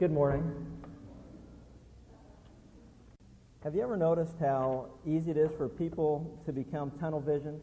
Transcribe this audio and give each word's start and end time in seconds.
Good 0.00 0.12
morning. 0.12 0.50
Have 3.62 3.74
you 3.74 3.82
ever 3.82 3.98
noticed 3.98 4.32
how 4.40 4.86
easy 5.06 5.32
it 5.32 5.36
is 5.36 5.50
for 5.58 5.68
people 5.68 6.40
to 6.46 6.54
become 6.54 6.90
tunnel 6.92 7.20
vision, 7.20 7.60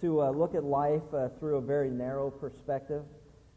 to 0.00 0.20
uh, 0.20 0.30
look 0.30 0.56
at 0.56 0.64
life 0.64 1.00
uh, 1.14 1.28
through 1.38 1.58
a 1.58 1.60
very 1.60 1.88
narrow 1.88 2.28
perspective? 2.28 3.04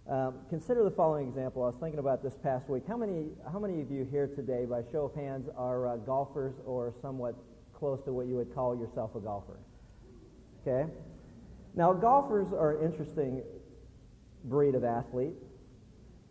Um, 0.07 0.35
consider 0.51 0.83
the 0.83 0.91
following 0.91 1.27
example. 1.27 1.63
I 1.63 1.69
was 1.69 1.75
thinking 1.81 1.97
about 1.97 2.21
this 2.21 2.33
past 2.43 2.69
week. 2.69 2.83
How 2.87 2.97
many, 2.97 3.29
how 3.51 3.57
many 3.57 3.81
of 3.81 3.89
you 3.89 4.07
here 4.11 4.27
today, 4.27 4.65
by 4.65 4.83
show 4.91 5.05
of 5.05 5.15
hands, 5.15 5.49
are 5.57 5.87
uh, 5.87 5.95
golfers 5.95 6.53
or 6.67 6.93
somewhat 7.01 7.33
close 7.73 7.99
to 8.05 8.13
what 8.13 8.27
you 8.27 8.35
would 8.35 8.53
call 8.53 8.77
yourself 8.77 9.15
a 9.15 9.21
golfer? 9.21 9.57
Okay? 10.61 10.87
Now, 11.73 11.93
golfers 11.93 12.53
are 12.53 12.77
an 12.77 12.91
interesting 12.91 13.41
breed 14.43 14.75
of 14.75 14.83
athlete. 14.83 15.33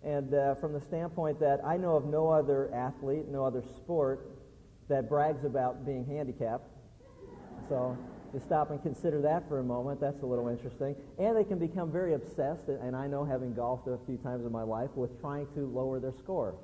And 0.05 0.35
uh, 0.35 0.57
from 0.57 0.73
the 0.73 0.81
standpoint 0.81 1.39
that 1.41 1.61
I 1.65 1.77
know 1.77 1.95
of 1.95 2.07
no 2.07 2.29
other 2.29 2.73
athlete, 2.75 3.29
no 3.29 3.45
other 3.45 3.63
sport 3.77 4.31
that 4.89 5.09
brags 5.09 5.45
about 5.45 5.87
being 5.87 6.05
handicapped. 6.05 6.69
So 7.69 7.97
to 8.33 8.41
stop 8.41 8.71
and 8.71 8.83
consider 8.83 9.21
that 9.23 9.49
for 9.49 9.61
a 9.61 9.63
moment, 9.63 10.01
that's 10.01 10.23
a 10.23 10.27
little 10.27 10.49
interesting. 10.49 10.97
And 11.19 11.37
they 11.37 11.45
can 11.45 11.59
become 11.59 11.93
very 11.93 12.15
obsessed, 12.15 12.69
and 12.69 12.97
I 12.97 13.07
know 13.07 13.25
having 13.25 13.55
golfed 13.55 13.87
a 13.87 13.99
few 14.07 14.17
times 14.17 14.45
in 14.45 14.51
my 14.51 14.63
life, 14.63 14.91
with 14.97 15.21
trying 15.21 15.47
to 15.55 15.67
lower 15.67 16.01
their 16.01 16.15
score. 16.19 16.57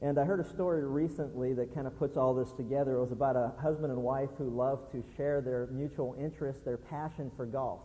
And 0.00 0.18
I 0.18 0.24
heard 0.24 0.40
a 0.40 0.48
story 0.48 0.84
recently 0.84 1.54
that 1.54 1.74
kind 1.74 1.86
of 1.86 1.98
puts 1.98 2.16
all 2.16 2.32
this 2.32 2.52
together. 2.52 2.96
It 2.96 3.00
was 3.00 3.12
about 3.12 3.36
a 3.36 3.52
husband 3.60 3.92
and 3.92 4.00
wife 4.00 4.30
who 4.38 4.48
loved 4.48 4.92
to 4.92 5.02
share 5.16 5.40
their 5.40 5.66
mutual 5.72 6.16
interest, 6.18 6.64
their 6.64 6.78
passion 6.78 7.32
for 7.36 7.44
golf 7.44 7.80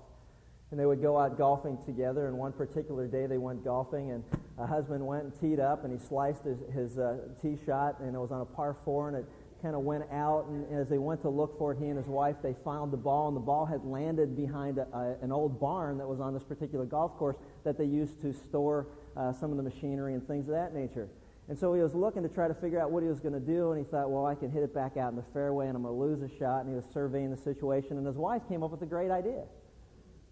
and 0.74 0.80
they 0.80 0.88
would 0.88 1.04
go 1.04 1.20
out 1.20 1.38
golfing 1.38 1.78
together. 1.86 2.28
And 2.28 2.36
one 2.36 2.52
particular 2.52 3.06
day 3.06 3.28
they 3.28 3.38
went 3.38 3.64
golfing, 3.64 4.10
and 4.10 4.24
a 4.58 4.66
husband 4.66 5.06
went 5.06 5.24
and 5.24 5.40
teed 5.40 5.60
up, 5.60 5.84
and 5.84 5.94
he 5.94 6.04
sliced 6.04 6.44
his, 6.44 6.58
his 6.74 6.98
uh, 6.98 7.18
tee 7.40 7.60
shot, 7.64 8.00
and 8.00 8.16
it 8.16 8.18
was 8.18 8.32
on 8.32 8.42
a 8.42 8.46
par 8.46 8.76
four, 8.84 9.08
and 9.08 9.16
it 9.16 9.26
kind 9.62 9.76
of 9.76 9.82
went 9.82 10.04
out. 10.12 10.48
And 10.48 10.66
as 10.76 10.90
they 10.90 10.98
went 10.98 11.22
to 11.22 11.30
look 11.30 11.60
for 11.60 11.74
it, 11.74 11.78
he 11.78 11.86
and 11.90 11.98
his 11.98 12.08
wife, 12.08 12.38
they 12.42 12.56
found 12.66 12.92
the 12.92 12.98
ball, 12.98 13.28
and 13.28 13.38
the 13.38 13.42
ball 13.42 13.68
had 13.68 13.86
landed 13.86 14.36
behind 14.36 14.80
a, 14.80 14.88
a, 14.98 15.16
an 15.22 15.32
old 15.32 15.60
barn 15.60 16.00
that 16.00 16.08
was 16.08 16.20
on 16.20 16.34
this 16.34 16.42
particular 16.42 16.86
golf 16.86 17.16
course 17.18 17.38
that 17.64 17.78
they 17.78 17.86
used 17.86 18.20
to 18.24 18.34
store 18.34 18.88
uh, 19.16 19.32
some 19.32 19.52
of 19.52 19.58
the 19.58 19.64
machinery 19.64 20.16
and 20.16 20.28
things 20.28 20.48
of 20.48 20.56
that 20.56 20.74
nature. 20.74 21.08
And 21.50 21.60
so 21.60 21.72
he 21.76 21.84
was 21.84 21.94
looking 21.94 22.24
to 22.24 22.30
try 22.30 22.48
to 22.48 22.56
figure 22.56 22.82
out 22.82 22.90
what 22.90 23.04
he 23.04 23.10
was 23.10 23.20
going 23.20 23.36
to 23.36 23.40
do, 23.40 23.74
and 23.74 23.78
he 23.78 23.86
thought, 23.92 24.10
well, 24.10 24.26
I 24.26 24.34
can 24.34 24.50
hit 24.50 24.64
it 24.64 24.74
back 24.74 24.98
out 24.98 25.12
in 25.12 25.18
the 25.18 25.26
fairway, 25.34 25.68
and 25.68 25.76
I'm 25.76 25.84
going 25.84 25.94
to 25.94 26.02
lose 26.02 26.24
a 26.24 26.36
shot. 26.40 26.62
And 26.62 26.70
he 26.70 26.76
was 26.76 26.86
surveying 26.92 27.30
the 27.30 27.38
situation, 27.38 27.98
and 27.98 28.08
his 28.08 28.16
wife 28.16 28.42
came 28.50 28.64
up 28.64 28.72
with 28.72 28.82
a 28.82 28.88
great 28.88 29.12
idea. 29.12 29.44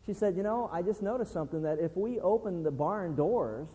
She 0.06 0.14
said, 0.14 0.36
You 0.36 0.44
know, 0.44 0.70
I 0.72 0.82
just 0.82 1.02
noticed 1.02 1.32
something 1.32 1.62
that 1.64 1.80
if 1.80 1.96
we 1.96 2.20
open 2.20 2.64
the 2.64 2.72
barn 2.72 3.16
doors 3.16 3.68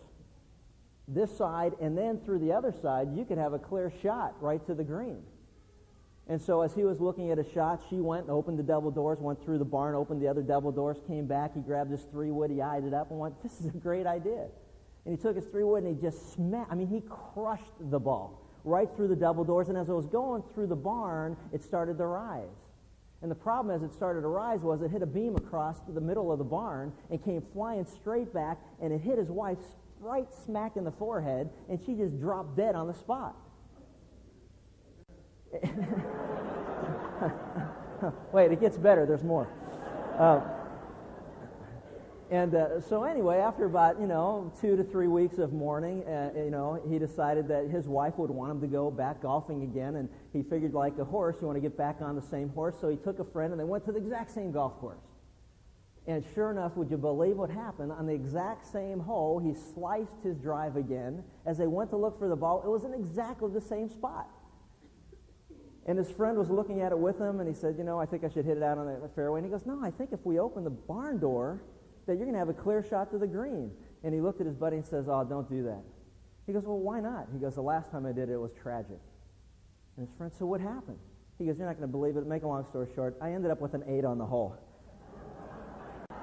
this 1.07 1.35
side 1.35 1.73
and 1.79 1.97
then 1.97 2.19
through 2.19 2.39
the 2.39 2.51
other 2.51 2.73
side, 2.81 3.09
you 3.15 3.23
could 3.23 3.37
have 3.37 3.53
a 3.53 3.59
clear 3.59 3.91
shot 4.01 4.35
right 4.41 4.65
to 4.67 4.73
the 4.73 4.83
green. 4.83 5.23
And 6.29 6.41
so 6.41 6.61
as 6.61 6.73
he 6.73 6.83
was 6.83 6.99
looking 6.99 7.31
at 7.31 7.39
a 7.39 7.49
shot, 7.53 7.81
she 7.89 8.01
went 8.01 8.23
and 8.23 8.31
opened 8.31 8.59
the 8.59 8.63
double 8.63 8.91
doors, 8.91 9.17
went 9.19 9.41
through 9.41 9.59
the 9.59 9.65
barn, 9.65 9.95
opened 9.95 10.21
the 10.21 10.27
other 10.27 10.41
double 10.41 10.73
doors, 10.73 10.97
came 11.07 11.25
back. 11.25 11.53
He 11.53 11.61
grabbed 11.61 11.89
his 11.89 12.01
three 12.11 12.31
wood, 12.31 12.51
he 12.51 12.61
eyed 12.61 12.83
it 12.83 12.93
up, 12.93 13.11
and 13.11 13.19
went, 13.19 13.41
This 13.41 13.61
is 13.61 13.67
a 13.67 13.77
great 13.77 14.05
idea. 14.05 14.47
And 15.05 15.17
he 15.17 15.21
took 15.21 15.37
his 15.37 15.45
three 15.45 15.63
wood 15.63 15.83
and 15.83 15.95
he 15.95 16.01
just 16.01 16.33
smacked, 16.33 16.69
I 16.69 16.75
mean, 16.75 16.87
he 16.87 17.01
crushed 17.33 17.63
the 17.79 17.99
ball 17.99 18.41
right 18.65 18.89
through 18.97 19.07
the 19.07 19.15
double 19.15 19.45
doors. 19.45 19.69
And 19.69 19.77
as 19.77 19.87
it 19.87 19.93
was 19.93 20.07
going 20.07 20.43
through 20.53 20.67
the 20.67 20.75
barn, 20.75 21.37
it 21.53 21.63
started 21.63 21.97
to 21.99 22.05
rise. 22.05 22.49
And 23.21 23.31
the 23.31 23.35
problem 23.35 23.75
as 23.75 23.81
it 23.81 23.91
started 23.93 24.21
to 24.21 24.27
rise 24.27 24.61
was 24.61 24.81
it 24.81 24.91
hit 24.91 25.01
a 25.01 25.07
beam 25.07 25.35
across 25.35 25.77
the 25.87 26.01
middle 26.01 26.31
of 26.31 26.37
the 26.37 26.43
barn 26.43 26.93
and 27.09 27.23
came 27.23 27.41
flying 27.53 27.85
straight 27.85 28.31
back, 28.33 28.59
and 28.81 28.93
it 28.93 29.01
hit 29.01 29.17
his 29.17 29.29
wife 29.29 29.57
right 29.99 30.27
smack 30.45 30.77
in 30.77 30.83
the 30.83 30.91
forehead, 30.91 31.49
and 31.69 31.79
she 31.83 31.95
just 31.95 32.19
dropped 32.19 32.55
dead 32.55 32.75
on 32.75 32.87
the 32.87 32.93
spot. 32.93 33.35
Wait, 38.31 38.51
it 38.51 38.59
gets 38.59 38.77
better. 38.77 39.07
There's 39.07 39.23
more. 39.23 39.47
Uh, 40.19 40.41
and 42.29 42.55
uh, 42.55 42.81
so 42.81 43.03
anyway, 43.03 43.37
after 43.37 43.65
about 43.65 43.99
you 43.99 44.07
know 44.07 44.51
two 44.59 44.75
to 44.75 44.83
three 44.83 45.07
weeks 45.07 45.37
of 45.37 45.53
mourning, 45.53 46.03
uh, 46.03 46.31
you 46.35 46.51
know 46.51 46.81
he 46.89 46.99
decided 46.99 47.47
that 47.47 47.69
his 47.69 47.85
wife 47.87 48.17
would 48.17 48.29
want 48.29 48.51
him 48.51 48.61
to 48.61 48.67
go 48.67 48.91
back 48.91 49.21
golfing 49.21 49.63
again, 49.63 49.95
and 49.95 50.09
he 50.33 50.43
figured 50.43 50.73
like 50.73 50.97
a 50.97 51.05
horse, 51.05 51.37
you 51.39 51.47
want 51.47 51.55
to 51.55 51.61
get 51.61 51.77
back 51.77 51.97
on 52.01 52.15
the 52.15 52.21
same 52.21 52.49
horse. 52.49 52.75
So 52.81 52.89
he 52.89 52.97
took 52.97 53.19
a 53.19 53.23
friend, 53.23 53.51
and 53.51 53.59
they 53.59 53.65
went 53.65 53.85
to 53.85 53.91
the 53.91 53.97
exact 53.97 54.31
same 54.31 54.51
golf 54.51 54.77
course. 54.79 54.99
And 56.07 56.23
sure 56.33 56.51
enough, 56.51 56.75
would 56.77 56.89
you 56.89 56.97
believe 56.97 57.37
what 57.37 57.49
happened? 57.49 57.91
On 57.91 58.05
the 58.05 58.13
exact 58.13 58.65
same 58.71 58.99
hole, 58.99 59.39
he 59.39 59.53
sliced 59.73 60.23
his 60.23 60.37
drive 60.37 60.77
again. 60.77 61.21
As 61.45 61.57
they 61.57 61.67
went 61.67 61.89
to 61.89 61.97
look 61.97 62.17
for 62.17 62.29
the 62.29 62.35
ball, 62.35 62.63
it 62.65 62.69
was 62.69 62.85
in 62.85 62.93
exactly 62.93 63.51
the 63.51 63.59
same 63.59 63.89
spot. 63.89 64.29
And 65.85 65.97
his 65.97 66.09
friend 66.11 66.37
was 66.37 66.49
looking 66.49 66.81
at 66.81 66.91
it 66.91 66.99
with 66.99 67.19
him, 67.19 67.39
and 67.41 67.47
he 67.47 67.53
said, 67.53 67.75
You 67.77 67.83
know, 67.83 67.99
I 67.99 68.05
think 68.05 68.23
I 68.23 68.29
should 68.29 68.45
hit 68.45 68.57
it 68.57 68.63
out 68.63 68.77
on 68.77 68.87
the 68.87 69.09
fairway. 69.15 69.39
And 69.39 69.47
he 69.47 69.51
goes, 69.51 69.65
No, 69.65 69.81
I 69.83 69.91
think 69.91 70.11
if 70.13 70.25
we 70.25 70.39
open 70.39 70.63
the 70.63 70.69
barn 70.69 71.19
door, 71.19 71.61
that 72.07 72.13
you're 72.13 72.25
going 72.25 72.33
to 72.33 72.39
have 72.39 72.49
a 72.49 72.53
clear 72.53 72.83
shot 72.83 73.11
to 73.11 73.17
the 73.17 73.27
green. 73.27 73.71
And 74.03 74.13
he 74.13 74.21
looked 74.21 74.41
at 74.41 74.47
his 74.47 74.55
buddy 74.55 74.77
and 74.77 74.85
says, 74.85 75.05
Oh, 75.07 75.23
don't 75.23 75.49
do 75.49 75.63
that. 75.63 75.83
He 76.45 76.53
goes, 76.53 76.63
Well, 76.63 76.79
why 76.79 76.99
not? 76.99 77.27
He 77.31 77.39
goes, 77.39 77.55
The 77.55 77.61
last 77.61 77.91
time 77.91 78.05
I 78.05 78.11
did 78.11 78.29
it, 78.29 78.33
it 78.33 78.37
was 78.37 78.51
tragic. 78.61 78.99
And 79.97 80.07
his 80.07 80.15
friend, 80.17 80.31
So 80.37 80.45
what 80.45 80.61
happened? 80.61 80.97
He 81.37 81.45
goes, 81.45 81.57
You're 81.57 81.67
not 81.67 81.77
going 81.77 81.87
to 81.87 81.91
believe 81.91 82.17
it. 82.17 82.25
Make 82.25 82.43
a 82.43 82.47
long 82.47 82.65
story 82.69 82.87
short, 82.95 83.17
I 83.21 83.31
ended 83.31 83.51
up 83.51 83.61
with 83.61 83.73
an 83.73 83.83
eight 83.87 84.05
on 84.05 84.17
the 84.17 84.25
hole. 84.25 84.57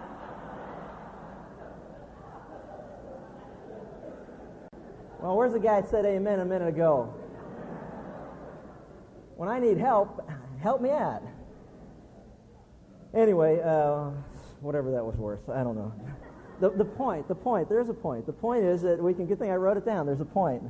Well, 5.21 5.39
where's 5.39 5.55
the 5.55 5.59
guy 5.59 5.81
that 5.81 5.89
said 5.89 6.05
amen 6.05 6.41
a 6.41 6.45
minute 6.45 6.69
ago? 6.69 7.15
When 9.37 9.49
I 9.49 9.59
need 9.59 9.79
help, 9.79 10.29
help 10.61 10.83
me 10.83 10.91
out. 10.91 11.23
Anyway, 13.15 13.59
uh, 13.65 14.11
whatever 14.65 14.91
that 14.91 15.05
was 15.05 15.17
worth. 15.17 15.49
I 15.49 15.63
don't 15.63 15.77
know. 15.77 15.93
The, 16.61 16.71
the 16.71 16.85
point, 16.85 17.29
the 17.29 17.35
point, 17.35 17.69
there's 17.69 17.89
a 17.89 17.95
point. 17.95 18.27
The 18.27 18.33
point 18.33 18.65
is 18.65 18.83
that 18.83 19.03
we 19.03 19.13
can, 19.13 19.27
good 19.27 19.39
thing 19.39 19.51
I 19.51 19.57
wrote 19.57 19.77
it 19.77 19.85
down, 19.85 20.07
there's 20.07 20.21
a 20.21 20.25
point. 20.25 20.63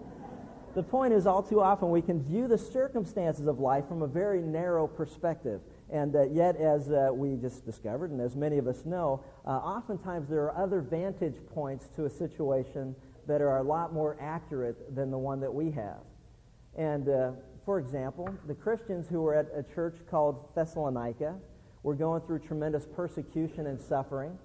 The 0.75 0.82
point 0.82 1.12
is, 1.12 1.27
all 1.27 1.43
too 1.43 1.60
often, 1.60 1.91
we 1.91 2.03
can 2.03 2.21
view 2.25 2.49
the 2.49 2.59
circumstances 2.59 3.47
of 3.47 3.60
life 3.60 3.87
from 3.87 4.03
a 4.03 4.09
very 4.09 4.43
narrow 4.43 4.88
perspective. 4.88 5.60
And 5.93 6.16
uh, 6.16 6.25
yet, 6.25 6.56
as 6.56 6.91
uh, 6.91 7.10
we 7.12 7.37
just 7.37 7.65
discovered, 7.65 8.10
and 8.10 8.21
as 8.21 8.34
many 8.34 8.59
of 8.59 8.66
us 8.66 8.84
know, 8.84 9.22
uh, 9.47 9.50
oftentimes 9.50 10.28
there 10.28 10.43
are 10.50 10.56
other 10.56 10.81
vantage 10.81 11.37
points 11.54 11.88
to 11.94 12.06
a 12.06 12.10
situation 12.10 12.97
that 13.28 13.41
are 13.41 13.59
a 13.59 13.62
lot 13.62 13.93
more 13.93 14.16
accurate 14.21 14.97
than 14.97 15.12
the 15.12 15.19
one 15.19 15.38
that 15.41 15.54
we 15.54 15.71
have. 15.71 16.00
And, 16.77 17.09
uh, 17.09 17.33
for 17.65 17.78
example, 17.78 18.28
the 18.49 18.54
Christians 18.54 19.06
who 19.09 19.22
were 19.22 19.34
at 19.34 19.47
a 19.54 19.62
church 19.62 19.97
called 20.10 20.49
Thessalonica, 20.56 21.37
were 21.84 21.95
going 21.95 22.22
through 22.22 22.41
tremendous 22.41 22.87
persecution 22.87 23.69
and 23.69 23.81
suffering. 23.81 24.37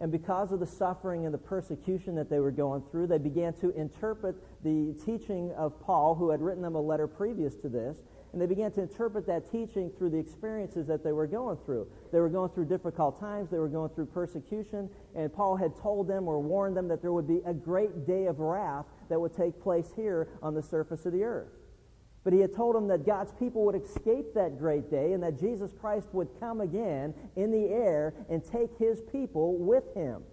And 0.00 0.10
because 0.10 0.50
of 0.50 0.60
the 0.60 0.66
suffering 0.66 1.24
and 1.24 1.32
the 1.32 1.38
persecution 1.38 2.14
that 2.16 2.28
they 2.28 2.40
were 2.40 2.50
going 2.50 2.82
through, 2.90 3.06
they 3.06 3.18
began 3.18 3.54
to 3.60 3.70
interpret 3.70 4.34
the 4.64 4.94
teaching 5.04 5.52
of 5.52 5.80
Paul, 5.80 6.14
who 6.14 6.30
had 6.30 6.42
written 6.42 6.62
them 6.62 6.74
a 6.74 6.80
letter 6.80 7.06
previous 7.06 7.54
to 7.56 7.68
this, 7.68 7.96
and 8.32 8.42
they 8.42 8.46
began 8.46 8.70
to 8.72 8.82
interpret 8.82 9.26
that 9.26 9.50
teaching 9.50 9.90
through 9.96 10.10
the 10.10 10.18
experiences 10.18 10.86
that 10.86 11.02
they 11.02 11.12
were 11.12 11.26
going 11.26 11.56
through. 11.64 11.86
They 12.12 12.20
were 12.20 12.28
going 12.28 12.50
through 12.50 12.66
difficult 12.66 13.18
times, 13.18 13.50
they 13.50 13.58
were 13.58 13.68
going 13.68 13.90
through 13.90 14.06
persecution, 14.06 14.90
and 15.14 15.32
Paul 15.32 15.56
had 15.56 15.74
told 15.80 16.08
them 16.08 16.28
or 16.28 16.38
warned 16.38 16.76
them 16.76 16.88
that 16.88 17.00
there 17.00 17.12
would 17.12 17.28
be 17.28 17.40
a 17.46 17.54
great 17.54 18.06
day 18.06 18.26
of 18.26 18.40
wrath 18.40 18.84
that 19.08 19.18
would 19.18 19.34
take 19.34 19.62
place 19.62 19.88
here 19.96 20.28
on 20.42 20.54
the 20.54 20.62
surface 20.62 21.06
of 21.06 21.12
the 21.14 21.22
earth. 21.22 21.48
But 22.26 22.32
he 22.32 22.40
had 22.40 22.56
told 22.56 22.74
them 22.74 22.88
that 22.88 23.06
God's 23.06 23.32
people 23.34 23.64
would 23.66 23.76
escape 23.76 24.34
that 24.34 24.58
great 24.58 24.90
day 24.90 25.12
and 25.12 25.22
that 25.22 25.38
Jesus 25.38 25.70
Christ 25.80 26.08
would 26.12 26.26
come 26.40 26.60
again 26.60 27.14
in 27.36 27.52
the 27.52 27.68
air 27.68 28.14
and 28.28 28.44
take 28.44 28.76
his 28.80 29.00
people 29.12 29.56
with 29.58 29.84
him. 29.94 30.24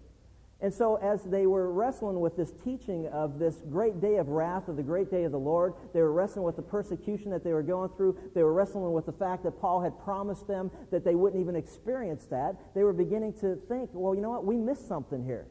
And 0.59 0.74
so, 0.74 0.96
as 0.96 1.22
they 1.22 1.46
were 1.46 1.72
wrestling 1.72 2.20
with 2.20 2.36
this 2.36 2.52
teaching 2.64 3.06
of 3.09 3.38
this 3.38 3.62
great 3.70 4.02
day 4.02 4.16
of 4.16 4.30
wrath, 4.30 4.69
of 4.69 4.75
the 4.75 4.81
great 4.81 5.12
day 5.12 5.24
of 5.25 5.31
the 5.31 5.38
Lord, 5.38 5.75
they 5.94 6.01
were 6.01 6.12
wrestling 6.12 6.45
with 6.45 6.56
the 6.56 6.63
persecution 6.63 7.30
that 7.30 7.44
they 7.44 7.54
were 7.54 7.62
going 7.62 7.92
through. 7.96 8.18
They 8.34 8.42
were 8.42 8.54
wrestling 8.54 8.92
with 8.94 9.06
the 9.06 9.12
fact 9.12 9.44
that 9.44 9.62
Paul 9.62 9.80
had 9.80 9.94
promised 10.04 10.48
them 10.48 10.72
that 10.89 11.06
they 11.06 11.13
wouldn't 11.13 11.39
even 11.39 11.56
experience 11.56 12.25
that. 12.31 12.56
They 12.74 12.84
were 12.84 12.94
beginning 12.94 13.34
to 13.42 13.56
think, 13.68 13.92
well, 13.94 14.16
you 14.16 14.22
know 14.22 14.31
what? 14.31 14.46
We 14.46 14.57
missed 14.57 14.88
something 14.88 15.24
here. 15.24 15.46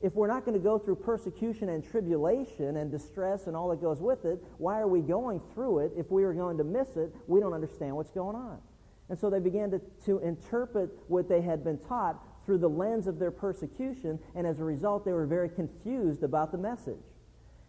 If 0.00 0.14
we're 0.14 0.28
not 0.28 0.44
going 0.44 0.56
to 0.56 0.62
go 0.62 0.78
through 0.78 0.96
persecution 0.96 1.70
and 1.70 1.84
tribulation 1.84 2.76
and 2.76 2.90
distress 2.90 3.48
and 3.48 3.56
all 3.56 3.68
that 3.70 3.80
goes 3.80 4.00
with 4.00 4.24
it, 4.24 4.42
why 4.58 4.78
are 4.78 4.86
we 4.86 5.00
going 5.00 5.40
through 5.52 5.80
it? 5.80 5.92
If 5.96 6.10
we 6.10 6.22
are 6.22 6.32
going 6.32 6.56
to 6.58 6.64
miss 6.64 6.96
it, 6.96 7.12
we 7.26 7.40
don't 7.40 7.52
understand 7.52 7.96
what's 7.96 8.12
going 8.12 8.36
on. 8.36 8.58
And 9.08 9.18
so 9.18 9.28
they 9.28 9.40
began 9.40 9.70
to, 9.72 9.80
to 10.06 10.18
interpret 10.20 10.90
what 11.08 11.28
they 11.28 11.40
had 11.40 11.64
been 11.64 11.78
taught 11.78 12.22
through 12.44 12.58
the 12.58 12.68
lens 12.68 13.06
of 13.06 13.18
their 13.18 13.30
persecution, 13.30 14.18
and 14.34 14.46
as 14.46 14.60
a 14.60 14.64
result, 14.64 15.04
they 15.04 15.12
were 15.12 15.26
very 15.26 15.48
confused 15.48 16.22
about 16.22 16.52
the 16.52 16.58
message. 16.58 16.96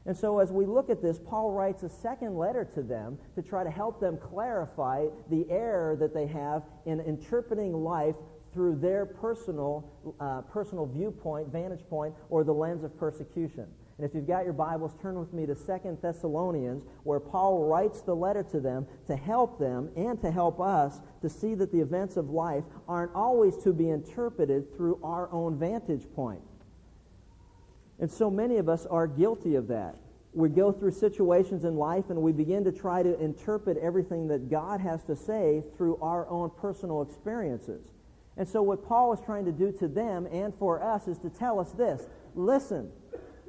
And 0.05 0.15
so, 0.15 0.39
as 0.39 0.51
we 0.51 0.65
look 0.65 0.89
at 0.89 1.01
this, 1.01 1.19
Paul 1.19 1.51
writes 1.51 1.83
a 1.83 1.89
second 1.89 2.37
letter 2.37 2.63
to 2.75 2.81
them 2.81 3.17
to 3.35 3.41
try 3.41 3.63
to 3.63 3.69
help 3.69 3.99
them 3.99 4.17
clarify 4.17 5.07
the 5.29 5.45
error 5.49 5.97
that 5.97 6.13
they 6.13 6.27
have 6.27 6.63
in 6.85 7.01
interpreting 7.01 7.83
life 7.83 8.15
through 8.53 8.75
their 8.77 9.05
personal, 9.05 9.91
uh, 10.19 10.41
personal 10.41 10.85
viewpoint, 10.85 11.47
vantage 11.49 11.87
point, 11.89 12.13
or 12.29 12.43
the 12.43 12.53
lens 12.53 12.83
of 12.83 12.97
persecution. 12.97 13.67
And 13.99 14.07
if 14.07 14.15
you've 14.15 14.27
got 14.27 14.45
your 14.45 14.53
Bibles, 14.53 14.93
turn 15.01 15.19
with 15.19 15.33
me 15.33 15.45
to 15.45 15.53
Second 15.53 15.97
Thessalonians, 16.01 16.85
where 17.03 17.19
Paul 17.19 17.65
writes 17.65 17.99
the 17.99 18.15
letter 18.15 18.43
to 18.43 18.61
them 18.61 18.87
to 19.07 19.15
help 19.17 19.59
them 19.59 19.89
and 19.97 20.19
to 20.21 20.31
help 20.31 20.61
us 20.61 21.01
to 21.21 21.29
see 21.29 21.53
that 21.55 21.73
the 21.73 21.81
events 21.81 22.15
of 22.15 22.29
life 22.29 22.63
aren't 22.87 23.13
always 23.13 23.57
to 23.57 23.73
be 23.73 23.89
interpreted 23.89 24.73
through 24.77 24.99
our 25.03 25.29
own 25.33 25.59
vantage 25.59 26.05
point. 26.15 26.41
And 27.99 28.09
so 28.09 28.31
many 28.31 28.55
of 28.55 28.69
us 28.69 28.85
are 28.85 29.05
guilty 29.05 29.55
of 29.55 29.67
that. 29.67 29.95
We 30.33 30.47
go 30.47 30.71
through 30.71 30.91
situations 30.91 31.65
in 31.65 31.75
life 31.75 32.09
and 32.09 32.21
we 32.21 32.31
begin 32.31 32.63
to 32.63 32.71
try 32.71 33.03
to 33.03 33.19
interpret 33.19 33.75
everything 33.77 34.29
that 34.29 34.49
God 34.49 34.79
has 34.79 35.03
to 35.03 35.15
say 35.17 35.61
through 35.75 35.97
our 36.01 36.25
own 36.29 36.51
personal 36.51 37.01
experiences. 37.01 37.81
And 38.39 38.47
so 38.47 38.61
what 38.61 38.87
Paul 38.87 39.11
is 39.13 39.19
trying 39.19 39.43
to 39.45 39.51
do 39.51 39.73
to 39.73 39.87
them 39.89 40.25
and 40.31 40.55
for 40.55 40.81
us 40.81 41.09
is 41.09 41.19
to 41.19 41.29
tell 41.29 41.59
us 41.59 41.71
this. 41.71 42.07
Listen, 42.35 42.89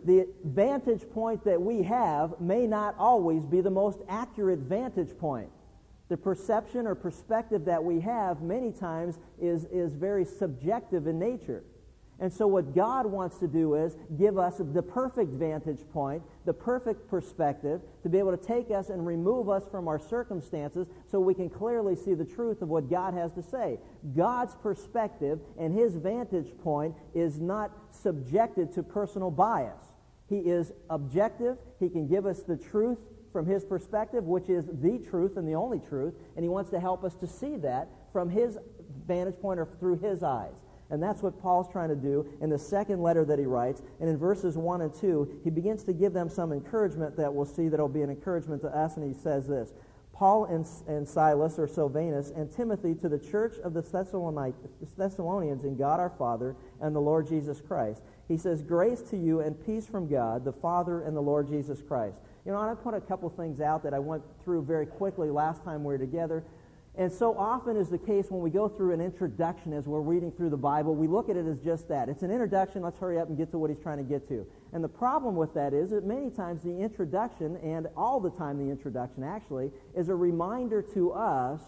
the 0.05 0.27
vantage 0.45 1.09
point 1.11 1.45
that 1.45 1.63
we 1.63 1.85
have 1.85 2.41
may 2.41 2.67
not 2.67 2.97
always 2.99 3.47
be 3.47 3.61
the 3.61 3.71
most 3.71 4.01
accurate 4.09 4.59
vantage 4.59 5.17
point. 5.17 5.49
The 6.09 6.17
perception 6.17 6.89
or 6.89 6.97
perspective 6.97 7.65
that 7.67 7.83
we 7.83 8.01
have 8.01 8.43
many 8.43 8.73
times 8.73 9.21
is, 9.41 9.65
is 9.67 9.95
very 9.95 10.25
subjective 10.25 11.07
in 11.07 11.21
nature. 11.21 11.63
And 12.21 12.31
so, 12.31 12.47
what 12.47 12.75
God 12.75 13.07
wants 13.07 13.39
to 13.39 13.49
do 13.49 13.75
is 13.75 13.97
give 14.19 14.37
us 14.37 14.59
the 14.59 14.83
perfect 14.83 15.33
vantage 15.33 15.81
point, 15.91 16.23
the 16.45 16.53
perfect 16.53 17.09
perspective, 17.09 17.81
to 18.03 18.11
be 18.11 18.19
able 18.19 18.37
to 18.37 18.45
take 18.45 18.71
us 18.71 18.91
and 18.91 19.07
remove 19.07 19.49
us 19.49 19.63
from 19.71 19.89
our 19.89 19.99
circumstances 19.99 20.87
so 21.11 21.19
we 21.19 21.33
can 21.33 21.49
clearly 21.49 21.97
see 21.97 22.13
the 22.13 22.25
truth 22.25 22.61
of 22.61 22.69
what 22.69 22.91
God 22.91 23.15
has 23.15 23.33
to 23.33 23.43
say. 23.43 23.79
God's 24.15 24.55
perspective 24.57 25.41
and 25.59 25.73
his 25.73 25.95
vantage 25.95 26.53
point 26.63 26.95
is 27.15 27.41
not 27.41 27.71
subjected 27.91 28.71
to 28.75 28.83
personal 28.83 29.31
bias. 29.31 29.81
He 30.29 30.39
is 30.41 30.73
objective. 30.91 31.57
He 31.81 31.89
can 31.89 32.07
give 32.07 32.27
us 32.27 32.43
the 32.43 32.57
truth 32.57 32.99
from 33.33 33.47
his 33.47 33.65
perspective, 33.65 34.25
which 34.25 34.51
is 34.51 34.67
the 34.67 34.99
truth 34.99 35.39
and 35.39 35.49
the 35.49 35.55
only 35.55 35.81
truth, 35.89 36.15
and 36.37 36.45
he 36.45 36.49
wants 36.49 36.71
to 36.71 36.81
help 36.81 37.03
us 37.03 37.15
to 37.15 37.27
see 37.27 37.57
that 37.57 37.89
from 38.13 38.29
his 38.29 38.59
vantage 39.07 39.41
point 39.41 39.59
or 39.59 39.67
through 39.79 39.99
his 39.99 40.23
eyes. 40.23 40.53
And 40.91 41.03
that's 41.03 41.23
what 41.23 41.41
Paul's 41.41 41.71
trying 41.71 41.89
to 41.89 41.97
do 41.97 42.27
in 42.41 42.51
the 42.51 42.59
second 42.59 43.03
letter 43.03 43.25
that 43.25 43.39
he 43.39 43.47
writes. 43.47 43.83
And 44.01 44.09
in 44.09 44.17
verses 44.17 44.57
1 44.57 44.81
and 44.81 44.93
2, 44.93 45.41
he 45.45 45.51
begins 45.51 45.85
to 45.85 45.93
give 45.93 46.13
them 46.13 46.29
some 46.29 46.53
encouragement 46.53 47.17
that 47.17 47.33
we'll 47.33 47.45
see 47.45 47.69
that 47.69 47.79
will 47.79 47.89
be 47.89 48.03
an 48.03 48.11
encouragement 48.11 48.63
to 48.63 48.77
us. 48.77 48.97
And 48.97 49.07
he 49.07 49.21
says 49.21 49.47
this 49.47 49.73
Paul 50.13 50.45
and, 50.47 50.69
and 50.87 51.09
Silas, 51.09 51.59
or 51.59 51.67
Silvanus, 51.67 52.31
and 52.37 52.53
Timothy 52.53 52.95
to 52.97 53.09
the 53.09 53.19
church 53.19 53.57
of 53.65 53.73
the 53.73 53.81
Thessalonians 54.99 55.65
in 55.65 55.77
God 55.77 55.99
our 55.99 56.11
Father 56.11 56.57
and 56.83 56.95
the 56.95 57.01
Lord 57.01 57.27
Jesus 57.27 57.61
Christ. 57.61 58.03
He 58.29 58.37
says, 58.37 58.63
Grace 58.63 59.01
to 59.11 59.17
you 59.17 59.41
and 59.41 59.59
peace 59.65 59.87
from 59.87 60.09
God, 60.09 60.45
the 60.45 60.53
Father 60.53 61.03
and 61.03 61.17
the 61.17 61.23
Lord 61.23 61.49
Jesus 61.49 61.81
Christ. 61.81 62.19
You 62.45 62.53
know, 62.53 62.59
I 62.59 62.67
want 62.67 62.79
to 62.79 62.85
put 62.85 62.95
a 62.95 63.01
couple 63.01 63.29
things 63.31 63.61
out 63.61 63.83
that 63.83 63.95
I 63.95 63.99
went 63.99 64.23
through 64.45 64.65
very 64.65 64.87
quickly 64.87 65.31
last 65.31 65.65
time 65.65 65.85
we 65.85 65.95
were 65.95 65.99
together. 65.99 66.45
And 67.01 67.11
so 67.11 67.35
often 67.35 67.79
is 67.79 67.89
the 67.89 67.97
case 67.97 68.27
when 68.29 68.43
we 68.43 68.51
go 68.51 68.69
through 68.69 68.93
an 68.93 69.01
introduction 69.01 69.73
as 69.73 69.87
we're 69.87 70.03
reading 70.03 70.31
through 70.31 70.51
the 70.51 70.59
Bible, 70.59 70.95
we 70.95 71.09
look 71.09 71.31
at 71.31 71.37
it 71.39 71.47
as 71.47 71.59
just 71.59 71.89
that. 71.89 72.11
It's 72.11 72.23
an 72.23 72.31
introduction, 72.31 72.83
let's 72.83 72.99
hurry 72.99 73.19
up 73.19 73.29
and 73.29 73.39
get 73.39 73.51
to 73.53 73.59
what 73.59 73.71
he's 73.71 73.79
trying 73.79 73.97
to 73.97 74.05
get 74.05 74.29
to. 74.29 74.47
And 74.75 74.85
the 74.85 74.89
problem 74.89 75.35
with 75.35 75.55
that 75.55 75.73
is 75.73 75.89
that 75.93 76.05
many 76.05 76.29
times 76.29 76.61
the 76.63 76.79
introduction, 76.79 77.57
and 77.63 77.87
all 77.97 78.21
the 78.21 78.29
time 78.29 78.59
the 78.59 78.71
introduction 78.71 79.25
actually, 79.25 79.71
is 79.97 80.11
a 80.11 80.15
reminder 80.15 80.83
to 80.93 81.13
us 81.13 81.63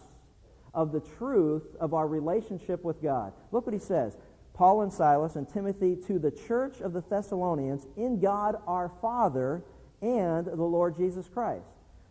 of 0.75 0.93
the 0.93 1.01
truth 1.01 1.65
of 1.81 1.95
our 1.95 2.07
relationship 2.07 2.85
with 2.85 3.03
God. 3.03 3.33
Look 3.53 3.65
what 3.65 3.73
he 3.73 3.81
says. 3.81 4.19
Paul 4.53 4.83
and 4.83 4.93
Silas 4.93 5.37
and 5.37 5.49
Timothy 5.49 5.97
to 6.09 6.19
the 6.19 6.31
church 6.31 6.83
of 6.83 6.93
the 6.93 7.03
Thessalonians 7.09 7.87
in 7.97 8.21
God 8.21 8.57
our 8.67 8.93
Father 9.01 9.65
and 10.03 10.45
the 10.45 10.57
Lord 10.57 10.95
Jesus 10.95 11.27
Christ. 11.27 11.65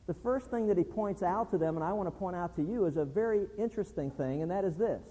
The 0.07 0.13
first 0.13 0.50
thing 0.50 0.68
that 0.68 0.77
he 0.77 0.83
points 0.83 1.24
out 1.24 1.51
to 1.51 1.57
them, 1.57 1.75
and 1.75 1.83
I 1.83 1.94
want 1.94 2.07
to 2.07 2.12
point 2.12 2.36
out 2.36 2.56
to 2.56 2.62
you, 2.62 2.86
is 2.86 2.98
a 2.98 3.06
very 3.06 3.45
interesting 3.57 4.12
thing, 4.12 4.42
and 4.42 4.51
that 4.51 4.65
is 4.65 4.75
this 4.75 5.01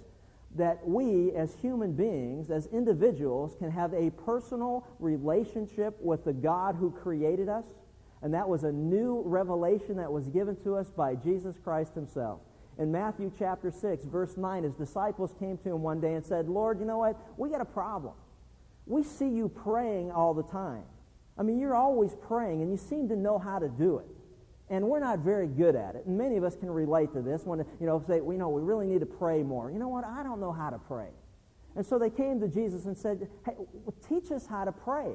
that 0.57 0.85
we 0.85 1.31
as 1.37 1.55
human 1.63 1.93
beings, 1.93 2.51
as 2.51 2.67
individuals, 2.73 3.55
can 3.61 3.71
have 3.71 3.95
a 3.95 4.11
personal 4.11 4.85
relationship 4.99 5.97
with 6.01 6.25
the 6.25 6.33
God 6.33 6.75
who 6.75 6.91
created 6.91 7.49
us. 7.49 7.65
And 8.23 8.35
that 8.35 8.49
was 8.49 8.65
a 8.65 8.73
new 8.73 9.23
revelation 9.25 9.97
that 9.99 10.11
was 10.11 10.27
given 10.27 10.57
to 10.65 10.75
us 10.75 10.89
by 10.89 11.15
Jesus 11.15 11.57
Christ 11.63 11.95
himself 11.95 12.41
in 12.81 12.91
Matthew 12.91 13.31
chapter 13.39 13.71
6, 13.71 14.07
verse 14.07 14.39
9, 14.39 14.63
his 14.63 14.73
disciples 14.73 15.35
came 15.39 15.59
to 15.59 15.69
him 15.69 15.83
one 15.83 16.01
day 16.01 16.15
and 16.15 16.25
said, 16.25 16.49
Lord, 16.49 16.81
you 16.81 16.87
know 16.87 16.99
what? 16.99 17.15
We 17.37 17.51
got 17.51 17.61
a 17.61 17.67
problem. 17.67 18.15
We 18.87 19.03
see 19.03 19.29
you 19.29 19.51
praying 19.51 20.11
all 20.11 20.33
the 20.33 20.45
time. 20.45 20.85
I 21.37 21.43
mean, 21.43 21.59
you're 21.59 21.75
always 21.75 22.15
praying, 22.27 22.63
and 22.63 22.71
you 22.71 22.79
seem 22.79 23.07
to 23.11 23.17
know 23.17 23.39
how 23.39 23.59
to 23.59 23.69
do 23.69 23.99
it. 23.99 24.07
And 24.71 24.89
we're 24.89 25.01
not 25.01 25.19
very 25.19 25.49
good 25.49 25.75
at 25.75 25.97
it. 25.97 26.07
And 26.07 26.17
many 26.17 26.37
of 26.37 26.45
us 26.45 26.57
can 26.57 26.71
relate 26.71 27.13
to 27.13 27.21
this 27.21 27.45
when, 27.45 27.59
you 27.81 27.87
know, 27.87 28.03
say, 28.07 28.21
we 28.21 28.37
know 28.37 28.49
we 28.49 28.63
really 28.63 28.87
need 28.87 29.01
to 29.01 29.07
pray 29.07 29.43
more. 29.43 29.71
You 29.71 29.81
know 29.81 29.89
what? 29.89 30.05
I 30.05 30.23
don't 30.23 30.41
know 30.41 30.53
how 30.53 30.71
to 30.71 30.79
pray. 30.79 31.09
And 31.77 31.85
so 31.85 31.99
they 31.99 32.11
came 32.11 32.41
to 32.41 32.49
Jesus 32.49 32.85
and 32.85 32.97
said, 32.97 33.29
hey, 33.45 33.55
teach 34.09 34.31
us 34.31 34.47
how 34.47 34.65
to 34.65 34.73
pray. 34.73 35.13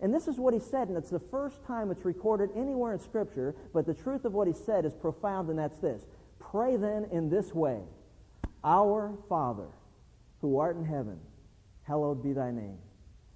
And 0.00 0.12
this 0.12 0.28
is 0.28 0.36
what 0.36 0.52
he 0.52 0.60
said, 0.60 0.88
and 0.88 0.96
it's 0.96 1.10
the 1.10 1.20
first 1.20 1.64
time 1.66 1.90
it's 1.90 2.04
recorded 2.04 2.50
anywhere 2.56 2.92
in 2.92 2.98
Scripture, 2.98 3.54
but 3.72 3.86
the 3.86 3.94
truth 3.94 4.24
of 4.24 4.32
what 4.32 4.48
he 4.48 4.52
said 4.52 4.84
is 4.84 4.92
profound, 4.92 5.48
and 5.50 5.58
that's 5.58 5.78
this. 5.78 6.02
Pray 6.38 6.76
then 6.76 7.06
in 7.12 7.30
this 7.30 7.54
way 7.54 7.80
Our 8.64 9.16
Father, 9.28 9.68
who 10.40 10.58
art 10.58 10.76
in 10.76 10.84
heaven, 10.84 11.18
hallowed 11.84 12.22
be 12.22 12.32
thy 12.32 12.50
name. 12.50 12.78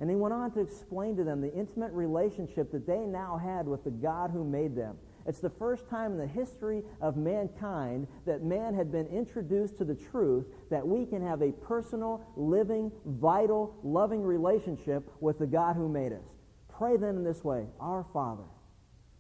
And 0.00 0.10
he 0.10 0.16
went 0.16 0.34
on 0.34 0.50
to 0.52 0.60
explain 0.60 1.16
to 1.16 1.25
them 1.25 1.40
the 1.40 1.52
intimate 1.52 1.92
relationship 1.92 2.70
that 2.72 2.86
they 2.86 3.00
now 3.00 3.36
had 3.36 3.66
with 3.66 3.84
the 3.84 3.90
God 3.90 4.30
who 4.30 4.44
made 4.44 4.76
them. 4.76 4.96
It's 5.28 5.40
the 5.40 5.50
first 5.50 5.88
time 5.88 6.12
in 6.12 6.19
the 6.19 6.26
history 6.26 6.82
of 7.00 7.16
mankind 7.16 8.08
that 8.26 8.42
man 8.42 8.75
had 8.75 8.90
been 8.90 9.06
introduced 9.06 9.78
to 9.78 9.84
the 9.84 9.94
truth 9.94 10.46
that 10.70 10.86
we 10.86 11.06
can 11.06 11.25
have 11.25 11.42
a 11.42 11.52
personal, 11.52 12.25
living, 12.34 12.90
vital, 13.04 13.76
loving 13.84 14.22
relationship 14.22 15.08
with 15.20 15.38
the 15.38 15.46
God 15.46 15.76
who 15.76 15.88
made 15.88 16.12
us. 16.12 16.25
Pray 16.69 16.96
then 16.96 17.16
in 17.16 17.25
this 17.25 17.44
way 17.44 17.66
Our 17.78 18.04
Father 18.12 18.44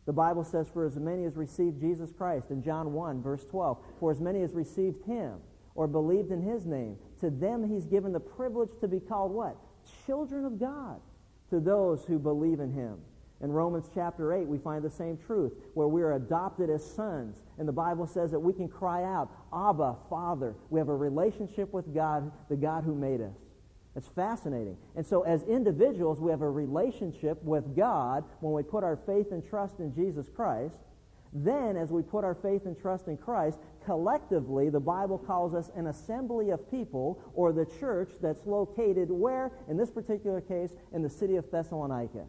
the 0.08 0.12
Bible 0.14 0.42
says, 0.42 0.66
For 0.72 0.86
as 0.86 0.96
many 0.96 1.26
as 1.26 1.36
received 1.36 1.78
Jesus 1.78 2.08
Christ, 2.16 2.46
in 2.50 2.62
John 2.62 2.94
1, 2.94 3.22
verse 3.22 3.44
12, 3.44 3.76
for 4.00 4.10
as 4.10 4.18
many 4.18 4.40
as 4.40 4.54
received 4.54 5.04
him 5.04 5.34
or 5.74 5.86
believed 5.86 6.32
in 6.32 6.40
his 6.40 6.64
name, 6.64 6.96
to 7.20 7.28
them 7.28 7.62
he's 7.68 7.84
given 7.84 8.14
the 8.14 8.18
privilege 8.18 8.70
to 8.80 8.88
be 8.88 9.00
called 9.00 9.32
what? 9.32 9.58
Children 10.06 10.46
of 10.46 10.58
God, 10.58 10.98
to 11.50 11.60
those 11.60 12.06
who 12.06 12.18
believe 12.18 12.60
in 12.60 12.72
him. 12.72 12.96
In 13.40 13.52
Romans 13.52 13.88
chapter 13.94 14.32
8, 14.34 14.48
we 14.48 14.58
find 14.58 14.82
the 14.82 14.90
same 14.90 15.16
truth, 15.16 15.52
where 15.74 15.86
we 15.86 16.02
are 16.02 16.14
adopted 16.14 16.70
as 16.70 16.84
sons. 16.84 17.36
And 17.58 17.68
the 17.68 17.72
Bible 17.72 18.06
says 18.06 18.32
that 18.32 18.40
we 18.40 18.52
can 18.52 18.68
cry 18.68 19.04
out, 19.04 19.30
Abba, 19.52 19.96
Father. 20.10 20.56
We 20.70 20.80
have 20.80 20.88
a 20.88 20.96
relationship 20.96 21.72
with 21.72 21.94
God, 21.94 22.32
the 22.48 22.56
God 22.56 22.82
who 22.82 22.94
made 22.94 23.20
us. 23.20 23.36
It's 23.94 24.08
fascinating. 24.08 24.76
And 24.96 25.06
so, 25.06 25.22
as 25.22 25.42
individuals, 25.44 26.20
we 26.20 26.30
have 26.30 26.42
a 26.42 26.50
relationship 26.50 27.42
with 27.42 27.76
God 27.76 28.24
when 28.40 28.52
we 28.52 28.62
put 28.62 28.84
our 28.84 28.96
faith 28.96 29.32
and 29.32 29.48
trust 29.48 29.78
in 29.78 29.94
Jesus 29.94 30.26
Christ. 30.34 30.76
Then, 31.32 31.76
as 31.76 31.90
we 31.90 32.02
put 32.02 32.24
our 32.24 32.34
faith 32.34 32.64
and 32.64 32.80
trust 32.80 33.06
in 33.06 33.16
Christ, 33.16 33.58
collectively, 33.84 34.70
the 34.70 34.80
Bible 34.80 35.18
calls 35.18 35.54
us 35.54 35.70
an 35.76 35.88
assembly 35.88 36.50
of 36.50 36.70
people 36.70 37.20
or 37.34 37.52
the 37.52 37.66
church 37.78 38.10
that's 38.20 38.46
located 38.46 39.10
where? 39.10 39.52
In 39.68 39.76
this 39.76 39.90
particular 39.90 40.40
case, 40.40 40.70
in 40.92 41.02
the 41.02 41.10
city 41.10 41.36
of 41.36 41.50
Thessalonica. 41.50 42.24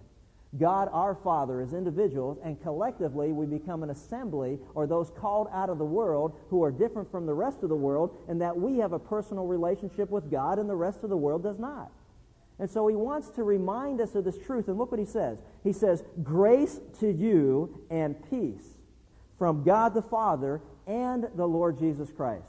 God 0.57 0.89
our 0.91 1.13
Father 1.13 1.61
as 1.61 1.73
individuals, 1.73 2.39
and 2.43 2.59
collectively 2.61 3.31
we 3.31 3.45
become 3.45 3.83
an 3.83 3.91
assembly 3.91 4.57
or 4.73 4.87
those 4.87 5.11
called 5.11 5.47
out 5.53 5.69
of 5.69 5.77
the 5.77 5.85
world 5.85 6.35
who 6.49 6.63
are 6.63 6.71
different 6.71 7.11
from 7.11 7.27
the 7.27 7.33
rest 7.33 7.61
of 7.61 7.69
the 7.69 7.75
world, 7.75 8.17
and 8.27 8.41
that 8.41 8.57
we 8.57 8.77
have 8.77 8.93
a 8.93 8.99
personal 8.99 9.45
relationship 9.45 10.09
with 10.09 10.31
God 10.31 10.57
and 10.57 10.67
the 10.67 10.75
rest 10.75 11.03
of 11.03 11.09
the 11.09 11.17
world 11.17 11.43
does 11.43 11.59
not. 11.59 11.91
And 12.57 12.69
so 12.69 12.87
he 12.87 12.95
wants 12.95 13.29
to 13.31 13.43
remind 13.43 14.01
us 14.01 14.15
of 14.15 14.25
this 14.25 14.37
truth. 14.39 14.67
And 14.67 14.77
look 14.77 14.91
what 14.91 14.99
he 14.99 15.05
says. 15.05 15.37
He 15.63 15.71
says, 15.71 16.03
Grace 16.23 16.79
to 16.99 17.09
you 17.09 17.85
and 17.89 18.15
peace 18.29 18.65
from 19.37 19.63
God 19.63 19.93
the 19.93 20.01
Father 20.01 20.61
and 20.85 21.27
the 21.35 21.47
Lord 21.47 21.79
Jesus 21.79 22.11
Christ. 22.11 22.43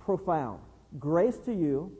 Profound. 0.00 0.58
Grace 0.98 1.36
to 1.44 1.52
you. 1.52 1.92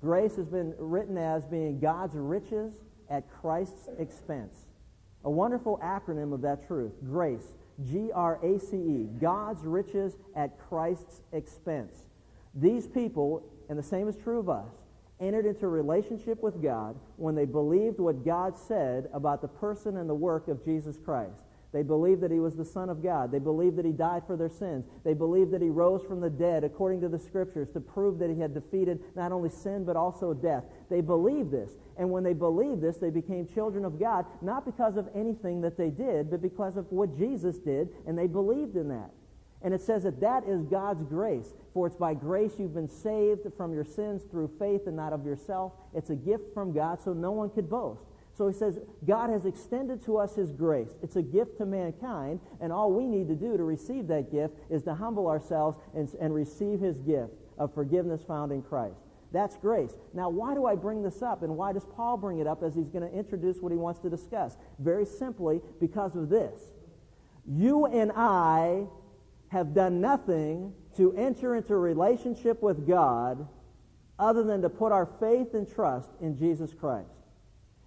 Grace 0.00 0.34
has 0.36 0.46
been 0.46 0.74
written 0.78 1.18
as 1.18 1.44
being 1.44 1.78
God's 1.78 2.16
riches 2.16 2.72
at 3.12 3.30
Christ's 3.30 3.88
expense. 3.98 4.56
A 5.24 5.30
wonderful 5.30 5.78
acronym 5.84 6.32
of 6.32 6.40
that 6.40 6.66
truth, 6.66 6.92
GRACE, 7.04 7.52
G 7.88 8.10
R 8.12 8.40
A 8.42 8.58
C 8.58 8.76
E, 8.76 9.08
God's 9.20 9.64
riches 9.64 10.14
at 10.34 10.58
Christ's 10.58 11.20
expense. 11.32 12.08
These 12.54 12.86
people, 12.88 13.44
and 13.68 13.78
the 13.78 13.82
same 13.82 14.08
is 14.08 14.16
true 14.16 14.40
of 14.40 14.48
us, 14.48 14.72
entered 15.20 15.46
into 15.46 15.66
a 15.66 15.68
relationship 15.68 16.42
with 16.42 16.60
God 16.60 16.96
when 17.16 17.34
they 17.34 17.44
believed 17.44 18.00
what 18.00 18.24
God 18.24 18.58
said 18.58 19.08
about 19.12 19.40
the 19.40 19.48
person 19.48 19.98
and 19.98 20.10
the 20.10 20.14
work 20.14 20.48
of 20.48 20.64
Jesus 20.64 20.96
Christ. 21.04 21.40
They 21.72 21.82
believed 21.82 22.20
that 22.20 22.30
he 22.30 22.38
was 22.38 22.54
the 22.54 22.64
Son 22.64 22.90
of 22.90 23.02
God. 23.02 23.32
They 23.32 23.38
believed 23.38 23.76
that 23.76 23.86
he 23.86 23.92
died 23.92 24.24
for 24.26 24.36
their 24.36 24.50
sins. 24.50 24.84
They 25.04 25.14
believed 25.14 25.52
that 25.52 25.62
he 25.62 25.70
rose 25.70 26.02
from 26.02 26.20
the 26.20 26.28
dead 26.28 26.64
according 26.64 27.00
to 27.00 27.08
the 27.08 27.18
Scriptures 27.18 27.70
to 27.70 27.80
prove 27.80 28.18
that 28.18 28.28
he 28.28 28.38
had 28.38 28.52
defeated 28.52 29.00
not 29.16 29.32
only 29.32 29.48
sin 29.48 29.84
but 29.84 29.96
also 29.96 30.34
death. 30.34 30.64
They 30.90 31.00
believed 31.00 31.50
this. 31.50 31.70
And 31.96 32.10
when 32.10 32.24
they 32.24 32.34
believed 32.34 32.82
this, 32.82 32.98
they 32.98 33.10
became 33.10 33.46
children 33.46 33.84
of 33.84 33.98
God, 33.98 34.26
not 34.42 34.66
because 34.66 34.96
of 34.96 35.08
anything 35.14 35.60
that 35.62 35.78
they 35.78 35.90
did, 35.90 36.30
but 36.30 36.42
because 36.42 36.76
of 36.76 36.90
what 36.90 37.16
Jesus 37.16 37.56
did, 37.58 37.88
and 38.06 38.18
they 38.18 38.26
believed 38.26 38.76
in 38.76 38.88
that. 38.88 39.10
And 39.62 39.72
it 39.72 39.80
says 39.80 40.02
that 40.02 40.20
that 40.20 40.44
is 40.46 40.62
God's 40.64 41.04
grace. 41.04 41.54
For 41.72 41.86
it's 41.86 41.96
by 41.96 42.14
grace 42.14 42.52
you've 42.58 42.74
been 42.74 42.88
saved 42.88 43.46
from 43.56 43.72
your 43.72 43.84
sins 43.84 44.22
through 44.30 44.50
faith 44.58 44.86
and 44.86 44.96
not 44.96 45.12
of 45.12 45.24
yourself. 45.24 45.72
It's 45.94 46.10
a 46.10 46.16
gift 46.16 46.52
from 46.52 46.72
God, 46.72 47.00
so 47.02 47.12
no 47.12 47.30
one 47.30 47.48
could 47.48 47.70
boast. 47.70 48.02
So 48.36 48.48
he 48.48 48.54
says, 48.54 48.78
God 49.06 49.30
has 49.30 49.44
extended 49.44 50.02
to 50.06 50.16
us 50.16 50.34
his 50.34 50.52
grace. 50.52 50.88
It's 51.02 51.16
a 51.16 51.22
gift 51.22 51.58
to 51.58 51.66
mankind, 51.66 52.40
and 52.60 52.72
all 52.72 52.90
we 52.90 53.06
need 53.06 53.28
to 53.28 53.34
do 53.34 53.56
to 53.56 53.62
receive 53.62 54.06
that 54.08 54.32
gift 54.32 54.54
is 54.70 54.82
to 54.84 54.94
humble 54.94 55.28
ourselves 55.28 55.78
and, 55.94 56.08
and 56.20 56.34
receive 56.34 56.80
his 56.80 56.98
gift 56.98 57.34
of 57.58 57.74
forgiveness 57.74 58.22
found 58.22 58.50
in 58.50 58.62
Christ. 58.62 58.96
That's 59.32 59.56
grace. 59.56 59.94
Now, 60.14 60.28
why 60.28 60.54
do 60.54 60.66
I 60.66 60.74
bring 60.74 61.02
this 61.02 61.22
up, 61.22 61.42
and 61.42 61.56
why 61.56 61.72
does 61.72 61.84
Paul 61.84 62.16
bring 62.16 62.38
it 62.38 62.46
up 62.46 62.62
as 62.62 62.74
he's 62.74 62.88
going 62.88 63.08
to 63.08 63.14
introduce 63.16 63.58
what 63.60 63.72
he 63.72 63.78
wants 63.78 64.00
to 64.00 64.10
discuss? 64.10 64.56
Very 64.78 65.04
simply, 65.04 65.60
because 65.80 66.16
of 66.16 66.28
this. 66.28 66.54
You 67.46 67.86
and 67.86 68.12
I 68.12 68.86
have 69.48 69.74
done 69.74 70.00
nothing 70.00 70.72
to 70.96 71.12
enter 71.14 71.56
into 71.56 71.74
a 71.74 71.78
relationship 71.78 72.62
with 72.62 72.86
God 72.86 73.46
other 74.18 74.42
than 74.42 74.62
to 74.62 74.68
put 74.68 74.92
our 74.92 75.06
faith 75.20 75.54
and 75.54 75.68
trust 75.68 76.08
in 76.20 76.38
Jesus 76.38 76.72
Christ. 76.72 77.08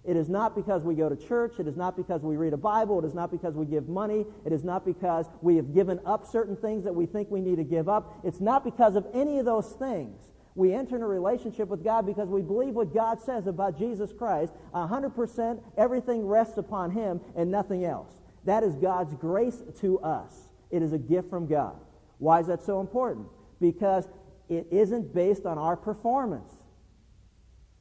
It 0.06 0.16
is 0.16 0.28
not 0.28 0.54
because 0.54 0.82
we 0.84 0.94
go 0.94 1.08
to 1.08 1.16
church. 1.16 1.58
It 1.58 1.66
is 1.66 1.76
not 1.76 1.96
because 1.96 2.22
we 2.22 2.36
read 2.36 2.52
a 2.52 2.56
Bible. 2.56 3.00
It 3.00 3.04
is 3.04 3.14
not 3.14 3.30
because 3.30 3.54
we 3.54 3.66
give 3.66 3.88
money. 3.88 4.24
It 4.44 4.52
is 4.52 4.62
not 4.62 4.84
because 4.84 5.26
we 5.42 5.56
have 5.56 5.74
given 5.74 5.98
up 6.06 6.24
certain 6.30 6.56
things 6.56 6.84
that 6.84 6.94
we 6.94 7.06
think 7.06 7.28
we 7.30 7.40
need 7.40 7.56
to 7.56 7.64
give 7.64 7.88
up. 7.88 8.20
It's 8.22 8.40
not 8.40 8.62
because 8.64 8.94
of 8.94 9.04
any 9.12 9.38
of 9.38 9.44
those 9.44 9.72
things. 9.72 10.16
We 10.54 10.72
enter 10.72 10.96
in 10.96 11.02
a 11.02 11.06
relationship 11.06 11.68
with 11.68 11.82
God 11.82 12.06
because 12.06 12.28
we 12.28 12.40
believe 12.40 12.74
what 12.74 12.94
God 12.94 13.20
says 13.20 13.46
about 13.46 13.76
Jesus 13.78 14.12
Christ. 14.12 14.52
100% 14.74 15.60
everything 15.76 16.26
rests 16.26 16.56
upon 16.56 16.92
Him 16.92 17.20
and 17.36 17.50
nothing 17.50 17.84
else. 17.84 18.08
That 18.44 18.62
is 18.62 18.76
God's 18.76 19.12
grace 19.14 19.60
to 19.80 19.98
us. 20.00 20.32
It 20.70 20.82
is 20.82 20.92
a 20.92 20.98
gift 20.98 21.28
from 21.28 21.48
God. 21.48 21.76
Why 22.18 22.40
is 22.40 22.46
that 22.46 22.62
so 22.62 22.80
important? 22.80 23.26
Because 23.60 24.08
it 24.48 24.68
isn't 24.70 25.12
based 25.12 25.46
on 25.46 25.58
our 25.58 25.76
performance. 25.76 26.48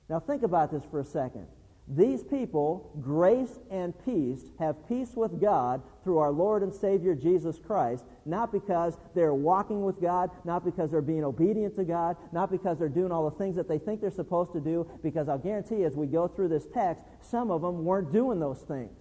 Now 0.10 0.20
think 0.20 0.44
about 0.44 0.72
this 0.72 0.84
for 0.89 1.00
a 1.00 1.05
second. 1.05 1.48
These 1.88 2.24
people, 2.24 2.92
grace 3.00 3.60
and 3.70 3.94
peace, 4.06 4.42
have 4.58 4.88
peace 4.89 5.15
with 5.15 5.39
God 5.39 5.84
through 6.04 6.18
our 6.18 6.32
Lord 6.32 6.63
and 6.63 6.74
Savior 6.74 7.13
Jesus 7.13 7.60
Christ, 7.60 8.06
not 8.25 8.51
because 8.51 8.98
they're 9.13 9.36
walking 9.36 9.84
with 9.84 10.01
God, 10.01 10.32
not 10.46 10.65
because 10.65 10.89
they're 10.89 11.01
being 11.01 11.24
obedient 11.24 11.75
to 11.75 11.84
God, 11.84 12.18
not 12.32 12.50
because 12.50 12.80
they're 12.80 12.89
doing 12.89 13.12
all 13.12 13.30
the 13.30 13.38
things 13.38 13.56
that 13.56 13.68
they 13.68 13.77
think 13.77 14.01
they're 14.01 14.10
supposed 14.10 14.51
to 14.54 14.60
do, 14.60 14.89
because 15.04 15.30
I'll 15.30 15.38
guarantee 15.38 15.84
as 15.84 15.94
we 15.94 16.08
go 16.08 16.27
through 16.27 16.48
this 16.48 16.65
text, 16.74 17.04
some 17.22 17.51
of 17.51 17.62
them 17.62 17.86
weren't 17.86 18.12
doing 18.12 18.39
those 18.39 18.62
things. 18.62 18.98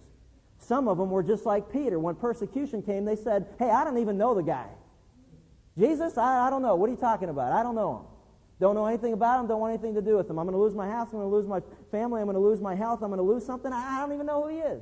Some 0.59 0.87
of 0.87 0.99
them 0.99 1.09
were 1.09 1.23
just 1.23 1.45
like 1.45 1.71
Peter. 1.71 1.97
When 1.97 2.15
persecution 2.15 2.83
came, 2.83 3.03
they 3.03 3.15
said, 3.15 3.47
Hey, 3.57 3.69
I 3.69 3.83
don't 3.83 3.97
even 3.97 4.17
know 4.17 4.35
the 4.35 4.43
guy. 4.43 4.67
Jesus, 5.77 6.17
I, 6.17 6.47
I 6.47 6.49
don't 6.49 6.61
know. 6.61 6.75
What 6.75 6.87
are 6.89 6.93
you 6.93 6.99
talking 6.99 7.29
about? 7.29 7.51
I 7.51 7.63
don't 7.63 7.75
know 7.75 7.97
him. 7.97 8.14
Don't 8.59 8.75
know 8.75 8.85
anything 8.85 9.13
about 9.13 9.39
him, 9.39 9.47
don't 9.47 9.59
want 9.59 9.73
anything 9.73 9.95
to 9.95 10.01
do 10.01 10.15
with 10.15 10.29
him. 10.29 10.39
I'm 10.39 10.45
going 10.45 10.57
to 10.57 10.61
lose 10.61 10.73
my 10.73 10.87
house, 10.87 11.09
I'm 11.11 11.19
going 11.19 11.29
to 11.29 11.35
lose 11.35 11.47
my 11.47 11.61
family, 11.91 12.21
I'm 12.21 12.27
going 12.27 12.35
to 12.35 12.41
lose 12.41 12.61
my 12.61 12.75
health, 12.75 13.01
I'm 13.01 13.09
going 13.09 13.17
to 13.17 13.23
lose 13.23 13.45
something. 13.45 13.71
I 13.71 13.99
don't 13.99 14.13
even 14.13 14.25
know 14.25 14.43
who 14.43 14.49
he 14.49 14.59
is. 14.59 14.81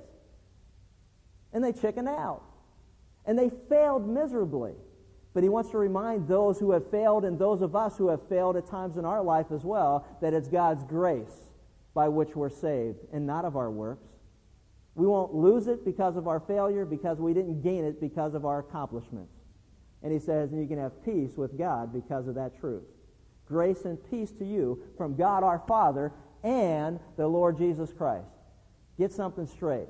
And 1.53 1.63
they 1.63 1.71
chicken 1.73 2.07
out. 2.07 2.43
And 3.25 3.37
they 3.37 3.49
failed 3.69 4.07
miserably. 4.07 4.73
But 5.33 5.41
he 5.41 5.49
wants 5.49 5.71
to 5.71 5.77
remind 5.79 6.27
those 6.27 6.59
who 6.59 6.71
have 6.71 6.89
failed 6.91 7.25
and 7.25 7.39
those 7.39 7.61
of 7.61 7.75
us 7.75 7.97
who 7.97 8.09
have 8.09 8.27
failed 8.27 8.55
at 8.55 8.67
times 8.67 8.97
in 8.97 9.05
our 9.05 9.23
life 9.23 9.47
as 9.51 9.63
well 9.63 10.05
that 10.21 10.33
it's 10.33 10.47
God's 10.47 10.83
grace 10.83 11.41
by 11.95 12.07
which 12.07 12.35
we're 12.35 12.49
saved 12.49 12.99
and 13.11 13.25
not 13.25 13.45
of 13.45 13.55
our 13.55 13.71
works. 13.71 14.07
We 14.95 15.07
won't 15.07 15.33
lose 15.33 15.65
it 15.67 15.83
because 15.83 16.17
of 16.17 16.27
our 16.27 16.39
failure, 16.39 16.85
because 16.85 17.17
we 17.17 17.33
didn't 17.33 17.61
gain 17.61 17.83
it 17.83 17.99
because 17.99 18.35
of 18.35 18.45
our 18.45 18.59
accomplishments. 18.59 19.33
And 20.03 20.13
he 20.13 20.19
says, 20.19 20.51
and 20.51 20.61
you 20.61 20.67
can 20.67 20.77
have 20.77 21.03
peace 21.03 21.31
with 21.35 21.57
God 21.57 21.91
because 21.91 22.27
of 22.27 22.35
that 22.35 22.59
truth. 22.59 22.83
Grace 23.47 23.85
and 23.85 23.97
peace 24.09 24.31
to 24.33 24.45
you 24.45 24.81
from 24.97 25.15
God 25.15 25.43
our 25.43 25.61
Father 25.67 26.11
and 26.43 26.99
the 27.17 27.27
Lord 27.27 27.57
Jesus 27.57 27.91
Christ. 27.93 28.27
Get 28.97 29.11
something 29.11 29.47
straight. 29.47 29.87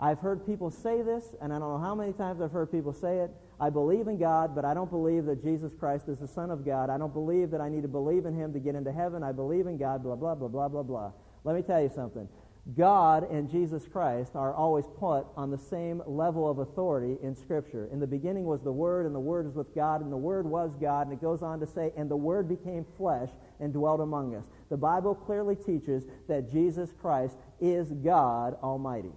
I've 0.00 0.18
heard 0.18 0.44
people 0.44 0.70
say 0.70 1.02
this, 1.02 1.24
and 1.40 1.52
I 1.52 1.58
don't 1.58 1.72
know 1.72 1.78
how 1.78 1.94
many 1.94 2.12
times 2.12 2.40
I've 2.40 2.50
heard 2.50 2.70
people 2.70 2.92
say 2.92 3.18
it. 3.18 3.30
I 3.60 3.70
believe 3.70 4.08
in 4.08 4.18
God, 4.18 4.54
but 4.54 4.64
I 4.64 4.74
don't 4.74 4.90
believe 4.90 5.26
that 5.26 5.42
Jesus 5.42 5.72
Christ 5.78 6.08
is 6.08 6.18
the 6.18 6.26
Son 6.26 6.50
of 6.50 6.64
God. 6.64 6.90
I 6.90 6.98
don't 6.98 7.12
believe 7.12 7.50
that 7.52 7.60
I 7.60 7.68
need 7.68 7.82
to 7.82 7.88
believe 7.88 8.26
in 8.26 8.34
Him 8.34 8.52
to 8.52 8.58
get 8.58 8.74
into 8.74 8.92
heaven. 8.92 9.22
I 9.22 9.30
believe 9.30 9.66
in 9.66 9.78
God, 9.78 10.02
blah, 10.02 10.16
blah, 10.16 10.34
blah, 10.34 10.48
blah, 10.48 10.68
blah, 10.68 10.82
blah. 10.82 11.12
Let 11.44 11.54
me 11.54 11.62
tell 11.62 11.80
you 11.80 11.90
something. 11.94 12.28
God 12.72 13.30
and 13.30 13.50
Jesus 13.50 13.86
Christ 13.86 14.34
are 14.34 14.54
always 14.54 14.86
put 14.98 15.26
on 15.36 15.50
the 15.50 15.58
same 15.58 16.02
level 16.06 16.50
of 16.50 16.58
authority 16.58 17.18
in 17.22 17.36
Scripture. 17.36 17.90
In 17.92 18.00
the 18.00 18.06
beginning 18.06 18.44
was 18.44 18.62
the 18.62 18.72
Word, 18.72 19.04
and 19.04 19.14
the 19.14 19.20
Word 19.20 19.46
is 19.46 19.54
with 19.54 19.74
God, 19.74 20.00
and 20.00 20.10
the 20.10 20.16
Word 20.16 20.46
was 20.46 20.74
God. 20.80 21.06
And 21.06 21.12
it 21.12 21.20
goes 21.20 21.42
on 21.42 21.60
to 21.60 21.66
say, 21.66 21.92
and 21.94 22.10
the 22.10 22.16
Word 22.16 22.48
became 22.48 22.86
flesh 22.96 23.28
and 23.60 23.72
dwelt 23.72 24.00
among 24.00 24.34
us. 24.34 24.44
The 24.70 24.78
Bible 24.78 25.14
clearly 25.14 25.56
teaches 25.56 26.04
that 26.26 26.50
Jesus 26.50 26.88
Christ 27.02 27.36
is 27.60 27.88
God 28.02 28.56
Almighty. 28.62 29.12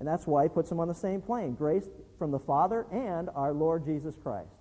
And 0.00 0.06
that's 0.06 0.26
why 0.26 0.42
he 0.42 0.48
puts 0.48 0.68
them 0.68 0.80
on 0.80 0.88
the 0.88 0.94
same 0.94 1.22
plane 1.22 1.54
grace 1.54 1.86
from 2.18 2.32
the 2.32 2.40
Father 2.40 2.86
and 2.90 3.30
our 3.36 3.52
Lord 3.52 3.84
Jesus 3.84 4.16
Christ. 4.20 4.55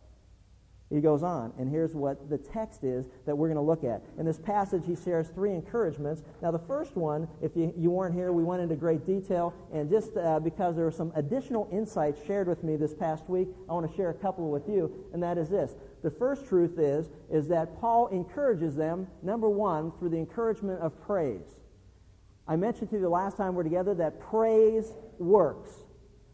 He 0.91 1.01
goes 1.01 1.23
on, 1.23 1.51
and 1.57 1.67
here's 1.67 1.95
what 1.95 2.29
the 2.29 2.37
text 2.37 2.83
is 2.83 3.07
that 3.25 3.35
we're 3.35 3.47
going 3.47 3.55
to 3.55 3.61
look 3.61 3.83
at. 3.83 4.03
In 4.19 4.25
this 4.25 4.37
passage, 4.37 4.83
he 4.85 4.95
shares 4.95 5.29
three 5.29 5.51
encouragements. 5.51 6.21
Now, 6.43 6.51
the 6.51 6.59
first 6.59 6.95
one, 6.95 7.27
if 7.41 7.55
you, 7.55 7.73
you 7.75 7.89
weren't 7.89 8.13
here, 8.13 8.31
we 8.31 8.43
went 8.43 8.61
into 8.61 8.75
great 8.75 9.03
detail, 9.03 9.51
and 9.73 9.89
just 9.89 10.15
uh, 10.15 10.39
because 10.39 10.75
there 10.75 10.85
were 10.85 10.91
some 10.91 11.11
additional 11.15 11.67
insights 11.71 12.23
shared 12.27 12.47
with 12.47 12.63
me 12.63 12.75
this 12.75 12.93
past 12.93 13.27
week, 13.27 13.47
I 13.67 13.73
want 13.73 13.89
to 13.89 13.97
share 13.97 14.11
a 14.11 14.13
couple 14.13 14.51
with 14.51 14.69
you, 14.69 14.93
and 15.11 15.23
that 15.23 15.39
is 15.39 15.49
this. 15.49 15.71
The 16.03 16.11
first 16.11 16.47
truth 16.47 16.77
is, 16.77 17.09
is 17.31 17.47
that 17.47 17.81
Paul 17.81 18.07
encourages 18.09 18.75
them, 18.75 19.07
number 19.23 19.49
one, 19.49 19.91
through 19.97 20.09
the 20.09 20.17
encouragement 20.17 20.81
of 20.81 21.01
praise. 21.01 21.55
I 22.47 22.57
mentioned 22.57 22.91
to 22.91 22.97
you 22.97 23.01
the 23.01 23.09
last 23.09 23.37
time 23.37 23.55
we're 23.55 23.63
together 23.63 23.95
that 23.95 24.19
praise 24.19 24.93
works, 25.17 25.71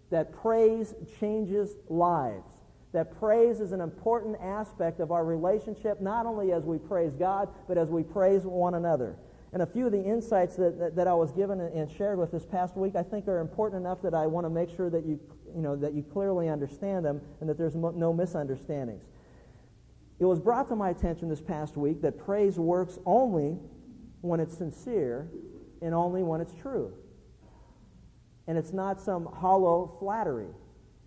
that 0.09 0.33
praise 0.33 0.93
changes 1.21 1.75
lives 1.87 2.50
that 2.93 3.17
praise 3.19 3.61
is 3.61 3.71
an 3.71 3.81
important 3.81 4.37
aspect 4.41 4.99
of 4.99 5.11
our 5.11 5.23
relationship, 5.23 6.01
not 6.01 6.25
only 6.25 6.51
as 6.51 6.63
we 6.63 6.77
praise 6.77 7.13
God, 7.15 7.49
but 7.67 7.77
as 7.77 7.89
we 7.89 8.03
praise 8.03 8.43
one 8.43 8.73
another. 8.73 9.15
And 9.53 9.61
a 9.61 9.65
few 9.65 9.85
of 9.85 9.91
the 9.91 10.03
insights 10.03 10.55
that, 10.55 10.79
that, 10.79 10.95
that 10.95 11.07
I 11.07 11.13
was 11.13 11.31
given 11.31 11.59
and 11.59 11.91
shared 11.91 12.17
with 12.17 12.31
this 12.31 12.45
past 12.45 12.77
week, 12.77 12.95
I 12.95 13.03
think 13.03 13.27
are 13.27 13.39
important 13.39 13.81
enough 13.81 14.01
that 14.01 14.13
I 14.13 14.25
want 14.25 14.45
to 14.45 14.49
make 14.49 14.69
sure 14.75 14.89
that 14.89 15.05
you, 15.05 15.19
you, 15.53 15.61
know, 15.61 15.75
that 15.75 15.93
you 15.93 16.03
clearly 16.03 16.47
understand 16.47 17.05
them 17.05 17.21
and 17.39 17.49
that 17.49 17.57
there's 17.57 17.75
no 17.75 18.13
misunderstandings. 18.13 19.03
It 20.19 20.25
was 20.25 20.39
brought 20.39 20.69
to 20.69 20.75
my 20.75 20.91
attention 20.91 21.29
this 21.29 21.41
past 21.41 21.75
week 21.75 22.01
that 22.01 22.17
praise 22.17 22.59
works 22.59 22.99
only 23.05 23.57
when 24.21 24.39
it's 24.39 24.55
sincere 24.55 25.27
and 25.81 25.93
only 25.93 26.23
when 26.23 26.39
it's 26.39 26.53
true. 26.53 26.93
And 28.47 28.57
it's 28.57 28.71
not 28.71 29.01
some 29.01 29.25
hollow 29.25 29.97
flattery. 29.99 30.49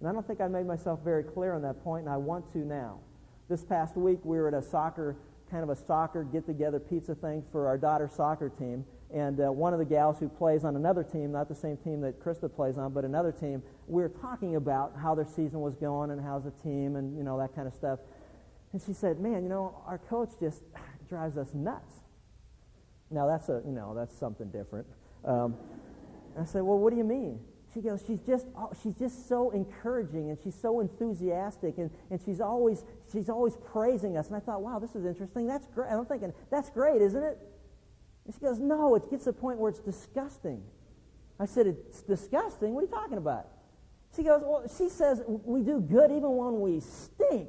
And 0.05 0.11
I 0.11 0.13
don't 0.13 0.27
think 0.27 0.43
I 0.43 0.49
made 0.49 0.67
myself 0.67 1.01
very 1.03 1.23
clear 1.23 1.55
on 1.55 1.63
that 1.63 1.83
point, 1.83 2.05
and 2.05 2.13
I 2.13 2.19
want 2.19 2.53
to 2.53 2.59
now. 2.59 2.99
This 3.49 3.65
past 3.65 3.97
week, 3.97 4.19
we 4.23 4.37
were 4.37 4.49
at 4.49 4.53
a 4.53 4.61
soccer, 4.61 5.17
kind 5.51 5.63
of 5.63 5.71
a 5.71 5.77
soccer 5.77 6.25
get-together 6.25 6.79
pizza 6.79 7.15
thing 7.15 7.43
for 7.51 7.67
our 7.67 7.79
daughter's 7.79 8.13
soccer 8.13 8.51
team. 8.51 8.85
And 9.15 9.41
uh, 9.41 9.51
one 9.51 9.73
of 9.73 9.79
the 9.79 9.85
gals 9.87 10.19
who 10.19 10.29
plays 10.29 10.63
on 10.63 10.77
another 10.77 11.05
team, 11.05 11.33
not 11.33 11.49
the 11.49 11.55
same 11.55 11.79
team 11.79 12.03
that 12.03 12.23
Krista 12.23 12.55
plays 12.55 12.77
on, 12.77 12.93
but 12.93 13.07
another 13.07 13.33
team, 13.33 13.63
we 13.87 14.03
were 14.03 14.11
talking 14.11 14.57
about 14.57 14.93
how 15.03 15.15
their 15.15 15.25
season 15.25 15.63
was 15.63 15.75
going 15.75 16.11
and 16.11 16.21
how's 16.21 16.45
the 16.45 16.53
team 16.63 16.97
and, 16.97 17.17
you 17.17 17.25
know, 17.25 17.39
that 17.39 17.55
kind 17.55 17.67
of 17.67 17.73
stuff. 17.73 17.99
And 18.75 18.83
she 18.83 18.93
said, 18.93 19.21
man, 19.21 19.43
you 19.43 19.49
know, 19.49 19.75
our 19.87 19.97
coach 19.97 20.33
just 20.39 20.61
drives 21.09 21.39
us 21.39 21.49
nuts. 21.55 21.95
Now, 23.11 23.27
that's 23.27 23.49
a, 23.49 23.63
you 23.65 23.73
know, 23.73 23.95
that's 23.95 24.15
something 24.15 24.51
different. 24.51 24.87
Um, 25.25 25.57
I 26.39 26.45
said, 26.45 26.61
well, 26.61 26.77
what 26.77 26.91
do 26.91 26.99
you 26.99 27.05
mean? 27.05 27.41
She 27.75 27.81
goes, 27.81 28.03
she's 28.07 28.21
just, 28.21 28.47
she's 28.83 28.95
just 28.95 29.29
so 29.29 29.51
encouraging 29.51 30.31
and 30.31 30.39
she's 30.43 30.55
so 30.55 30.81
enthusiastic 30.81 31.79
and, 31.79 31.91
and 32.11 32.21
she's 32.25 32.41
always, 32.41 32.85
she's 33.13 33.29
always 33.29 33.57
praising 33.73 34.17
us. 34.17 34.29
And 34.29 34.37
I 34.37 34.41
thought, 34.41 34.63
wow, 34.63 34.79
this 34.79 34.95
is 34.95 35.05
interesting. 35.05 35.47
That's 35.47 35.67
great. 35.67 35.91
I'm 35.91 36.07
thinking, 36.07 36.33
that's 36.51 36.71
great, 36.71 37.03
isn't 37.03 37.23
it? 37.23 37.39
And 38.25 38.35
she 38.35 38.41
goes, 38.41 38.59
no, 38.59 38.95
it 38.95 39.11
gets 39.11 39.25
to 39.25 39.33
the 39.33 39.39
point 39.39 39.59
where 39.59 39.71
it's 39.71 39.81
disgusting. 39.81 40.63
I 41.41 41.47
said, 41.47 41.67
it's 41.67 42.03
disgusting? 42.03 42.73
What 42.75 42.81
are 42.81 42.87
you 42.87 42.93
talking 42.93 43.19
about? 43.19 43.49
She 44.15 44.23
goes, 44.23 44.43
well, 44.45 44.65
she 44.79 44.89
says 44.89 45.23
we 45.27 45.63
do 45.63 45.81
good 45.81 46.13
even 46.13 46.37
when 46.37 46.61
we 46.61 46.81
stink. 46.81 47.49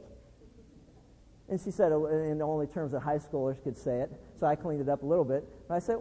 And 1.47 1.61
she 1.61 1.69
said, 1.69 1.91
uh, 1.91 2.07
in 2.07 2.41
only 2.41 2.65
terms 2.65 2.91
that 2.93 3.01
high 3.01 3.19
schoolers 3.19 3.61
could 3.63 3.77
say 3.77 3.99
it. 3.99 4.11
So 4.39 4.47
I 4.47 4.55
cleaned 4.55 4.81
it 4.81 4.89
up 4.89 5.03
a 5.03 5.05
little 5.05 5.23
bit. 5.23 5.47
But 5.67 5.75
I 5.75 5.79
said, 5.79 5.99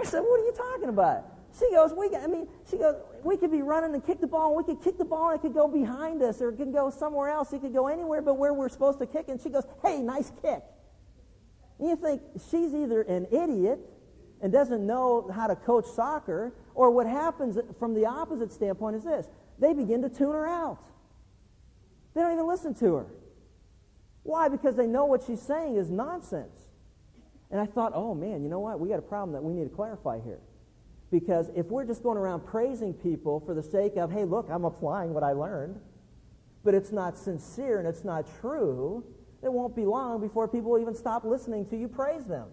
I 0.00 0.04
said, 0.04 0.20
what 0.20 0.40
are 0.40 0.44
you 0.44 0.54
talking 0.56 0.88
about? 0.88 1.26
She 1.58 1.70
goes, 1.70 1.92
we, 1.92 2.14
I 2.16 2.26
mean, 2.26 2.48
she 2.70 2.78
goes, 2.78 2.96
we 3.22 3.36
could 3.36 3.50
be 3.50 3.62
running 3.62 3.92
and 3.92 4.04
kick 4.04 4.20
the 4.20 4.26
ball, 4.26 4.48
and 4.48 4.56
we 4.56 4.74
could 4.74 4.82
kick 4.82 4.96
the 4.96 5.04
ball, 5.04 5.30
and 5.30 5.38
it 5.38 5.42
could 5.42 5.54
go 5.54 5.68
behind 5.68 6.22
us, 6.22 6.40
or 6.40 6.48
it 6.48 6.56
could 6.56 6.72
go 6.72 6.90
somewhere 6.90 7.28
else. 7.28 7.52
It 7.52 7.60
could 7.60 7.74
go 7.74 7.88
anywhere 7.88 8.22
but 8.22 8.34
where 8.38 8.54
we're 8.54 8.70
supposed 8.70 8.98
to 9.00 9.06
kick. 9.06 9.28
And 9.28 9.40
she 9.40 9.50
goes, 9.50 9.64
hey, 9.84 10.00
nice 10.00 10.32
kick. 10.40 10.62
And 11.78 11.88
you 11.88 11.96
think 11.96 12.22
she's 12.50 12.74
either 12.74 13.02
an 13.02 13.26
idiot 13.30 13.80
and 14.40 14.52
doesn't 14.52 14.86
know 14.86 15.30
how 15.32 15.46
to 15.46 15.56
coach 15.56 15.86
soccer, 15.86 16.54
or 16.74 16.90
what 16.90 17.06
happens 17.06 17.58
from 17.78 17.94
the 17.94 18.06
opposite 18.06 18.52
standpoint 18.52 18.96
is 18.96 19.04
this 19.04 19.26
they 19.58 19.72
begin 19.74 20.02
to 20.02 20.08
tune 20.08 20.32
her 20.32 20.46
out. 20.46 20.78
They 22.14 22.20
don't 22.22 22.32
even 22.32 22.46
listen 22.46 22.74
to 22.76 22.94
her. 22.94 23.06
Why? 24.22 24.48
Because 24.48 24.74
they 24.76 24.86
know 24.86 25.04
what 25.04 25.24
she's 25.26 25.40
saying 25.42 25.76
is 25.76 25.90
nonsense. 25.90 26.56
And 27.50 27.60
I 27.60 27.66
thought, 27.66 27.92
oh 27.94 28.14
man, 28.14 28.42
you 28.42 28.48
know 28.48 28.60
what? 28.60 28.80
We 28.80 28.88
got 28.88 28.98
a 28.98 29.02
problem 29.02 29.32
that 29.32 29.42
we 29.42 29.52
need 29.52 29.68
to 29.68 29.74
clarify 29.74 30.20
here. 30.20 30.40
Because 31.12 31.50
if 31.54 31.66
we're 31.66 31.84
just 31.84 32.02
going 32.02 32.16
around 32.16 32.40
praising 32.40 32.94
people 32.94 33.38
for 33.38 33.52
the 33.52 33.62
sake 33.62 33.96
of, 33.98 34.10
hey, 34.10 34.24
look, 34.24 34.48
I'm 34.50 34.64
applying 34.64 35.12
what 35.12 35.22
I 35.22 35.32
learned, 35.32 35.78
but 36.64 36.74
it's 36.74 36.90
not 36.90 37.18
sincere 37.18 37.78
and 37.78 37.86
it's 37.86 38.02
not 38.02 38.26
true, 38.40 39.04
it 39.42 39.52
won't 39.52 39.76
be 39.76 39.84
long 39.84 40.22
before 40.22 40.48
people 40.48 40.78
even 40.78 40.94
stop 40.94 41.24
listening 41.24 41.66
to 41.66 41.76
you 41.76 41.86
praise 41.86 42.24
them. 42.24 42.46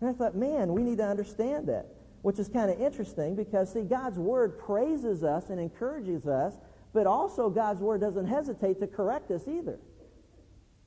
And 0.00 0.08
I 0.08 0.12
thought, 0.12 0.36
man, 0.36 0.72
we 0.72 0.84
need 0.84 0.98
to 0.98 1.04
understand 1.04 1.66
that, 1.68 1.86
which 2.22 2.38
is 2.38 2.48
kind 2.48 2.70
of 2.70 2.80
interesting 2.80 3.34
because, 3.34 3.72
see, 3.72 3.82
God's 3.82 4.18
Word 4.18 4.56
praises 4.58 5.24
us 5.24 5.50
and 5.50 5.58
encourages 5.58 6.28
us, 6.28 6.54
but 6.92 7.08
also 7.08 7.50
God's 7.50 7.80
Word 7.80 8.02
doesn't 8.02 8.26
hesitate 8.26 8.78
to 8.78 8.86
correct 8.86 9.32
us 9.32 9.48
either. 9.48 9.80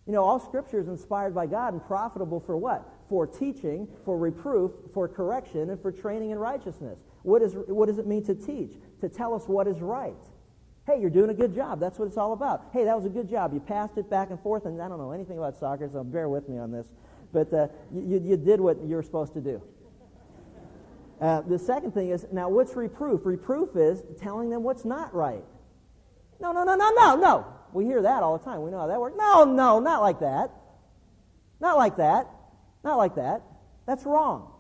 You 0.10 0.16
know, 0.16 0.24
all 0.24 0.40
Scripture 0.40 0.80
is 0.80 0.88
inspired 0.88 1.36
by 1.36 1.46
God 1.46 1.74
and 1.74 1.86
profitable 1.86 2.40
for 2.40 2.58
what? 2.58 2.84
For 3.10 3.28
teaching, 3.28 3.88
for 4.06 4.18
reproof, 4.18 4.72
for 4.92 5.08
correction, 5.08 5.70
and 5.70 5.80
for 5.80 5.92
training 5.92 6.32
in 6.32 6.40
righteousness. 6.40 6.98
What, 7.22 7.44
is, 7.44 7.54
what 7.68 7.86
does 7.86 8.00
it 8.00 8.08
mean 8.08 8.26
to 8.26 8.34
teach? 8.34 8.72
To 9.02 9.08
tell 9.08 9.36
us 9.36 9.48
what 9.48 9.68
is 9.68 9.82
right. 9.82 10.16
Hey, 10.88 11.00
you're 11.00 11.12
doing 11.12 11.30
a 11.30 11.34
good 11.36 11.54
job. 11.54 11.80
That's 11.80 12.00
what 12.00 12.08
it's 12.08 12.18
all 12.18 12.34
about. 12.34 12.70
Hey, 12.74 12.86
that 12.86 12.96
was 12.98 13.06
a 13.06 13.10
good 13.10 13.30
job. 13.30 13.54
You 13.54 13.60
passed 13.60 14.00
it 14.00 14.10
back 14.10 14.32
and 14.32 14.40
forth, 14.40 14.66
and 14.66 14.82
I 14.82 14.88
don't 14.88 14.98
know 14.98 15.12
anything 15.12 15.38
about 15.38 15.60
soccer, 15.60 15.88
so 15.94 16.04
bear 16.04 16.28
with 16.28 16.50
me 16.50 16.58
on 16.58 16.72
this. 16.72 16.88
But 17.32 17.54
uh, 17.54 17.68
you, 17.94 18.20
you 18.26 18.36
did 18.36 18.60
what 18.60 18.84
you 18.84 18.96
were 18.96 19.04
supposed 19.04 19.34
to 19.34 19.42
do. 19.42 19.62
Uh, 21.22 21.42
the 21.42 21.60
second 21.60 21.94
thing 21.94 22.10
is 22.10 22.26
now, 22.32 22.50
what's 22.50 22.76
reproof? 22.76 23.28
Reproof 23.28 23.76
is 23.76 24.02
telling 24.20 24.50
them 24.50 24.64
what's 24.64 24.86
not 24.86 25.14
right. 25.14 25.44
No, 26.42 26.52
no, 26.52 26.64
no, 26.64 26.74
no, 26.74 26.90
no, 26.96 27.16
no. 27.16 27.46
We 27.74 27.86
hear 27.86 28.02
that 28.02 28.24
all 28.24 28.38
the 28.38 28.44
time. 28.44 28.62
We 28.62 28.72
know 28.72 28.80
how 28.80 28.88
that 28.88 29.00
works. 29.00 29.16
No, 29.18 29.44
no, 29.44 29.80
not 29.80 30.02
like 30.02 30.20
that. 30.20 30.52
Not 31.60 31.78
like 31.78 31.98
that. 31.98 32.28
Not 32.84 32.98
like 32.98 33.16
that. 33.16 33.42
That's 33.86 34.06
wrong. 34.06 34.52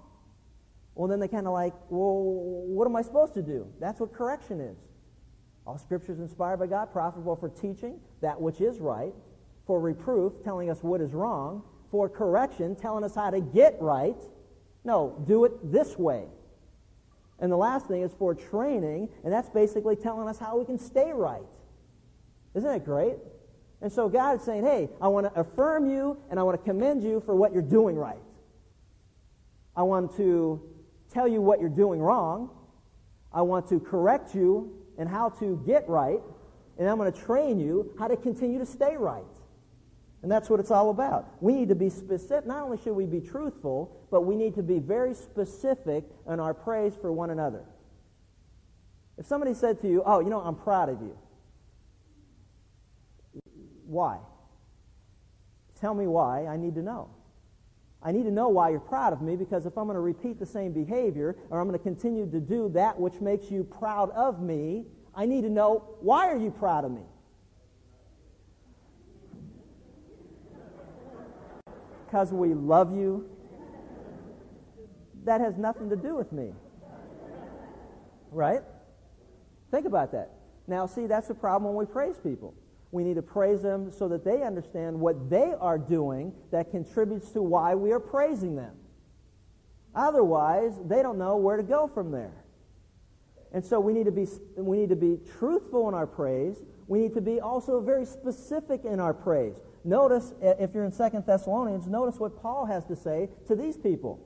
Well, 0.95 1.07
then 1.07 1.19
they 1.19 1.27
kind 1.27 1.47
of 1.47 1.53
like, 1.53 1.73
well, 1.89 2.23
what 2.23 2.85
am 2.85 2.95
I 2.95 3.01
supposed 3.01 3.33
to 3.35 3.41
do? 3.41 3.67
That's 3.79 3.99
what 3.99 4.13
correction 4.13 4.59
is. 4.59 4.77
All 5.65 5.77
scripture 5.77 6.11
is 6.11 6.19
inspired 6.19 6.57
by 6.57 6.67
God, 6.67 6.91
profitable 6.91 7.35
for 7.35 7.47
teaching, 7.47 7.99
that 8.21 8.39
which 8.39 8.59
is 8.59 8.79
right, 8.79 9.13
for 9.65 9.79
reproof, 9.79 10.33
telling 10.43 10.69
us 10.69 10.81
what 10.81 10.99
is 10.99 11.13
wrong, 11.13 11.63
for 11.91 12.09
correction, 12.09 12.75
telling 12.75 13.03
us 13.03 13.15
how 13.15 13.29
to 13.29 13.39
get 13.39 13.77
right. 13.79 14.17
No, 14.83 15.23
do 15.27 15.45
it 15.45 15.71
this 15.71 15.97
way. 15.97 16.25
And 17.39 17.51
the 17.51 17.57
last 17.57 17.87
thing 17.87 18.01
is 18.01 18.11
for 18.17 18.35
training, 18.35 19.09
and 19.23 19.31
that's 19.31 19.49
basically 19.49 19.95
telling 19.95 20.27
us 20.27 20.37
how 20.37 20.57
we 20.57 20.65
can 20.65 20.79
stay 20.79 21.11
right. 21.13 21.45
Isn't 22.55 22.69
that 22.69 22.85
great? 22.85 23.15
And 23.81 23.91
so 23.91 24.09
God 24.09 24.39
is 24.39 24.45
saying, 24.45 24.63
hey, 24.63 24.89
I 25.01 25.07
want 25.07 25.33
to 25.33 25.39
affirm 25.39 25.89
you 25.89 26.17
and 26.29 26.39
I 26.39 26.43
want 26.43 26.59
to 26.59 26.63
commend 26.63 27.03
you 27.03 27.21
for 27.25 27.35
what 27.35 27.53
you're 27.53 27.61
doing 27.61 27.95
right. 27.95 28.19
I 29.75 29.83
want 29.83 30.15
to 30.17 30.61
tell 31.13 31.27
you 31.27 31.41
what 31.41 31.61
you're 31.61 31.69
doing 31.69 32.01
wrong. 32.01 32.49
I 33.31 33.41
want 33.43 33.69
to 33.69 33.79
correct 33.79 34.35
you 34.35 34.73
in 34.97 35.07
how 35.07 35.29
to 35.39 35.61
get 35.65 35.87
right. 35.87 36.19
And 36.77 36.89
I'm 36.89 36.97
going 36.97 37.11
to 37.11 37.21
train 37.21 37.59
you 37.59 37.93
how 37.97 38.07
to 38.07 38.17
continue 38.17 38.59
to 38.59 38.65
stay 38.65 38.97
right. 38.97 39.23
And 40.21 40.29
that's 40.29 40.49
what 40.49 40.59
it's 40.59 40.71
all 40.71 40.89
about. 40.89 41.41
We 41.41 41.53
need 41.53 41.69
to 41.69 41.75
be 41.75 41.89
specific. 41.89 42.45
Not 42.45 42.63
only 42.63 42.77
should 42.77 42.93
we 42.93 43.05
be 43.05 43.21
truthful, 43.21 44.05
but 44.11 44.21
we 44.21 44.35
need 44.35 44.55
to 44.55 44.63
be 44.63 44.79
very 44.79 45.13
specific 45.13 46.03
in 46.27 46.39
our 46.41 46.53
praise 46.53 46.93
for 46.99 47.11
one 47.13 47.29
another. 47.29 47.63
If 49.17 49.25
somebody 49.27 49.53
said 49.53 49.79
to 49.81 49.87
you, 49.87 50.03
Oh, 50.05 50.19
you 50.19 50.29
know, 50.29 50.41
I'm 50.41 50.55
proud 50.55 50.89
of 50.89 51.01
you. 51.01 51.17
Why? 53.89 54.19
Tell 55.81 55.95
me 55.95 56.05
why. 56.05 56.45
I 56.45 56.57
need 56.57 56.75
to 56.75 56.83
know. 56.83 57.09
I 58.03 58.11
need 58.11 58.23
to 58.23 58.31
know 58.31 58.47
why 58.49 58.69
you're 58.69 58.79
proud 58.79 59.13
of 59.13 59.21
me 59.21 59.35
because 59.35 59.65
if 59.65 59.77
I'm 59.77 59.85
going 59.85 59.95
to 59.95 60.01
repeat 60.01 60.39
the 60.39 60.45
same 60.45 60.71
behavior 60.71 61.35
or 61.49 61.59
I'm 61.59 61.67
going 61.67 61.77
to 61.77 61.83
continue 61.83 62.29
to 62.29 62.39
do 62.39 62.69
that 62.69 62.99
which 62.99 63.19
makes 63.19 63.49
you 63.49 63.63
proud 63.63 64.11
of 64.11 64.41
me, 64.41 64.85
I 65.15 65.25
need 65.25 65.41
to 65.41 65.49
know 65.49 65.83
why 66.01 66.27
are 66.27 66.37
you 66.37 66.51
proud 66.51 66.85
of 66.85 66.91
me? 66.91 67.01
Because 72.05 72.31
we 72.31 72.53
love 72.53 72.95
you. 72.95 73.27
That 75.25 75.41
has 75.41 75.57
nothing 75.57 75.89
to 75.89 75.95
do 75.95 76.15
with 76.15 76.31
me. 76.31 76.53
Right? 78.31 78.61
Think 79.71 79.87
about 79.87 80.11
that. 80.11 80.35
Now, 80.67 80.85
see, 80.85 81.07
that's 81.07 81.27
the 81.27 81.33
problem 81.33 81.73
when 81.73 81.87
we 81.87 81.91
praise 81.91 82.15
people. 82.21 82.53
We 82.91 83.03
need 83.03 83.15
to 83.15 83.21
praise 83.21 83.61
them 83.61 83.91
so 83.91 84.07
that 84.07 84.23
they 84.23 84.41
understand 84.41 84.99
what 84.99 85.29
they 85.29 85.53
are 85.59 85.77
doing 85.77 86.33
that 86.51 86.71
contributes 86.71 87.29
to 87.31 87.41
why 87.41 87.75
we 87.75 87.91
are 87.91 87.99
praising 87.99 88.55
them. 88.55 88.75
Otherwise, 89.93 90.73
they 90.85 91.01
don't 91.01 91.17
know 91.17 91.37
where 91.37 91.57
to 91.57 91.63
go 91.63 91.87
from 91.87 92.11
there. 92.11 92.43
And 93.51 93.65
so 93.65 93.79
we 93.79 93.93
need 93.93 94.05
to 94.05 94.11
be 94.11 94.27
we 94.57 94.77
need 94.77 94.89
to 94.89 94.95
be 94.95 95.19
truthful 95.39 95.87
in 95.87 95.95
our 95.95 96.05
praise. 96.05 96.57
We 96.87 96.99
need 96.99 97.13
to 97.15 97.21
be 97.21 97.39
also 97.39 97.81
very 97.81 98.05
specific 98.05 98.85
in 98.85 98.99
our 98.99 99.13
praise. 99.13 99.55
Notice 99.83 100.33
if 100.41 100.73
you're 100.73 100.85
in 100.85 100.91
Second 100.91 101.25
Thessalonians, 101.25 101.87
notice 101.87 102.19
what 102.19 102.41
Paul 102.41 102.65
has 102.65 102.85
to 102.85 102.95
say 102.95 103.29
to 103.47 103.55
these 103.55 103.77
people. 103.77 104.19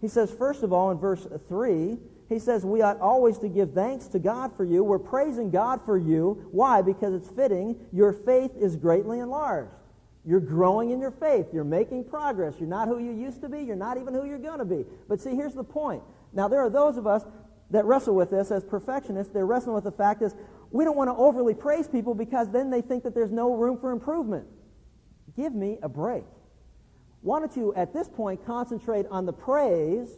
He 0.00 0.08
says 0.08 0.30
first 0.30 0.62
of 0.62 0.72
all 0.72 0.90
in 0.90 0.98
verse 0.98 1.26
3, 1.48 1.98
he 2.30 2.38
says 2.38 2.64
we 2.64 2.80
ought 2.80 3.00
always 3.00 3.38
to 3.38 3.48
give 3.48 3.72
thanks 3.72 4.06
to 4.06 4.20
God 4.20 4.56
for 4.56 4.64
you. 4.64 4.84
We're 4.84 5.00
praising 5.00 5.50
God 5.50 5.80
for 5.84 5.98
you. 5.98 6.46
Why? 6.52 6.80
Because 6.80 7.12
it's 7.12 7.28
fitting. 7.28 7.76
Your 7.92 8.12
faith 8.12 8.52
is 8.58 8.76
greatly 8.76 9.18
enlarged. 9.18 9.72
You're 10.24 10.38
growing 10.38 10.90
in 10.90 11.00
your 11.00 11.10
faith. 11.10 11.46
You're 11.52 11.64
making 11.64 12.04
progress. 12.04 12.54
You're 12.60 12.68
not 12.68 12.86
who 12.86 13.00
you 13.00 13.10
used 13.10 13.40
to 13.40 13.48
be. 13.48 13.62
You're 13.62 13.74
not 13.74 13.98
even 13.98 14.14
who 14.14 14.26
you're 14.26 14.38
going 14.38 14.60
to 14.60 14.64
be. 14.64 14.84
But 15.08 15.20
see, 15.20 15.34
here's 15.34 15.54
the 15.54 15.64
point. 15.64 16.04
Now, 16.32 16.46
there 16.46 16.60
are 16.60 16.70
those 16.70 16.96
of 16.96 17.06
us 17.08 17.24
that 17.70 17.84
wrestle 17.84 18.14
with 18.14 18.30
this 18.30 18.52
as 18.52 18.62
perfectionists. 18.62 19.32
They're 19.32 19.46
wrestling 19.46 19.74
with 19.74 19.84
the 19.84 19.90
fact 19.90 20.22
is 20.22 20.32
we 20.70 20.84
don't 20.84 20.96
want 20.96 21.08
to 21.08 21.16
overly 21.16 21.54
praise 21.54 21.88
people 21.88 22.14
because 22.14 22.48
then 22.48 22.70
they 22.70 22.80
think 22.80 23.02
that 23.02 23.12
there's 23.12 23.32
no 23.32 23.54
room 23.54 23.76
for 23.76 23.90
improvement. 23.90 24.46
Give 25.36 25.52
me 25.52 25.78
a 25.82 25.88
break. 25.88 26.24
Why 27.22 27.40
don't 27.40 27.56
you, 27.56 27.74
at 27.74 27.92
this 27.92 28.08
point, 28.08 28.46
concentrate 28.46 29.06
on 29.10 29.26
the 29.26 29.32
praise 29.32 30.10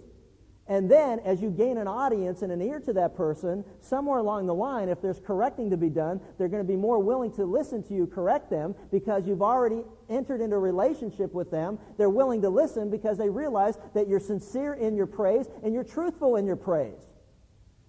and 0.73 0.91
then, 0.91 1.21
as 1.21 1.43
you 1.43 1.51
gain 1.51 1.77
an 1.77 1.87
audience 1.87 2.41
and 2.41 2.51
an 2.51 2.63
ear 2.63 2.81
to 2.81 2.95
that 2.95 3.15
person, 3.15 3.63
somewhere 3.83 4.21
along 4.21 4.47
the 4.47 4.55
line, 4.55 4.89
if 4.89 5.03
there's 5.03 5.21
correcting 5.21 5.69
to 5.69 5.77
be 5.77 5.91
done, 5.91 6.19
they're 6.39 6.49
going 6.49 6.63
to 6.63 6.67
be 6.67 6.77
more 6.77 6.99
willing 6.99 7.31
to 7.33 7.45
listen 7.45 7.83
to 7.89 7.95
you 7.95 8.07
correct 8.07 8.49
them 8.49 8.75
because 8.91 9.27
you've 9.27 9.43
already 9.43 9.85
entered 10.09 10.41
into 10.41 10.57
a 10.57 10.59
relationship 10.59 11.35
with 11.35 11.51
them. 11.51 11.79
They're 11.99 12.09
willing 12.09 12.41
to 12.41 12.49
listen 12.49 12.89
because 12.89 13.19
they 13.19 13.29
realize 13.29 13.77
that 13.93 14.09
you're 14.09 14.19
sincere 14.19 14.73
in 14.73 14.97
your 14.97 15.05
praise 15.05 15.47
and 15.63 15.75
you're 15.75 15.85
truthful 15.85 16.37
in 16.37 16.47
your 16.47 16.57
praise. 16.57 16.97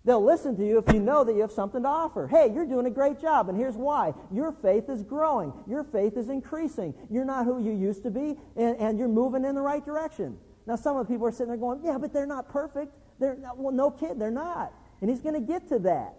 They'll 0.04 0.22
listen 0.22 0.58
to 0.58 0.68
you 0.68 0.78
if 0.78 0.90
you 0.90 1.00
know 1.00 1.24
that 1.24 1.36
you 1.36 1.40
have 1.40 1.54
something 1.54 1.84
to 1.84 1.88
offer. 1.88 2.28
Hey, 2.28 2.52
you're 2.54 2.66
doing 2.66 2.86
a 2.86 2.92
great 2.92 3.22
job, 3.22 3.48
and 3.48 3.58
here's 3.58 3.78
why. 3.78 4.14
Your 4.30 4.52
faith 4.52 4.90
is 4.90 5.04
growing. 5.04 5.54
Your 5.68 5.86
faith 5.86 6.18
is 6.18 6.28
increasing. 6.28 6.94
You're 7.10 7.24
not 7.24 7.46
who 7.46 7.64
you 7.64 7.72
used 7.72 8.04
to 8.04 8.12
be, 8.12 8.36
and, 8.58 8.76
and 8.76 9.00
you're 9.00 9.08
moving 9.08 9.46
in 9.46 9.56
the 9.56 9.62
right 9.62 9.86
direction. 9.86 10.38
Now, 10.66 10.76
some 10.76 10.98
of 10.98 11.08
the 11.08 11.14
people 11.14 11.28
are 11.28 11.32
sitting 11.32 11.48
there 11.48 11.58
going, 11.58 11.82
yeah, 11.84 11.98
but 11.98 12.14
they're 12.14 12.26
not 12.26 12.50
perfect. 12.50 12.94
They're 13.20 13.36
not, 13.36 13.58
well, 13.58 13.74
no 13.74 13.92
kid, 13.92 14.20
they're 14.20 14.32
not. 14.32 14.74
And 15.02 15.10
he's 15.10 15.20
going 15.20 15.36
to 15.36 15.42
get 15.42 15.68
to 15.70 15.80
that. 15.80 16.16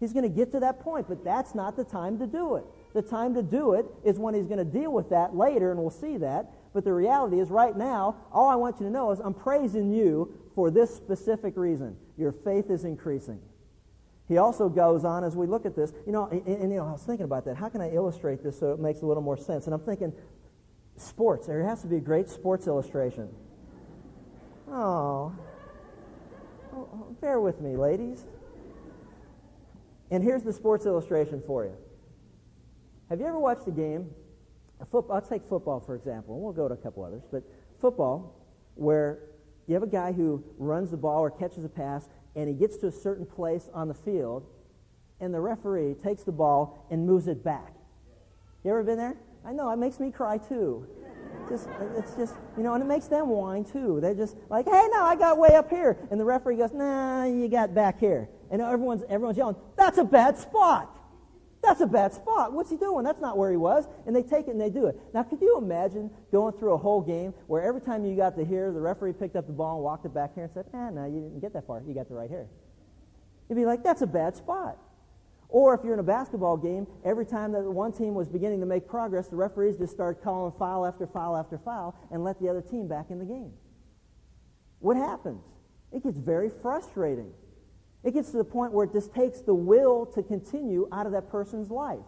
He's 0.00 0.12
going 0.12 0.22
to 0.24 0.34
get 0.34 0.52
to 0.52 0.60
that 0.60 0.80
point, 0.80 1.06
but 1.08 1.22
that's 1.22 1.54
not 1.54 1.76
the 1.76 1.84
time 1.84 2.18
to 2.18 2.26
do 2.26 2.56
it. 2.56 2.64
The 2.94 3.02
time 3.02 3.34
to 3.34 3.42
do 3.42 3.74
it 3.74 3.86
is 4.02 4.18
when 4.18 4.34
he's 4.34 4.46
going 4.46 4.58
to 4.58 4.64
deal 4.64 4.92
with 4.92 5.10
that 5.10 5.36
later, 5.36 5.70
and 5.70 5.78
we'll 5.78 5.90
see 5.90 6.16
that. 6.16 6.50
But 6.72 6.84
the 6.84 6.92
reality 6.92 7.38
is, 7.38 7.50
right 7.50 7.76
now, 7.76 8.16
all 8.32 8.48
I 8.48 8.56
want 8.56 8.80
you 8.80 8.86
to 8.86 8.92
know 8.92 9.10
is 9.12 9.20
I'm 9.20 9.34
praising 9.34 9.92
you 9.92 10.32
for 10.54 10.70
this 10.70 10.94
specific 10.94 11.56
reason. 11.56 11.96
Your 12.16 12.32
faith 12.32 12.70
is 12.70 12.84
increasing. 12.84 13.40
He 14.26 14.38
also 14.38 14.68
goes 14.68 15.04
on 15.04 15.22
as 15.22 15.36
we 15.36 15.46
look 15.46 15.66
at 15.66 15.76
this, 15.76 15.92
you 16.06 16.12
know, 16.12 16.26
and, 16.26 16.46
and, 16.46 16.70
you 16.72 16.78
know, 16.78 16.86
I 16.86 16.92
was 16.92 17.02
thinking 17.02 17.24
about 17.24 17.44
that. 17.44 17.56
How 17.56 17.68
can 17.68 17.80
I 17.80 17.90
illustrate 17.90 18.42
this 18.42 18.58
so 18.58 18.72
it 18.72 18.80
makes 18.80 19.02
a 19.02 19.06
little 19.06 19.22
more 19.22 19.36
sense? 19.36 19.66
And 19.66 19.74
I'm 19.74 19.80
thinking, 19.80 20.12
sports. 20.96 21.46
There 21.46 21.62
has 21.64 21.82
to 21.82 21.88
be 21.88 21.96
a 21.96 22.00
great 22.00 22.28
sports 22.28 22.66
illustration. 22.66 23.28
Oh. 24.70 25.32
oh. 26.72 26.88
oh. 26.92 27.16
Bear 27.20 27.40
with 27.40 27.60
me, 27.60 27.76
ladies. 27.76 28.24
And 30.10 30.22
here's 30.22 30.42
the 30.42 30.52
sports 30.52 30.86
illustration 30.86 31.42
for 31.46 31.64
you. 31.64 31.76
Have 33.08 33.20
you 33.20 33.26
ever 33.26 33.38
watched 33.38 33.66
a 33.66 33.72
game? 33.72 34.10
A 34.80 34.86
football, 34.86 35.16
I'll 35.16 35.22
take 35.22 35.42
football, 35.48 35.80
for 35.80 35.94
example, 35.94 36.34
and 36.34 36.42
we'll 36.42 36.52
go 36.52 36.68
to 36.68 36.74
a 36.74 36.76
couple 36.76 37.04
others, 37.04 37.22
but 37.30 37.42
football, 37.80 38.34
where 38.76 39.18
you 39.66 39.74
have 39.74 39.82
a 39.82 39.88
guy 39.88 40.12
who 40.12 40.42
runs 40.58 40.90
the 40.90 40.96
ball 40.96 41.20
or 41.20 41.30
catches 41.30 41.64
a 41.64 41.68
pass, 41.68 42.08
and 42.34 42.48
he 42.48 42.54
gets 42.54 42.76
to 42.78 42.86
a 42.86 42.92
certain 42.92 43.26
place 43.26 43.68
on 43.74 43.88
the 43.88 43.94
field, 43.94 44.46
and 45.20 45.34
the 45.34 45.40
referee 45.40 45.94
takes 46.02 46.22
the 46.22 46.32
ball 46.32 46.86
and 46.90 47.06
moves 47.06 47.28
it 47.28 47.44
back. 47.44 47.74
You 48.64 48.70
ever 48.70 48.82
been 48.82 48.98
there? 48.98 49.16
I 49.44 49.52
know, 49.52 49.70
it 49.70 49.76
makes 49.76 50.00
me 50.00 50.10
cry 50.10 50.38
too. 50.38 50.86
Just, 51.48 51.68
it's 51.96 52.14
just, 52.14 52.34
you 52.56 52.62
know, 52.62 52.74
and 52.74 52.82
it 52.82 52.86
makes 52.86 53.06
them 53.06 53.28
whine 53.28 53.64
too. 53.64 53.98
They're 54.00 54.14
just 54.14 54.36
like, 54.48 54.66
hey, 54.66 54.88
no, 54.92 55.02
I 55.02 55.16
got 55.16 55.36
way 55.36 55.56
up 55.56 55.68
here. 55.68 55.98
And 56.10 56.20
the 56.20 56.24
referee 56.24 56.56
goes, 56.56 56.72
nah, 56.72 57.24
you 57.24 57.48
got 57.48 57.74
back 57.74 57.98
here. 57.98 58.28
And 58.50 58.62
everyone's, 58.62 59.02
everyone's 59.08 59.36
yelling, 59.36 59.56
that's 59.76 59.98
a 59.98 60.04
bad 60.04 60.38
spot. 60.38 60.96
That's 61.62 61.80
a 61.80 61.86
bad 61.86 62.14
spot. 62.14 62.52
What's 62.52 62.70
he 62.70 62.76
doing? 62.76 63.04
That's 63.04 63.20
not 63.20 63.36
where 63.36 63.50
he 63.50 63.56
was. 63.56 63.86
And 64.06 64.16
they 64.16 64.22
take 64.22 64.48
it 64.48 64.52
and 64.52 64.60
they 64.60 64.70
do 64.70 64.86
it. 64.86 64.98
Now, 65.12 65.22
could 65.22 65.40
you 65.42 65.58
imagine 65.58 66.10
going 66.32 66.54
through 66.54 66.72
a 66.72 66.78
whole 66.78 67.02
game 67.02 67.34
where 67.48 67.62
every 67.62 67.82
time 67.82 68.04
you 68.06 68.16
got 68.16 68.36
to 68.36 68.44
here, 68.44 68.72
the 68.72 68.80
referee 68.80 69.12
picked 69.12 69.36
up 69.36 69.46
the 69.46 69.52
ball 69.52 69.74
and 69.74 69.84
walked 69.84 70.06
it 70.06 70.14
back 70.14 70.34
here 70.34 70.44
and 70.44 70.52
said, 70.52 70.64
ah, 70.72 70.88
no, 70.88 71.04
you 71.04 71.20
didn't 71.20 71.40
get 71.40 71.52
that 71.52 71.66
far. 71.66 71.82
You 71.86 71.94
got 71.94 72.08
the 72.08 72.14
right 72.14 72.30
here. 72.30 72.46
You'd 73.48 73.56
be 73.56 73.66
like, 73.66 73.82
that's 73.82 74.00
a 74.02 74.06
bad 74.06 74.36
spot. 74.36 74.78
Or 75.50 75.74
if 75.74 75.80
you're 75.82 75.94
in 75.94 76.00
a 76.00 76.04
basketball 76.04 76.56
game, 76.56 76.86
every 77.04 77.26
time 77.26 77.52
that 77.52 77.62
one 77.62 77.92
team 77.92 78.14
was 78.14 78.28
beginning 78.28 78.60
to 78.60 78.66
make 78.66 78.86
progress, 78.86 79.26
the 79.26 79.36
referees 79.36 79.76
just 79.76 79.92
start 79.92 80.22
calling 80.22 80.52
foul 80.58 80.86
after 80.86 81.08
foul 81.08 81.36
after 81.36 81.58
foul 81.58 81.96
and 82.12 82.22
let 82.22 82.40
the 82.40 82.48
other 82.48 82.62
team 82.62 82.86
back 82.86 83.06
in 83.10 83.18
the 83.18 83.24
game. 83.24 83.52
What 84.78 84.96
happens? 84.96 85.42
It 85.92 86.04
gets 86.04 86.16
very 86.16 86.50
frustrating. 86.62 87.32
It 88.04 88.14
gets 88.14 88.30
to 88.30 88.36
the 88.36 88.44
point 88.44 88.72
where 88.72 88.86
it 88.86 88.92
just 88.92 89.12
takes 89.12 89.40
the 89.40 89.54
will 89.54 90.06
to 90.14 90.22
continue 90.22 90.88
out 90.92 91.06
of 91.06 91.12
that 91.12 91.30
person's 91.30 91.70
life. 91.70 91.98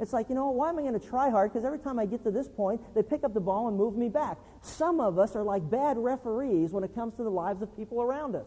It's 0.00 0.12
like, 0.12 0.28
you 0.28 0.34
know, 0.34 0.50
why 0.50 0.70
am 0.70 0.78
I 0.78 0.82
going 0.82 0.98
to 0.98 1.06
try 1.06 1.30
hard? 1.30 1.52
Because 1.52 1.64
every 1.64 1.78
time 1.78 1.98
I 1.98 2.06
get 2.06 2.22
to 2.24 2.30
this 2.30 2.48
point, 2.48 2.80
they 2.94 3.02
pick 3.02 3.24
up 3.24 3.34
the 3.34 3.40
ball 3.40 3.68
and 3.68 3.76
move 3.76 3.96
me 3.96 4.08
back. 4.08 4.38
Some 4.62 5.00
of 5.00 5.18
us 5.18 5.36
are 5.36 5.42
like 5.42 5.68
bad 5.68 5.98
referees 5.98 6.70
when 6.70 6.84
it 6.84 6.94
comes 6.94 7.14
to 7.16 7.24
the 7.24 7.30
lives 7.30 7.60
of 7.60 7.76
people 7.76 8.02
around 8.02 8.36
us. 8.36 8.46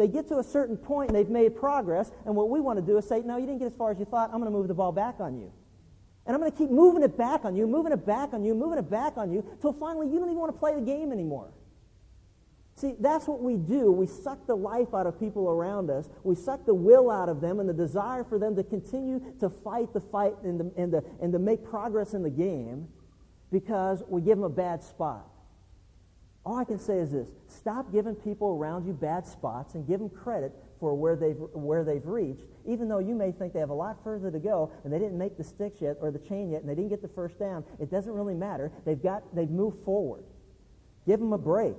They 0.00 0.08
get 0.08 0.28
to 0.28 0.38
a 0.38 0.42
certain 0.42 0.78
point 0.78 1.10
and 1.10 1.16
they've 1.16 1.28
made 1.28 1.54
progress, 1.54 2.10
and 2.24 2.34
what 2.34 2.48
we 2.48 2.58
want 2.58 2.78
to 2.78 2.84
do 2.84 2.96
is 2.96 3.06
say, 3.06 3.20
No, 3.20 3.36
you 3.36 3.44
didn't 3.44 3.58
get 3.58 3.66
as 3.66 3.74
far 3.74 3.90
as 3.90 3.98
you 3.98 4.06
thought. 4.06 4.30
I'm 4.32 4.40
going 4.40 4.50
to 4.50 4.58
move 4.58 4.66
the 4.66 4.72
ball 4.72 4.92
back 4.92 5.16
on 5.20 5.38
you. 5.38 5.52
And 6.26 6.34
I'm 6.34 6.40
going 6.40 6.50
to 6.50 6.56
keep 6.56 6.70
moving 6.70 7.02
it 7.02 7.18
back 7.18 7.44
on 7.44 7.54
you, 7.54 7.66
moving 7.66 7.92
it 7.92 8.06
back 8.06 8.32
on 8.32 8.42
you, 8.42 8.54
moving 8.54 8.78
it 8.78 8.88
back 8.88 9.18
on 9.18 9.30
you, 9.30 9.46
until 9.52 9.74
finally 9.74 10.06
you 10.06 10.18
don't 10.18 10.28
even 10.28 10.38
want 10.38 10.54
to 10.54 10.58
play 10.58 10.74
the 10.74 10.80
game 10.80 11.12
anymore. 11.12 11.50
See, 12.76 12.94
that's 12.98 13.26
what 13.26 13.42
we 13.42 13.56
do. 13.56 13.92
We 13.92 14.06
suck 14.06 14.46
the 14.46 14.56
life 14.56 14.94
out 14.94 15.06
of 15.06 15.20
people 15.20 15.50
around 15.50 15.90
us. 15.90 16.08
We 16.24 16.34
suck 16.34 16.64
the 16.64 16.74
will 16.74 17.10
out 17.10 17.28
of 17.28 17.42
them 17.42 17.60
and 17.60 17.68
the 17.68 17.74
desire 17.74 18.24
for 18.24 18.38
them 18.38 18.56
to 18.56 18.64
continue 18.64 19.20
to 19.40 19.50
fight 19.50 19.92
the 19.92 20.00
fight 20.00 20.34
and 20.44 20.60
to, 20.60 20.80
and 20.80 20.92
to, 20.92 21.04
and 21.20 21.30
to 21.30 21.38
make 21.38 21.62
progress 21.62 22.14
in 22.14 22.22
the 22.22 22.30
game 22.30 22.88
because 23.52 24.02
we 24.08 24.22
give 24.22 24.38
them 24.38 24.44
a 24.44 24.48
bad 24.48 24.82
spot. 24.82 25.29
All 26.44 26.56
I 26.56 26.64
can 26.64 26.78
say 26.78 26.98
is 26.98 27.10
this 27.10 27.28
stop 27.48 27.92
giving 27.92 28.14
people 28.14 28.56
around 28.58 28.86
you 28.86 28.92
bad 28.92 29.26
spots 29.26 29.74
and 29.74 29.86
give 29.86 30.00
them 30.00 30.08
credit 30.08 30.52
for 30.78 30.94
where 30.94 31.14
they've, 31.14 31.36
where 31.52 31.84
they've 31.84 32.06
reached, 32.06 32.44
even 32.66 32.88
though 32.88 32.98
you 32.98 33.14
may 33.14 33.30
think 33.30 33.52
they 33.52 33.60
have 33.60 33.70
a 33.70 33.74
lot 33.74 34.02
further 34.02 34.30
to 34.30 34.38
go 34.38 34.72
and 34.82 34.92
they 34.92 34.98
didn't 34.98 35.18
make 35.18 35.36
the 35.36 35.44
sticks 35.44 35.82
yet 35.82 35.98
or 36.00 36.10
the 36.10 36.18
chain 36.18 36.50
yet 36.50 36.62
and 36.62 36.70
they 36.70 36.74
didn't 36.74 36.88
get 36.88 37.02
the 37.02 37.08
first 37.08 37.38
down. 37.38 37.62
It 37.78 37.90
doesn't 37.90 38.12
really 38.12 38.34
matter. 38.34 38.72
They've, 38.86 39.02
got, 39.02 39.22
they've 39.34 39.50
moved 39.50 39.84
forward. 39.84 40.24
Give 41.06 41.20
them 41.20 41.34
a 41.34 41.38
break. 41.38 41.76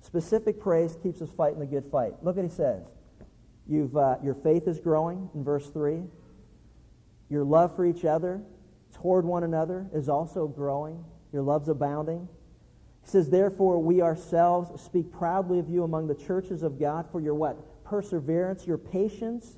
Specific 0.00 0.58
praise 0.60 0.96
keeps 1.02 1.22
us 1.22 1.30
fighting 1.36 1.60
the 1.60 1.66
good 1.66 1.84
fight. 1.92 2.14
Look 2.22 2.36
what 2.36 2.44
he 2.44 2.50
says. 2.50 2.82
You've, 3.68 3.96
uh, 3.96 4.16
your 4.24 4.34
faith 4.34 4.66
is 4.66 4.80
growing 4.80 5.28
in 5.34 5.44
verse 5.44 5.68
3. 5.68 6.02
Your 7.28 7.44
love 7.44 7.76
for 7.76 7.84
each 7.84 8.04
other 8.04 8.40
toward 8.94 9.24
one 9.24 9.44
another 9.44 9.86
is 9.92 10.08
also 10.08 10.48
growing. 10.48 11.04
Your 11.32 11.42
love's 11.42 11.68
abounding. 11.68 12.28
He 13.02 13.08
says, 13.08 13.28
Therefore, 13.30 13.78
we 13.78 14.02
ourselves 14.02 14.80
speak 14.82 15.12
proudly 15.12 15.58
of 15.58 15.68
you 15.68 15.84
among 15.84 16.06
the 16.06 16.14
churches 16.14 16.62
of 16.62 16.78
God 16.78 17.06
for 17.10 17.20
your 17.20 17.34
what? 17.34 17.84
Perseverance, 17.84 18.66
your 18.66 18.78
patience, 18.78 19.56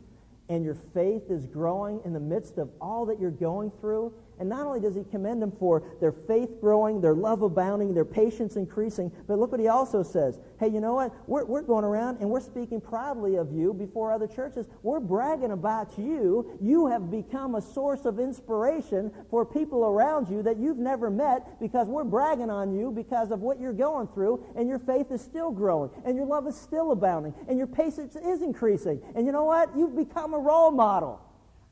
and 0.48 0.64
your 0.64 0.76
faith 0.94 1.30
is 1.30 1.46
growing 1.46 2.00
in 2.04 2.12
the 2.12 2.20
midst 2.20 2.58
of 2.58 2.70
all 2.80 3.06
that 3.06 3.20
you're 3.20 3.30
going 3.30 3.70
through. 3.80 4.12
And 4.40 4.48
not 4.48 4.66
only 4.66 4.80
does 4.80 4.94
he 4.94 5.04
commend 5.04 5.42
them 5.42 5.52
for 5.52 5.82
their 6.00 6.12
faith 6.12 6.62
growing, 6.62 7.02
their 7.02 7.14
love 7.14 7.42
abounding, 7.42 7.92
their 7.92 8.06
patience 8.06 8.56
increasing, 8.56 9.12
but 9.28 9.38
look 9.38 9.52
what 9.52 9.60
he 9.60 9.68
also 9.68 10.02
says. 10.02 10.38
Hey, 10.58 10.68
you 10.68 10.80
know 10.80 10.94
what? 10.94 11.14
We're, 11.28 11.44
we're 11.44 11.62
going 11.62 11.84
around 11.84 12.20
and 12.20 12.30
we're 12.30 12.40
speaking 12.40 12.80
proudly 12.80 13.36
of 13.36 13.52
you 13.52 13.74
before 13.74 14.12
other 14.12 14.26
churches. 14.26 14.66
We're 14.82 14.98
bragging 14.98 15.50
about 15.50 15.98
you. 15.98 16.58
You 16.58 16.86
have 16.86 17.10
become 17.10 17.56
a 17.56 17.60
source 17.60 18.06
of 18.06 18.18
inspiration 18.18 19.12
for 19.28 19.44
people 19.44 19.84
around 19.84 20.30
you 20.30 20.42
that 20.42 20.56
you've 20.56 20.78
never 20.78 21.10
met 21.10 21.60
because 21.60 21.86
we're 21.86 22.04
bragging 22.04 22.48
on 22.48 22.72
you 22.74 22.90
because 22.90 23.30
of 23.32 23.40
what 23.40 23.60
you're 23.60 23.74
going 23.74 24.08
through, 24.08 24.42
and 24.56 24.66
your 24.66 24.78
faith 24.78 25.10
is 25.10 25.20
still 25.20 25.50
growing, 25.50 25.90
and 26.06 26.16
your 26.16 26.24
love 26.24 26.46
is 26.46 26.56
still 26.56 26.92
abounding, 26.92 27.34
and 27.46 27.58
your 27.58 27.66
patience 27.66 28.16
is 28.16 28.40
increasing. 28.40 29.02
And 29.14 29.26
you 29.26 29.32
know 29.32 29.44
what? 29.44 29.76
You've 29.76 29.96
become 29.96 30.32
a 30.32 30.38
role 30.38 30.70
model. 30.70 31.20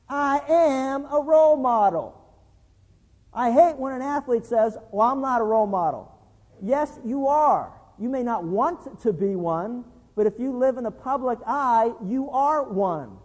I 0.07 0.40
am 0.48 1.07
a 1.07 1.22
role 1.22 1.57
model. 1.57 2.28
I 3.33 3.51
hate 3.53 3.77
when 3.77 3.93
an 3.93 4.03
athlete 4.03 4.47
says, 4.47 4.77
Well, 4.91 5.09
I'm 5.09 5.21
not 5.21 5.41
a 5.41 5.45
role 5.45 5.67
model. 5.67 6.12
Yes, 6.62 6.99
you 7.05 7.27
are. 7.29 7.73
You 7.99 8.09
may 8.09 8.23
not 8.23 8.45
want 8.45 9.01
to 9.01 9.12
be 9.12 9.37
one, 9.37 9.85
but 10.17 10.27
if 10.27 10.38
you 10.38 10.57
live 10.57 10.79
in 10.79 10.85
the 10.85 10.91
public 10.91 11.38
eye, 11.47 11.93
you 12.05 12.31
are 12.31 12.64
one. 12.64 13.19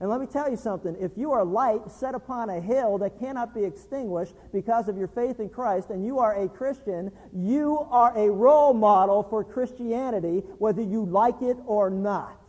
And 0.00 0.08
let 0.08 0.18
me 0.18 0.26
tell 0.26 0.50
you 0.50 0.56
something. 0.56 0.96
If 0.98 1.12
you 1.16 1.30
are 1.32 1.44
light 1.44 1.90
set 1.90 2.14
upon 2.14 2.48
a 2.48 2.58
hill 2.58 2.96
that 2.98 3.18
cannot 3.18 3.54
be 3.54 3.64
extinguished 3.64 4.32
because 4.50 4.88
of 4.88 4.96
your 4.96 5.08
faith 5.08 5.40
in 5.40 5.50
Christ, 5.50 5.90
and 5.90 6.04
you 6.04 6.18
are 6.18 6.42
a 6.42 6.48
Christian, 6.48 7.12
you 7.34 7.86
are 7.90 8.16
a 8.16 8.30
role 8.30 8.72
model 8.72 9.22
for 9.22 9.44
Christianity, 9.44 10.42
whether 10.58 10.80
you 10.80 11.04
like 11.04 11.42
it 11.42 11.58
or 11.66 11.90
not. 11.90 12.40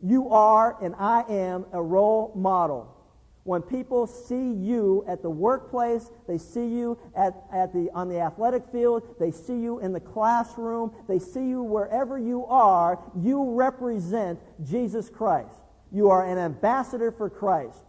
You 0.00 0.30
are, 0.30 0.82
and 0.82 0.94
I 0.96 1.22
am, 1.28 1.66
a 1.72 1.82
role 1.82 2.32
model. 2.36 2.96
When 3.44 3.62
people 3.62 4.06
see 4.06 4.52
you 4.52 5.04
at 5.08 5.22
the 5.22 5.30
workplace, 5.30 6.10
they 6.28 6.36
see 6.36 6.66
you 6.66 6.98
at, 7.16 7.34
at 7.52 7.72
the, 7.72 7.90
on 7.94 8.08
the 8.08 8.20
athletic 8.20 8.66
field, 8.70 9.02
they 9.18 9.30
see 9.30 9.58
you 9.58 9.80
in 9.80 9.92
the 9.92 10.00
classroom, 10.00 10.92
they 11.08 11.18
see 11.18 11.48
you 11.48 11.62
wherever 11.62 12.18
you 12.18 12.44
are, 12.46 12.98
you 13.16 13.52
represent 13.52 14.38
Jesus 14.62 15.08
Christ. 15.08 15.48
You 15.90 16.10
are 16.10 16.26
an 16.26 16.38
ambassador 16.38 17.10
for 17.10 17.30
Christ. 17.30 17.82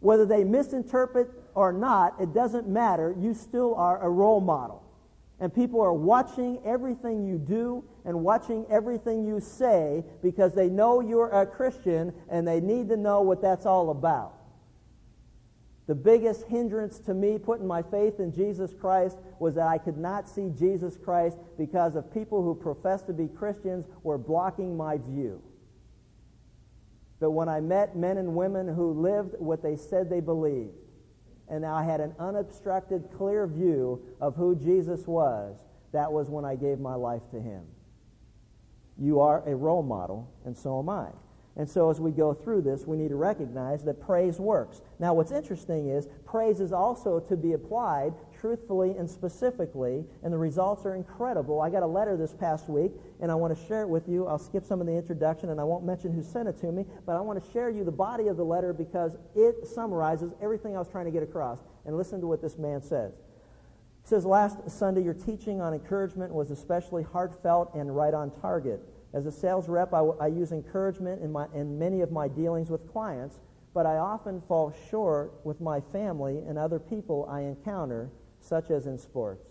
Whether 0.00 0.24
they 0.24 0.44
misinterpret 0.44 1.30
or 1.54 1.72
not, 1.72 2.20
it 2.20 2.32
doesn't 2.32 2.66
matter. 2.66 3.14
You 3.18 3.34
still 3.34 3.74
are 3.74 4.02
a 4.02 4.08
role 4.08 4.40
model. 4.40 4.82
And 5.40 5.52
people 5.54 5.80
are 5.82 5.92
watching 5.92 6.58
everything 6.64 7.26
you 7.26 7.38
do 7.38 7.84
and 8.04 8.22
watching 8.22 8.64
everything 8.70 9.26
you 9.26 9.40
say 9.40 10.04
because 10.22 10.52
they 10.52 10.68
know 10.68 11.00
you're 11.00 11.30
a 11.30 11.44
Christian 11.44 12.14
and 12.30 12.46
they 12.48 12.60
need 12.60 12.88
to 12.88 12.96
know 12.96 13.20
what 13.20 13.42
that's 13.42 13.66
all 13.66 13.90
about. 13.90 14.34
The 15.86 15.94
biggest 15.94 16.46
hindrance 16.46 16.98
to 17.00 17.12
me 17.12 17.38
putting 17.38 17.66
my 17.66 17.82
faith 17.82 18.18
in 18.18 18.32
Jesus 18.32 18.72
Christ 18.72 19.18
was 19.38 19.54
that 19.56 19.66
I 19.66 19.76
could 19.76 19.98
not 19.98 20.28
see 20.28 20.50
Jesus 20.58 20.96
Christ 20.96 21.36
because 21.58 21.94
of 21.94 22.12
people 22.12 22.42
who 22.42 22.54
professed 22.54 23.06
to 23.08 23.12
be 23.12 23.28
Christians 23.28 23.86
were 24.02 24.16
blocking 24.16 24.76
my 24.76 24.96
view. 24.96 25.42
But 27.20 27.32
when 27.32 27.48
I 27.48 27.60
met 27.60 27.96
men 27.96 28.16
and 28.16 28.34
women 28.34 28.66
who 28.66 28.92
lived 28.92 29.34
what 29.38 29.62
they 29.62 29.76
said 29.76 30.08
they 30.08 30.20
believed, 30.20 30.72
and 31.48 31.66
I 31.66 31.84
had 31.84 32.00
an 32.00 32.14
unobstructed, 32.18 33.10
clear 33.16 33.46
view 33.46 34.02
of 34.20 34.34
who 34.34 34.56
Jesus 34.56 35.06
was, 35.06 35.54
that 35.92 36.10
was 36.10 36.28
when 36.28 36.44
I 36.44 36.56
gave 36.56 36.80
my 36.80 36.94
life 36.94 37.22
to 37.30 37.40
him. 37.40 37.62
You 38.98 39.20
are 39.20 39.46
a 39.46 39.54
role 39.54 39.82
model, 39.82 40.32
and 40.46 40.56
so 40.56 40.78
am 40.78 40.88
I. 40.88 41.08
And 41.56 41.68
so 41.68 41.88
as 41.88 42.00
we 42.00 42.10
go 42.10 42.34
through 42.34 42.62
this, 42.62 42.84
we 42.84 42.96
need 42.96 43.10
to 43.10 43.16
recognize 43.16 43.84
that 43.84 44.00
praise 44.00 44.40
works. 44.40 44.80
Now, 44.98 45.14
what's 45.14 45.30
interesting 45.30 45.88
is 45.88 46.08
praise 46.26 46.60
is 46.60 46.72
also 46.72 47.20
to 47.20 47.36
be 47.36 47.52
applied 47.52 48.12
truthfully 48.40 48.96
and 48.98 49.08
specifically, 49.08 50.04
and 50.24 50.32
the 50.32 50.38
results 50.38 50.84
are 50.84 50.96
incredible. 50.96 51.60
I 51.60 51.70
got 51.70 51.84
a 51.84 51.86
letter 51.86 52.16
this 52.16 52.34
past 52.34 52.68
week, 52.68 52.90
and 53.20 53.30
I 53.30 53.36
want 53.36 53.56
to 53.56 53.66
share 53.66 53.82
it 53.82 53.88
with 53.88 54.08
you. 54.08 54.26
I'll 54.26 54.38
skip 54.38 54.64
some 54.64 54.80
of 54.80 54.88
the 54.88 54.92
introduction, 54.94 55.50
and 55.50 55.60
I 55.60 55.64
won't 55.64 55.84
mention 55.84 56.12
who 56.12 56.24
sent 56.24 56.48
it 56.48 56.58
to 56.58 56.72
me, 56.72 56.84
but 57.06 57.14
I 57.14 57.20
want 57.20 57.42
to 57.42 57.50
share 57.52 57.70
you 57.70 57.84
the 57.84 57.92
body 57.92 58.26
of 58.26 58.36
the 58.36 58.44
letter 58.44 58.72
because 58.72 59.12
it 59.36 59.66
summarizes 59.66 60.32
everything 60.42 60.74
I 60.74 60.80
was 60.80 60.88
trying 60.88 61.04
to 61.04 61.12
get 61.12 61.22
across. 61.22 61.60
And 61.86 61.96
listen 61.96 62.20
to 62.20 62.26
what 62.26 62.42
this 62.42 62.58
man 62.58 62.82
says. 62.82 63.12
He 64.02 64.08
says, 64.08 64.26
Last 64.26 64.58
Sunday, 64.68 65.02
your 65.02 65.14
teaching 65.14 65.60
on 65.60 65.72
encouragement 65.72 66.34
was 66.34 66.50
especially 66.50 67.04
heartfelt 67.04 67.74
and 67.74 67.94
right 67.94 68.12
on 68.12 68.32
target. 68.40 68.82
As 69.14 69.26
a 69.26 69.32
sales 69.32 69.68
rep, 69.68 69.94
I, 69.94 70.00
I 70.20 70.26
use 70.26 70.50
encouragement 70.50 71.22
in, 71.22 71.30
my, 71.30 71.46
in 71.54 71.78
many 71.78 72.00
of 72.00 72.10
my 72.10 72.26
dealings 72.26 72.68
with 72.68 72.90
clients, 72.92 73.38
but 73.72 73.86
I 73.86 73.96
often 73.96 74.42
fall 74.48 74.74
short 74.90 75.32
with 75.44 75.60
my 75.60 75.80
family 75.80 76.38
and 76.48 76.58
other 76.58 76.80
people 76.80 77.28
I 77.30 77.42
encounter, 77.42 78.10
such 78.40 78.70
as 78.70 78.86
in 78.86 78.98
sports. 78.98 79.46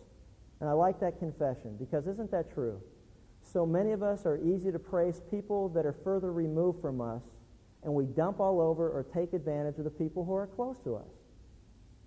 And 0.60 0.70
I 0.70 0.74
like 0.74 1.00
that 1.00 1.18
confession 1.18 1.78
because 1.78 2.08
isn't 2.08 2.30
that 2.32 2.54
true? 2.54 2.82
So 3.42 3.66
many 3.66 3.92
of 3.92 4.04
us 4.04 4.26
are 4.26 4.38
easy 4.38 4.72
to 4.72 4.80
praise 4.80 5.22
people 5.32 5.70
that 5.70 5.86
are 5.86 5.96
further 6.04 6.32
removed 6.32 6.82
from 6.82 7.02
us, 7.02 7.22
and 7.84 7.94
we 7.94 8.06
dump 8.06 8.40
all 8.40 8.62
over 8.62 8.90
or 8.90 9.04
take 9.04 9.34
advantage 9.34 9.78
of 9.78 9.84
the 9.84 9.90
people 9.90 10.24
who 10.24 10.34
are 10.34 10.48
close 10.48 10.78
to 10.86 10.96
us. 10.96 11.12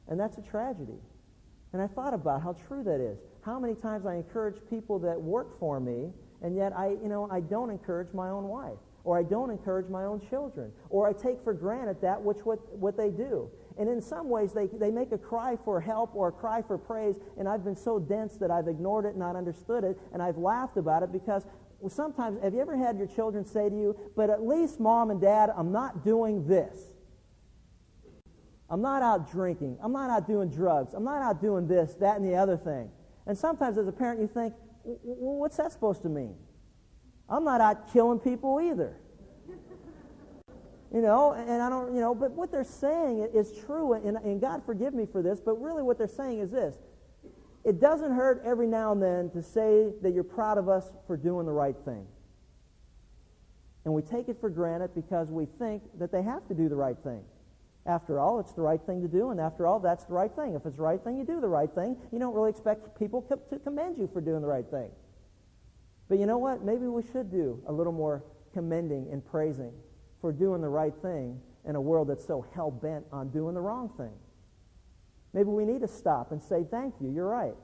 And 0.09 0.19
that's 0.19 0.38
a 0.38 0.42
tragedy. 0.42 1.01
And 1.73 1.83
I 1.83 1.87
thought 1.87 2.14
about 2.14 2.42
how 2.42 2.55
true 2.55 2.83
that 2.85 3.01
is. 3.01 3.19
how 3.42 3.61
many 3.61 3.75
times 3.75 4.07
I 4.07 4.14
encourage 4.14 4.57
people 4.69 4.99
that 5.01 5.21
work 5.21 5.59
for 5.61 5.79
me, 5.79 6.11
and 6.42 6.57
yet 6.57 6.72
I, 6.77 6.90
you 7.03 7.09
know, 7.09 7.29
I 7.31 7.40
don't 7.40 7.70
encourage 7.70 8.12
my 8.12 8.29
own 8.29 8.49
wife, 8.49 8.79
or 9.05 9.18
I 9.18 9.22
don't 9.22 9.51
encourage 9.51 9.88
my 9.88 10.05
own 10.05 10.20
children, 10.29 10.72
or 10.90 11.09
I 11.09 11.12
take 11.12 11.42
for 11.42 11.55
granted 11.55 12.01
that 12.03 12.20
which 12.20 12.38
what, 12.44 12.59
what 12.77 12.96
they 12.96 13.11
do. 13.11 13.51
And 13.79 13.88
in 13.88 14.01
some 14.01 14.31
ways, 14.31 14.53
they, 14.53 14.66
they 14.66 14.90
make 14.90 15.12
a 15.12 15.18
cry 15.18 15.57
for 15.64 15.81
help 15.81 16.14
or 16.14 16.29
a 16.29 16.33
cry 16.33 16.62
for 16.62 16.79
praise, 16.79 17.16
and 17.38 17.49
I've 17.49 17.64
been 17.64 17.77
so 17.77 17.99
dense 17.99 18.37
that 18.37 18.51
I've 18.51 18.68
ignored 18.68 19.05
it, 19.05 19.16
not 19.16 19.37
understood 19.37 19.85
it, 19.85 19.99
and 20.12 20.22
I've 20.22 20.38
laughed 20.38 20.77
about 20.77 21.03
it 21.03 21.12
because 21.12 21.44
sometimes, 21.88 22.42
have 22.42 22.55
you 22.55 22.61
ever 22.61 22.77
had 22.77 22.96
your 22.96 23.07
children 23.07 23.44
say 23.44 23.68
to 23.68 23.75
you, 23.77 23.96
but 24.16 24.31
at 24.31 24.42
least 24.42 24.81
mom 24.81 25.11
and 25.11 25.20
dad, 25.20 25.51
I'm 25.55 25.72
not 25.72 26.05
doing 26.05 26.46
this? 26.46 26.87
I'm 28.68 28.81
not 28.83 29.03
out 29.03 29.31
drinking. 29.31 29.79
I'm 29.81 29.92
not 29.92 30.11
out 30.11 30.27
doing 30.27 30.49
drugs. 30.49 30.92
I'm 30.94 31.05
not 31.05 31.22
out 31.22 31.40
doing 31.40 31.68
this, 31.68 31.94
that, 32.01 32.16
and 32.16 32.25
the 32.25 32.35
other 32.35 32.57
thing. 32.57 32.90
And 33.27 33.37
sometimes 33.37 33.79
as 33.79 33.87
a 33.87 33.92
parent, 33.92 34.20
you 34.20 34.27
think, 34.27 34.55
what's 35.03 35.57
that 35.57 35.72
supposed 35.72 36.03
to 36.03 36.09
mean? 36.09 36.35
I'm 37.29 37.44
not 37.44 37.61
out 37.61 37.92
killing 37.92 38.20
people 38.20 38.61
either. 38.61 38.96
You 40.92 41.03
know, 41.03 41.33
and 41.33 41.61
I 41.61 41.68
don't, 41.68 41.94
you 41.94 42.01
know, 42.01 42.14
but 42.14 42.31
what 42.31 42.53
they're 42.53 42.64
saying 42.64 43.29
is 43.35 43.53
true, 43.66 43.94
and, 43.94 44.16
and 44.16 44.40
God 44.40 44.62
forgive 44.64 44.94
me 44.94 45.05
for 45.05 45.20
this, 45.20 45.40
but 45.40 45.61
really 45.61 45.83
what 45.83 45.99
they're 45.99 46.07
saying 46.07 46.38
is 46.38 46.51
this. 46.51 46.77
It 47.64 47.81
doesn't 47.81 48.12
hurt 48.12 48.42
every 48.46 48.68
now 48.68 48.92
and 48.92 49.03
then 49.03 49.31
to 49.31 49.42
say 49.42 49.92
that 50.03 50.14
you're 50.14 50.22
proud 50.22 50.57
of 50.57 50.68
us 50.68 50.88
for 51.09 51.16
doing 51.16 51.44
the 51.46 51.53
right 51.53 51.75
thing. 51.85 52.07
And 53.85 53.92
we 53.92 54.03
take 54.03 54.29
it 54.29 54.40
for 54.40 54.49
granted 54.49 54.94
because 54.94 55.29
we 55.29 55.46
think 55.59 55.83
that 55.99 56.12
they 56.12 56.22
have 56.22 56.46
to 56.49 56.55
do 56.55 56.68
the 56.68 56.77
right 56.77 56.96
thing. 57.03 57.22
After 57.87 58.18
all, 58.18 58.40
it's 58.40 58.53
the 58.53 58.62
right 58.62 58.81
thing 58.85 59.01
to 59.03 59.09
do, 59.09 59.31
and 59.31 59.40
after 59.40 59.66
all, 59.66 59.79
that's 59.79 60.05
the 60.05 60.14
right 60.14 60.35
thing. 60.35 60.55
If 60.55 60.66
it's 60.66 60.77
the 60.77 60.83
right 60.83 61.03
thing, 61.03 61.16
you 61.16 61.25
do 61.25 61.40
the 61.40 61.49
right 61.49 61.72
thing. 61.72 61.96
You 62.11 62.18
don't 62.18 62.35
really 62.35 62.51
expect 62.51 62.99
people 62.99 63.22
to 63.22 63.59
commend 63.61 63.96
you 63.96 64.09
for 64.12 64.20
doing 64.20 64.40
the 64.40 64.49
right 64.49 64.68
thing. 64.68 64.90
But 66.09 66.18
you 66.18 66.27
know 66.27 66.38
what? 66.38 66.64
Maybe 66.64 66.87
we 66.87 67.03
should 67.03 67.31
do 67.31 67.62
a 67.66 67.72
little 67.72 67.92
more 67.92 68.25
commending 68.53 69.09
and 69.12 69.25
praising 69.25 69.72
for 70.20 70.33
doing 70.33 70.61
the 70.61 70.68
right 70.68 70.94
thing 71.03 71.40
in 71.64 71.77
a 71.77 71.81
world 71.81 72.09
that's 72.09 72.27
so 72.27 72.44
hell 72.55 72.70
bent 72.70 73.05
on 73.12 73.29
doing 73.31 73.55
the 73.55 73.61
wrong 73.61 73.90
thing. 73.96 74.14
Maybe 75.33 75.51
we 75.51 75.64
need 75.64 75.83
to 75.83 75.88
stop 75.88 76.33
and 76.33 76.42
say, 76.42 76.64
Thank 76.70 76.94
you, 77.01 77.11
you're 77.11 77.29
right. 77.29 77.55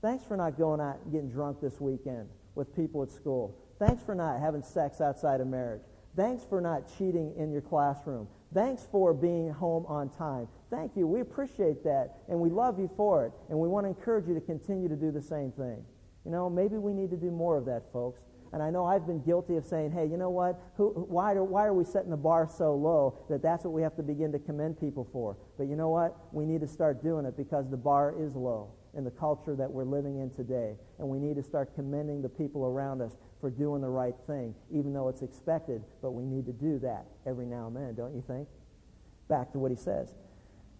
Thanks 0.00 0.24
for 0.24 0.36
not 0.36 0.58
going 0.58 0.80
out 0.80 0.98
and 1.04 1.12
getting 1.12 1.30
drunk 1.30 1.60
this 1.60 1.80
weekend 1.80 2.28
with 2.54 2.74
people 2.74 3.02
at 3.02 3.10
school. 3.10 3.56
Thanks 3.78 4.02
for 4.02 4.14
not 4.14 4.40
having 4.40 4.62
sex 4.62 5.00
outside 5.00 5.40
of 5.40 5.46
marriage. 5.46 5.82
Thanks 6.16 6.44
for 6.44 6.60
not 6.60 6.82
cheating 6.98 7.32
in 7.36 7.52
your 7.52 7.62
classroom. 7.62 8.26
Thanks 8.54 8.86
for 8.90 9.14
being 9.14 9.50
home 9.50 9.86
on 9.86 10.10
time. 10.10 10.46
Thank 10.70 10.92
you. 10.96 11.06
We 11.06 11.20
appreciate 11.20 11.82
that, 11.84 12.18
and 12.28 12.38
we 12.38 12.50
love 12.50 12.78
you 12.78 12.90
for 12.96 13.24
it, 13.24 13.32
and 13.48 13.58
we 13.58 13.66
want 13.66 13.84
to 13.84 13.88
encourage 13.88 14.28
you 14.28 14.34
to 14.34 14.40
continue 14.40 14.88
to 14.88 14.96
do 14.96 15.10
the 15.10 15.22
same 15.22 15.52
thing. 15.52 15.82
You 16.24 16.30
know, 16.30 16.50
maybe 16.50 16.76
we 16.76 16.92
need 16.92 17.10
to 17.10 17.16
do 17.16 17.30
more 17.30 17.56
of 17.56 17.64
that, 17.66 17.84
folks. 17.92 18.20
And 18.52 18.62
I 18.62 18.68
know 18.68 18.84
I've 18.84 19.06
been 19.06 19.22
guilty 19.22 19.56
of 19.56 19.64
saying, 19.64 19.92
hey, 19.92 20.04
you 20.04 20.18
know 20.18 20.28
what? 20.28 20.60
Who, 20.76 20.90
why, 21.08 21.32
are, 21.32 21.42
why 21.42 21.64
are 21.64 21.72
we 21.72 21.84
setting 21.84 22.10
the 22.10 22.16
bar 22.18 22.46
so 22.46 22.74
low 22.74 23.24
that 23.30 23.42
that's 23.42 23.64
what 23.64 23.72
we 23.72 23.80
have 23.80 23.96
to 23.96 24.02
begin 24.02 24.30
to 24.32 24.38
commend 24.38 24.78
people 24.78 25.08
for? 25.10 25.38
But 25.56 25.68
you 25.68 25.76
know 25.76 25.88
what? 25.88 26.16
We 26.32 26.44
need 26.44 26.60
to 26.60 26.68
start 26.68 27.02
doing 27.02 27.24
it 27.24 27.34
because 27.34 27.70
the 27.70 27.78
bar 27.78 28.14
is 28.18 28.36
low 28.36 28.74
in 28.94 29.04
the 29.04 29.10
culture 29.10 29.56
that 29.56 29.70
we're 29.70 29.84
living 29.84 30.18
in 30.18 30.30
today. 30.30 30.76
And 30.98 31.08
we 31.08 31.18
need 31.18 31.36
to 31.36 31.42
start 31.42 31.74
commending 31.74 32.22
the 32.22 32.28
people 32.28 32.66
around 32.66 33.00
us 33.00 33.12
for 33.40 33.50
doing 33.50 33.80
the 33.80 33.88
right 33.88 34.14
thing, 34.26 34.54
even 34.70 34.92
though 34.92 35.08
it's 35.08 35.22
expected. 35.22 35.82
But 36.00 36.12
we 36.12 36.24
need 36.24 36.46
to 36.46 36.52
do 36.52 36.78
that 36.80 37.06
every 37.26 37.46
now 37.46 37.66
and 37.68 37.76
then, 37.76 37.94
don't 37.94 38.14
you 38.14 38.22
think? 38.26 38.46
Back 39.28 39.52
to 39.52 39.58
what 39.58 39.70
he 39.70 39.76
says. 39.76 40.12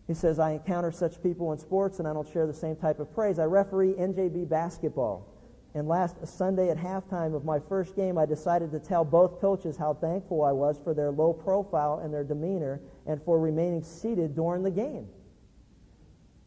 He 0.07 0.14
says, 0.14 0.38
I 0.38 0.53
encounter 0.53 0.90
such 0.90 1.22
people 1.22 1.53
in 1.53 1.59
sports 1.59 1.98
and 1.98 2.09
I 2.09 2.12
don't 2.12 2.29
share 2.29 2.46
the 2.46 2.53
same 2.53 2.77
type 2.77 3.01
of 3.01 3.12
praise. 3.14 3.38
I 3.38 3.44
referee 3.44 3.94
NJB 3.94 4.48
basketball. 4.48 5.29
And 5.75 5.88
last 5.88 6.27
Sunday 6.27 6.68
at 6.68 6.77
halftime 6.77 7.35
of 7.35 7.44
my 7.44 7.59
first 7.59 7.96
game, 7.96 8.18
I 8.18 8.27
decided 8.27 8.70
to 8.72 8.79
tell 8.79 9.05
both 9.05 9.40
coaches 9.40 9.77
how 9.77 9.94
thankful 9.94 10.44
I 10.44 10.53
was 10.53 10.79
for 10.85 10.92
their 10.92 11.11
low 11.11 11.33
profile 11.33 12.01
and 12.05 12.12
their 12.12 12.25
demeanor 12.25 12.81
and 13.07 13.22
for 13.22 13.40
remaining 13.40 13.83
seated 13.83 14.35
during 14.35 14.62
the 14.62 14.70
game, 14.70 15.09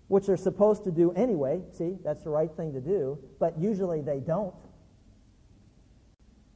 which 0.07 0.27
they're 0.27 0.37
supposed 0.37 0.83
to 0.83 0.91
do 0.91 1.11
anyway. 1.13 1.61
See, 1.71 1.97
that's 2.03 2.23
the 2.23 2.29
right 2.29 2.51
thing 2.55 2.73
to 2.73 2.81
do, 2.81 3.17
but 3.39 3.57
usually 3.57 4.01
they 4.01 4.19
don't. 4.19 4.53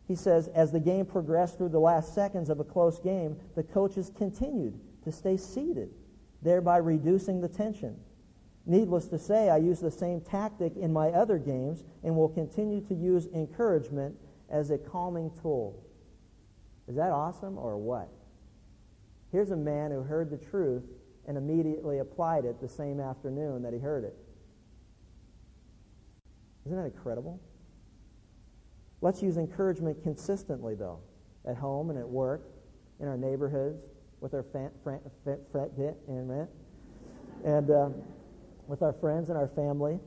He 0.08 0.16
says, 0.16 0.48
as 0.50 0.72
the 0.72 0.80
game 0.80 1.06
progressed 1.06 1.58
through 1.58 1.70
the 1.70 1.80
last 1.80 2.16
seconds 2.16 2.50
of 2.50 2.60
a 2.60 2.64
close 2.64 3.00
game, 3.00 3.38
the 3.56 3.64
coaches 3.64 4.12
continued 4.18 4.80
to 5.04 5.12
stay 5.12 5.38
seated, 5.38 5.90
thereby 6.42 6.78
reducing 6.78 7.42
the 7.42 7.48
tension. 7.48 7.96
Needless 8.66 9.08
to 9.08 9.20
say, 9.20 9.50
I 9.50 9.58
use 9.58 9.80
the 9.80 9.92
same 9.92 10.22
tactic 10.22 10.76
in 10.76 10.92
my 10.92 11.10
other 11.10 11.38
games 11.38 11.84
and 12.04 12.16
will 12.16 12.30
continue 12.30 12.82
to 12.82 12.94
use 12.94 13.28
encouragement 13.34 14.16
as 14.50 14.72
a 14.72 14.78
calming 14.78 15.32
tool. 15.42 15.84
Is 16.88 16.96
that 16.96 17.12
awesome 17.12 17.58
or 17.58 17.78
what? 17.78 18.10
Here's 19.32 19.52
a 19.52 19.56
man 19.56 19.92
who 19.92 20.02
heard 20.02 20.30
the 20.32 20.38
truth 20.38 20.84
and 21.28 21.38
immediately 21.38 22.00
applied 22.00 22.46
it 22.46 22.60
the 22.60 22.68
same 22.68 23.00
afternoon 23.00 23.62
that 23.64 23.74
he 23.74 23.80
heard 23.80 24.04
it. 24.04 24.16
Isn't 26.66 26.78
that 26.78 26.86
incredible? 26.86 27.40
Let's 29.02 29.22
use 29.22 29.38
encouragement 29.38 30.02
consistently, 30.04 30.76
though, 30.76 31.00
at 31.48 31.56
home 31.56 31.90
and 31.90 31.98
at 31.98 32.08
work, 32.08 32.44
in 33.00 33.08
our 33.08 33.18
neighborhoods, 33.18 33.82
with 34.20 34.34
our 34.34 34.44
fan, 34.44 34.72
fran, 34.84 35.00
fran, 35.24 36.48
and. 37.46 37.72
Uh, 37.72 37.90
with 38.70 38.84
our 38.84 38.94
friends 38.94 39.30
and 39.30 39.38
our 39.38 39.48
family. 39.50 40.00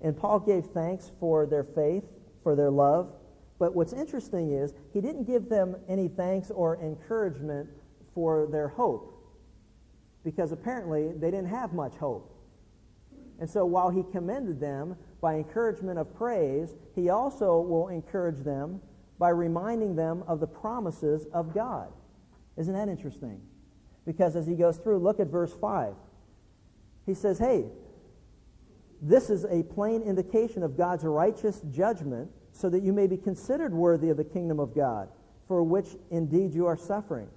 And 0.00 0.16
Paul 0.16 0.40
gave 0.40 0.64
thanks 0.66 1.12
for 1.20 1.46
their 1.46 1.62
faith, 1.62 2.04
for 2.42 2.56
their 2.56 2.70
love. 2.70 3.12
But 3.58 3.74
what's 3.74 3.92
interesting 3.92 4.52
is 4.52 4.72
he 4.92 5.00
didn't 5.00 5.24
give 5.24 5.48
them 5.48 5.76
any 5.88 6.08
thanks 6.08 6.50
or 6.50 6.80
encouragement 6.82 7.68
for 8.14 8.48
their 8.50 8.68
hope 8.68 9.17
because 10.28 10.52
apparently 10.52 11.10
they 11.12 11.30
didn't 11.30 11.48
have 11.48 11.72
much 11.72 11.94
hope. 11.94 12.30
And 13.38 13.48
so 13.48 13.64
while 13.64 13.88
he 13.88 14.02
commended 14.12 14.60
them 14.60 14.94
by 15.22 15.36
encouragement 15.36 15.98
of 15.98 16.14
praise, 16.14 16.74
he 16.94 17.08
also 17.08 17.62
will 17.62 17.88
encourage 17.88 18.44
them 18.44 18.78
by 19.18 19.30
reminding 19.30 19.96
them 19.96 20.22
of 20.28 20.38
the 20.38 20.46
promises 20.46 21.26
of 21.32 21.54
God. 21.54 21.88
Isn't 22.58 22.74
that 22.74 22.90
interesting? 22.90 23.40
Because 24.04 24.36
as 24.36 24.46
he 24.46 24.54
goes 24.54 24.76
through, 24.76 24.98
look 24.98 25.18
at 25.18 25.28
verse 25.28 25.54
5. 25.62 25.94
He 27.06 27.14
says, 27.14 27.38
Hey, 27.38 27.64
this 29.00 29.30
is 29.30 29.46
a 29.46 29.62
plain 29.62 30.02
indication 30.02 30.62
of 30.62 30.76
God's 30.76 31.04
righteous 31.04 31.62
judgment, 31.70 32.30
so 32.52 32.68
that 32.68 32.82
you 32.82 32.92
may 32.92 33.06
be 33.06 33.16
considered 33.16 33.72
worthy 33.72 34.10
of 34.10 34.18
the 34.18 34.24
kingdom 34.24 34.60
of 34.60 34.74
God, 34.74 35.08
for 35.46 35.62
which 35.62 35.88
indeed 36.10 36.52
you 36.52 36.66
are 36.66 36.76
suffering. 36.76 37.28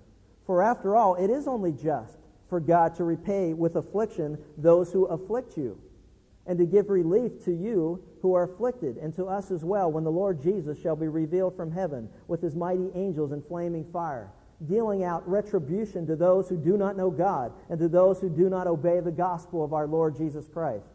For 0.45 0.61
after 0.61 0.97
all, 0.97 1.15
it 1.15 1.29
is 1.29 1.47
only 1.47 1.71
just 1.71 2.17
for 2.51 2.59
God 2.59 2.93
to 2.95 3.05
repay 3.05 3.53
with 3.53 3.77
affliction 3.77 4.37
those 4.57 4.91
who 4.91 5.05
afflict 5.05 5.55
you, 5.55 5.79
and 6.45 6.59
to 6.59 6.65
give 6.65 6.89
relief 6.89 7.41
to 7.45 7.53
you 7.53 8.03
who 8.21 8.33
are 8.33 8.43
afflicted, 8.43 8.97
and 8.97 9.15
to 9.15 9.25
us 9.25 9.51
as 9.51 9.63
well, 9.63 9.89
when 9.89 10.03
the 10.03 10.11
Lord 10.11 10.43
Jesus 10.43 10.77
shall 10.77 10.97
be 10.97 11.07
revealed 11.07 11.55
from 11.55 11.71
heaven 11.71 12.09
with 12.27 12.41
his 12.41 12.53
mighty 12.53 12.89
angels 12.93 13.31
in 13.31 13.41
flaming 13.41 13.85
fire, 13.93 14.29
dealing 14.67 15.01
out 15.01 15.25
retribution 15.29 16.05
to 16.07 16.17
those 16.17 16.49
who 16.49 16.57
do 16.57 16.75
not 16.75 16.97
know 16.97 17.09
God, 17.09 17.53
and 17.69 17.79
to 17.79 17.87
those 17.87 18.19
who 18.19 18.29
do 18.29 18.49
not 18.49 18.67
obey 18.67 18.99
the 18.99 19.11
gospel 19.11 19.63
of 19.63 19.71
our 19.71 19.87
Lord 19.87 20.17
Jesus 20.17 20.45
Christ. 20.53 20.89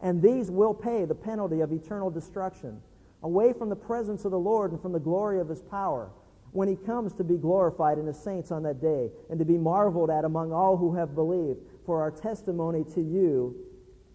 And 0.00 0.22
these 0.22 0.50
will 0.50 0.72
pay 0.72 1.04
the 1.04 1.14
penalty 1.14 1.60
of 1.60 1.72
eternal 1.72 2.08
destruction, 2.08 2.80
away 3.22 3.52
from 3.52 3.68
the 3.68 3.76
presence 3.76 4.24
of 4.24 4.30
the 4.30 4.38
Lord 4.38 4.72
and 4.72 4.80
from 4.80 4.92
the 4.92 4.98
glory 4.98 5.40
of 5.40 5.48
his 5.50 5.60
power, 5.60 6.08
when 6.52 6.68
he 6.68 6.76
comes 6.76 7.14
to 7.14 7.24
be 7.24 7.36
glorified 7.36 7.98
in 7.98 8.06
the 8.06 8.14
saints 8.14 8.50
on 8.50 8.62
that 8.62 8.80
day, 8.80 9.10
and 9.30 9.38
to 9.38 9.44
be 9.44 9.56
marveled 9.56 10.10
at 10.10 10.24
among 10.24 10.52
all 10.52 10.76
who 10.76 10.94
have 10.94 11.14
believed, 11.14 11.60
for 11.84 12.00
our 12.00 12.10
testimony 12.10 12.84
to 12.94 13.00
you 13.00 13.56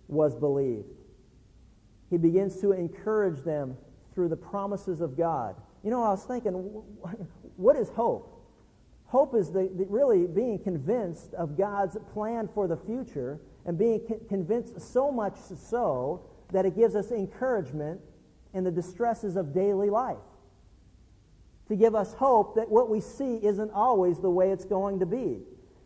was 0.08 0.36
believed. 0.36 0.88
He 2.10 2.18
begins 2.18 2.62
to 2.62 2.72
encourage 2.72 3.44
them 3.44 3.76
through 4.14 4.30
the 4.30 4.38
promises 4.38 5.02
of 5.02 5.18
God. 5.18 5.56
You 5.84 5.92
know, 5.92 6.02
I 6.02 6.10
was 6.10 6.24
thinking, 6.24 6.54
what 7.58 7.76
is 7.76 7.90
hope? 7.90 8.34
Hope 9.06 9.36
is 9.36 9.52
the, 9.52 9.70
the, 9.76 9.86
really 9.86 10.28
being 10.28 10.60
convinced 10.60 11.34
of 11.34 11.58
God's 11.58 11.98
plan 12.14 12.50
for 12.54 12.68
the 12.68 12.78
future 12.78 13.40
and 13.66 13.78
being 13.78 14.02
convinced 14.28 14.80
so 14.82 15.12
much 15.12 15.36
so 15.70 16.26
that 16.52 16.66
it 16.66 16.76
gives 16.76 16.96
us 16.96 17.12
encouragement 17.12 18.00
in 18.54 18.64
the 18.64 18.72
distresses 18.72 19.36
of 19.36 19.54
daily 19.54 19.90
life. 19.90 20.18
To 21.70 21.76
give 21.76 21.96
us 21.96 22.14
hope 22.14 22.56
that 22.56 22.70
what 22.70 22.90
we 22.90 23.02
see 23.02 23.36
isn't 23.44 23.72
always 23.72 24.20
the 24.20 24.30
way 24.30 24.52
it's 24.52 24.66
going 24.66 25.00
to 25.00 25.06
be. 25.06 25.40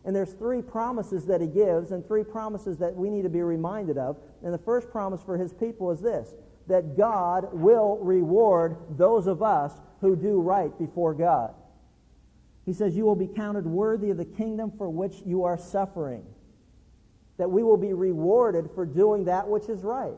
And 0.05 0.15
there's 0.15 0.33
three 0.33 0.61
promises 0.61 1.25
that 1.25 1.41
he 1.41 1.47
gives 1.47 1.91
and 1.91 2.05
three 2.05 2.23
promises 2.23 2.77
that 2.79 2.95
we 2.95 3.09
need 3.09 3.23
to 3.23 3.29
be 3.29 3.41
reminded 3.41 3.97
of. 3.97 4.17
And 4.43 4.53
the 4.53 4.59
first 4.59 4.89
promise 4.91 5.21
for 5.21 5.37
his 5.37 5.53
people 5.53 5.91
is 5.91 5.99
this 5.99 6.33
that 6.67 6.95
God 6.95 7.49
will 7.51 7.97
reward 7.97 8.77
those 8.97 9.27
of 9.27 9.41
us 9.41 9.73
who 9.99 10.15
do 10.15 10.39
right 10.39 10.77
before 10.77 11.13
God. 11.13 11.53
He 12.65 12.73
says, 12.73 12.95
You 12.95 13.05
will 13.05 13.15
be 13.15 13.27
counted 13.27 13.65
worthy 13.65 14.11
of 14.11 14.17
the 14.17 14.25
kingdom 14.25 14.71
for 14.77 14.89
which 14.89 15.15
you 15.25 15.43
are 15.43 15.57
suffering 15.57 16.23
that 17.41 17.49
we 17.49 17.63
will 17.63 17.77
be 17.77 17.91
rewarded 17.91 18.69
for 18.75 18.85
doing 18.85 19.25
that 19.25 19.47
which 19.47 19.67
is 19.67 19.81
right. 19.81 20.13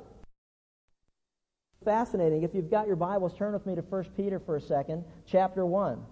Fascinating. 1.83 2.43
If 2.43 2.53
you've 2.53 2.71
got 2.71 2.87
your 2.87 2.95
Bibles, 2.95 3.33
turn 3.33 3.53
with 3.53 3.65
me 3.65 3.75
to 3.75 3.81
1 3.81 4.05
Peter 4.15 4.39
for 4.39 4.57
a 4.57 4.61
second, 4.61 5.03
chapter 5.25 5.65
1. 5.65 6.03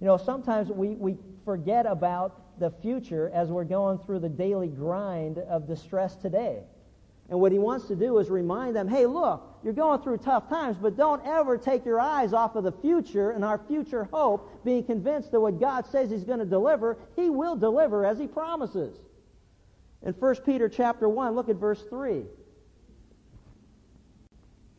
You 0.00 0.06
know, 0.06 0.16
sometimes 0.16 0.70
we, 0.70 0.90
we 0.90 1.16
forget 1.44 1.86
about 1.86 2.58
the 2.58 2.70
future 2.82 3.30
as 3.34 3.48
we're 3.48 3.64
going 3.64 3.98
through 3.98 4.20
the 4.20 4.28
daily 4.28 4.68
grind 4.68 5.38
of 5.38 5.66
distress 5.66 6.16
today. 6.16 6.60
And 7.28 7.38
what 7.38 7.52
he 7.52 7.58
wants 7.58 7.86
to 7.86 7.96
do 7.96 8.18
is 8.18 8.28
remind 8.28 8.74
them, 8.74 8.88
hey, 8.88 9.06
look, 9.06 9.46
you're 9.62 9.72
going 9.72 10.02
through 10.02 10.18
tough 10.18 10.48
times, 10.48 10.76
but 10.80 10.96
don't 10.96 11.24
ever 11.24 11.56
take 11.56 11.84
your 11.84 12.00
eyes 12.00 12.32
off 12.32 12.56
of 12.56 12.64
the 12.64 12.72
future 12.72 13.30
and 13.30 13.44
our 13.44 13.60
future 13.68 14.08
hope, 14.12 14.64
being 14.64 14.82
convinced 14.82 15.30
that 15.30 15.40
what 15.40 15.60
God 15.60 15.86
says 15.86 16.10
he's 16.10 16.24
going 16.24 16.40
to 16.40 16.44
deliver, 16.44 16.98
he 17.14 17.30
will 17.30 17.54
deliver 17.54 18.04
as 18.04 18.18
he 18.18 18.26
promises. 18.26 18.98
In 20.02 20.12
1 20.14 20.36
Peter 20.46 20.68
chapter 20.68 21.08
1, 21.08 21.34
look 21.36 21.48
at 21.48 21.56
verse 21.56 21.84
3. 21.88 22.24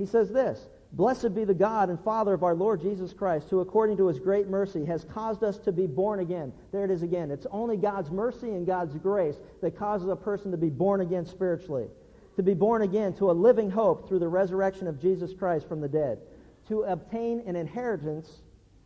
He 0.01 0.07
says 0.07 0.31
this, 0.31 0.67
Blessed 0.93 1.35
be 1.35 1.45
the 1.45 1.53
God 1.53 1.89
and 1.89 1.99
Father 2.03 2.33
of 2.33 2.43
our 2.43 2.55
Lord 2.55 2.81
Jesus 2.81 3.13
Christ, 3.13 3.49
who 3.49 3.59
according 3.59 3.97
to 3.97 4.07
his 4.07 4.19
great 4.19 4.49
mercy 4.49 4.83
has 4.85 5.05
caused 5.05 5.43
us 5.43 5.57
to 5.59 5.71
be 5.71 5.85
born 5.85 6.19
again. 6.19 6.51
There 6.71 6.83
it 6.83 6.91
is 6.91 7.03
again. 7.03 7.29
It's 7.29 7.45
only 7.51 7.77
God's 7.77 8.09
mercy 8.09 8.49
and 8.49 8.65
God's 8.65 8.97
grace 8.97 9.35
that 9.61 9.77
causes 9.77 10.09
a 10.09 10.15
person 10.15 10.51
to 10.51 10.57
be 10.57 10.69
born 10.69 11.01
again 11.01 11.25
spiritually 11.25 11.87
to 12.35 12.43
be 12.43 12.53
born 12.53 12.81
again 12.81 13.13
to 13.13 13.29
a 13.29 13.33
living 13.33 13.69
hope 13.69 14.07
through 14.07 14.19
the 14.19 14.27
resurrection 14.27 14.87
of 14.87 15.01
Jesus 15.01 15.33
Christ 15.33 15.67
from 15.67 15.81
the 15.81 15.87
dead, 15.87 16.19
to 16.67 16.83
obtain 16.83 17.43
an 17.45 17.55
inheritance 17.55 18.41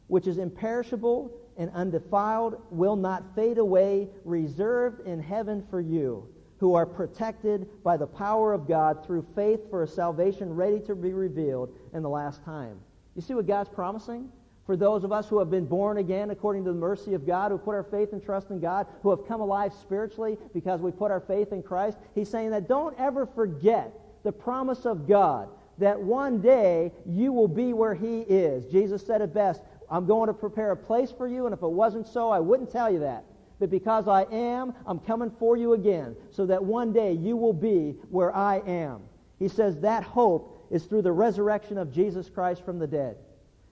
which 0.08 0.28
is 0.28 0.38
imperishable 0.38 1.32
and 1.56 1.71
undefiled, 1.71 2.62
will 2.69 2.95
not 2.95 3.36
fade 3.36 3.58
away, 3.58 4.10
reserved 4.23 5.08
in 5.08 5.21
heaven 5.21 5.65
for 5.69 5.80
you, 5.80 6.28
who 6.59 6.73
are 6.73 6.85
protected 6.85 7.67
by 7.83 7.97
the 7.97 8.07
power 8.07 8.53
of 8.53 8.67
God 8.67 9.05
through 9.05 9.25
faith 9.35 9.69
for 9.69 9.83
a 9.83 9.87
salvation 9.87 10.55
ready 10.55 10.79
to 10.81 10.95
be 10.95 11.13
revealed 11.13 11.75
in 11.93 12.01
the 12.01 12.09
last 12.09 12.43
time. 12.43 12.79
You 13.15 13.21
see 13.21 13.33
what 13.33 13.47
God's 13.47 13.69
promising? 13.69 14.29
For 14.65 14.75
those 14.75 15.03
of 15.03 15.11
us 15.11 15.27
who 15.29 15.37
have 15.39 15.51
been 15.51 15.65
born 15.65 15.97
again 15.97 16.31
according 16.31 16.63
to 16.65 16.71
the 16.71 16.77
mercy 16.77 17.13
of 17.13 17.27
God, 17.27 17.51
who 17.51 17.57
put 17.57 17.75
our 17.75 17.83
faith 17.83 18.13
and 18.13 18.23
trust 18.23 18.49
in 18.49 18.59
God, 18.59 18.87
who 19.03 19.11
have 19.11 19.27
come 19.27 19.41
alive 19.41 19.73
spiritually 19.73 20.37
because 20.53 20.81
we 20.81 20.91
put 20.91 21.11
our 21.11 21.19
faith 21.19 21.51
in 21.51 21.61
Christ, 21.61 21.97
he's 22.15 22.29
saying 22.29 22.49
that 22.49 22.67
don't 22.67 22.99
ever 22.99 23.25
forget 23.27 23.91
the 24.23 24.31
promise 24.31 24.85
of 24.85 25.07
God 25.07 25.49
that 25.77 25.99
one 25.99 26.41
day 26.41 26.91
you 27.05 27.31
will 27.31 27.47
be 27.47 27.73
where 27.73 27.93
he 27.93 28.21
is. 28.21 28.65
Jesus 28.65 29.05
said 29.05 29.21
it 29.21 29.33
best, 29.33 29.61
I'm 29.89 30.05
going 30.05 30.27
to 30.27 30.33
prepare 30.33 30.71
a 30.71 30.77
place 30.77 31.11
for 31.11 31.27
you, 31.27 31.45
and 31.45 31.53
if 31.53 31.61
it 31.61 31.67
wasn't 31.67 32.07
so, 32.07 32.29
I 32.29 32.39
wouldn't 32.39 32.71
tell 32.71 32.91
you 32.91 32.99
that. 32.99 33.25
But 33.59 33.69
because 33.69 34.07
I 34.07 34.23
am, 34.23 34.73
I'm 34.85 34.99
coming 34.99 35.31
for 35.39 35.55
you 35.57 35.73
again, 35.73 36.15
so 36.31 36.45
that 36.45 36.63
one 36.63 36.91
day 36.91 37.13
you 37.13 37.37
will 37.37 37.53
be 37.53 37.95
where 38.09 38.35
I 38.35 38.57
am. 38.67 39.01
He 39.39 39.47
says 39.47 39.79
that 39.79 40.03
hope 40.03 40.67
is 40.71 40.85
through 40.85 41.03
the 41.03 41.11
resurrection 41.11 41.77
of 41.77 41.91
Jesus 41.91 42.29
Christ 42.29 42.63
from 42.65 42.79
the 42.79 42.87
dead. 42.87 43.17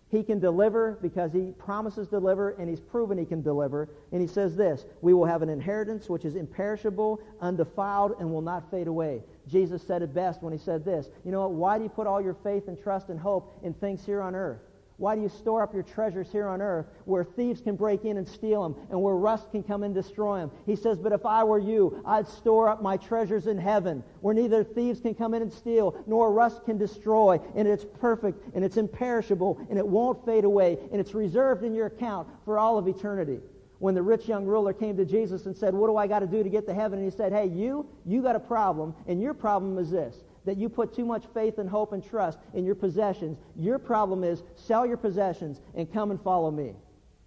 He 0.10 0.22
can 0.22 0.40
deliver 0.40 1.00
because 1.02 1.34
he 1.34 1.54
promises 1.58 2.08
deliver 2.08 2.52
and 2.52 2.70
he's 2.70 2.80
proven 2.80 3.18
he 3.18 3.26
can 3.26 3.42
deliver. 3.42 3.90
And 4.12 4.22
he 4.22 4.28
says 4.28 4.56
this, 4.56 4.86
we 5.02 5.12
will 5.12 5.26
have 5.26 5.42
an 5.42 5.50
inheritance 5.50 6.08
which 6.08 6.24
is 6.24 6.36
imperishable, 6.36 7.20
undefiled, 7.42 8.18
and 8.20 8.32
will 8.32 8.44
not 8.44 8.70
fade 8.70 8.88
away. 8.88 9.24
Jesus 9.48 9.82
said 9.82 10.04
it 10.04 10.14
best 10.14 10.44
when 10.44 10.54
he 10.54 10.60
said 10.60 10.86
this, 10.86 11.10
you 11.26 11.32
know 11.32 11.42
what, 11.42 11.52
why 11.54 11.78
do 11.80 11.84
you 11.84 11.90
put 11.90 12.06
all 12.06 12.22
your 12.22 12.36
faith 12.36 12.68
and 12.68 12.80
trust 12.80 13.10
and 13.10 13.20
hope 13.20 13.60
in 13.64 13.74
things 13.74 14.06
here 14.06 14.22
on 14.22 14.36
earth? 14.36 14.62
Why 14.98 15.16
do 15.16 15.22
you 15.22 15.30
store 15.30 15.64
up 15.64 15.74
your 15.74 15.84
treasures 15.84 16.32
here 16.32 16.48
on 16.48 16.62
earth 16.62 16.86
where 17.06 17.24
thieves 17.24 17.62
can 17.62 17.76
break 17.76 18.06
in 18.06 18.18
and 18.18 18.28
steal 18.28 18.62
them 18.64 18.76
and 18.92 19.02
where 19.02 19.16
rust 19.16 19.52
can 19.52 19.64
come 19.64 19.84
and 19.84 19.94
destroy 19.94 20.40
them? 20.40 20.52
He 20.66 20.76
says, 20.76 21.00
But 21.00 21.12
if 21.12 21.26
I 21.26 21.44
were 21.44 21.60
you, 21.60 22.02
I'd 22.06 22.28
store 22.28 22.70
up 22.70 22.82
my 22.82 22.98
treasures 22.98 23.48
in 23.48 23.58
heaven 23.58 24.04
where 24.22 24.36
neither 24.36 24.64
thieves 24.64 25.00
can 25.00 25.16
come 25.16 25.34
in 25.34 25.42
and 25.42 25.52
steal 25.52 26.02
nor 26.06 26.32
rust 26.32 26.64
can 26.66 26.78
destroy. 26.78 27.40
And 27.56 27.68
it's 27.68 27.86
perfect 28.00 28.56
and 28.56 28.64
it's 28.64 28.78
imperishable 28.78 29.66
and 29.70 29.80
it 29.80 29.88
won't 29.88 30.24
fade 30.26 30.44
away 30.44 30.78
and 30.92 31.02
it's 31.02 31.14
reserved 31.14 31.64
in 31.64 31.74
your 31.74 31.88
account 31.88 32.28
for 32.46 32.60
all 32.60 32.78
of 32.78 32.88
eternity. 32.88 33.40
When 33.80 33.96
the 33.96 34.02
rich 34.02 34.30
young 34.30 34.46
ruler 34.46 34.72
came 34.72 34.96
to 34.96 35.06
Jesus 35.06 35.46
and 35.48 35.58
said, 35.58 35.74
What 35.74 35.88
do 35.88 35.98
I 35.98 36.08
got 36.08 36.20
to 36.20 36.28
do 36.28 36.44
to 36.44 36.50
get 36.50 36.66
to 36.68 36.74
heaven? 36.74 37.00
And 37.00 37.12
he 37.12 37.16
said, 37.16 37.34
Hey, 37.34 37.48
you, 37.48 37.86
you 38.06 38.22
got 38.22 38.36
a 38.36 38.40
problem, 38.40 38.96
and 39.08 39.22
your 39.22 39.34
problem 39.34 39.78
is 39.78 39.92
this 39.92 40.24
that 40.46 40.58
you 40.58 40.70
put 40.70 40.94
too 40.94 41.06
much 41.06 41.24
faith 41.34 41.58
and 41.58 41.70
hope 41.70 41.94
and 41.94 42.04
trust 42.04 42.38
in 42.54 42.66
your 42.66 42.76
possessions. 42.76 43.38
Your 43.56 43.80
problem 43.80 44.24
is 44.24 44.44
sell 44.56 44.86
your 44.86 44.98
possessions 44.98 45.62
and 45.76 45.92
come 45.92 46.12
and 46.12 46.22
follow 46.22 46.52
me. 46.52 46.74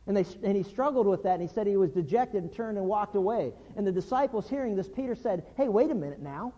And, 0.07 0.17
they, 0.17 0.25
and 0.45 0.57
he 0.57 0.63
struggled 0.63 1.07
with 1.07 1.25
that, 1.25 1.41
and 1.41 1.43
he 1.43 1.49
said 1.53 1.67
he 1.67 1.77
was 1.77 1.91
dejected 1.91 2.43
and 2.43 2.53
turned 2.53 2.79
and 2.79 2.87
walked 2.87 3.17
away. 3.17 3.53
And 3.77 3.87
the 3.87 3.93
disciples, 3.93 4.49
hearing 4.49 4.77
this, 4.77 4.89
Peter 4.89 5.17
said, 5.17 5.45
Hey, 5.57 5.69
wait 5.69 5.91
a 5.91 5.95
minute 5.95 6.21
now. 6.21 6.53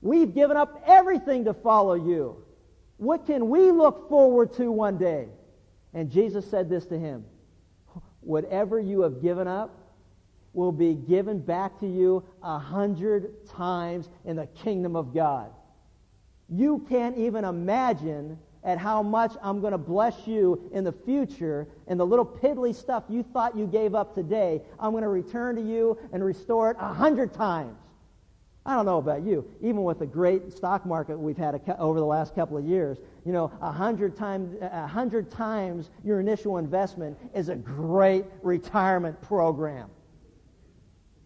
We've 0.00 0.32
given 0.32 0.56
up 0.56 0.82
everything 0.86 1.46
to 1.46 1.54
follow 1.54 1.94
you. 1.94 2.44
What 2.98 3.26
can 3.26 3.48
we 3.48 3.72
look 3.72 4.08
forward 4.08 4.52
to 4.54 4.70
one 4.70 4.96
day? 4.98 5.28
And 5.92 6.10
Jesus 6.10 6.48
said 6.48 6.68
this 6.68 6.86
to 6.86 6.98
him 6.98 7.24
Whatever 8.20 8.78
you 8.78 9.00
have 9.02 9.20
given 9.22 9.48
up, 9.48 9.85
will 10.56 10.72
be 10.72 10.94
given 10.94 11.38
back 11.38 11.78
to 11.78 11.86
you 11.86 12.24
a 12.42 12.58
hundred 12.58 13.46
times 13.46 14.08
in 14.24 14.36
the 14.36 14.46
kingdom 14.46 14.96
of 14.96 15.14
God. 15.14 15.50
You 16.48 16.84
can't 16.88 17.16
even 17.18 17.44
imagine 17.44 18.38
at 18.64 18.78
how 18.78 19.02
much 19.02 19.32
I'm 19.42 19.60
going 19.60 19.72
to 19.72 19.78
bless 19.78 20.26
you 20.26 20.68
in 20.72 20.82
the 20.82 20.92
future 20.92 21.68
and 21.86 22.00
the 22.00 22.06
little 22.06 22.24
piddly 22.26 22.74
stuff 22.74 23.04
you 23.08 23.22
thought 23.22 23.56
you 23.56 23.66
gave 23.66 23.94
up 23.94 24.14
today, 24.14 24.62
I'm 24.80 24.90
going 24.90 25.04
to 25.04 25.08
return 25.08 25.54
to 25.56 25.62
you 25.62 25.98
and 26.12 26.24
restore 26.24 26.72
it 26.72 26.76
a 26.80 26.92
hundred 26.92 27.32
times. 27.32 27.78
I 28.64 28.74
don't 28.74 28.86
know 28.86 28.98
about 28.98 29.22
you. 29.22 29.48
Even 29.60 29.84
with 29.84 30.00
the 30.00 30.06
great 30.06 30.52
stock 30.52 30.84
market 30.84 31.16
we've 31.16 31.36
had 31.36 31.60
over 31.78 32.00
the 32.00 32.06
last 32.06 32.34
couple 32.34 32.56
of 32.56 32.64
years, 32.64 32.98
you 33.24 33.32
know, 33.32 33.52
a 33.60 33.70
hundred 33.70 34.16
times, 34.16 34.56
a 34.60 34.86
hundred 34.88 35.30
times 35.30 35.90
your 36.02 36.18
initial 36.18 36.58
investment 36.58 37.16
is 37.32 37.48
a 37.48 37.54
great 37.54 38.24
retirement 38.42 39.20
program. 39.22 39.88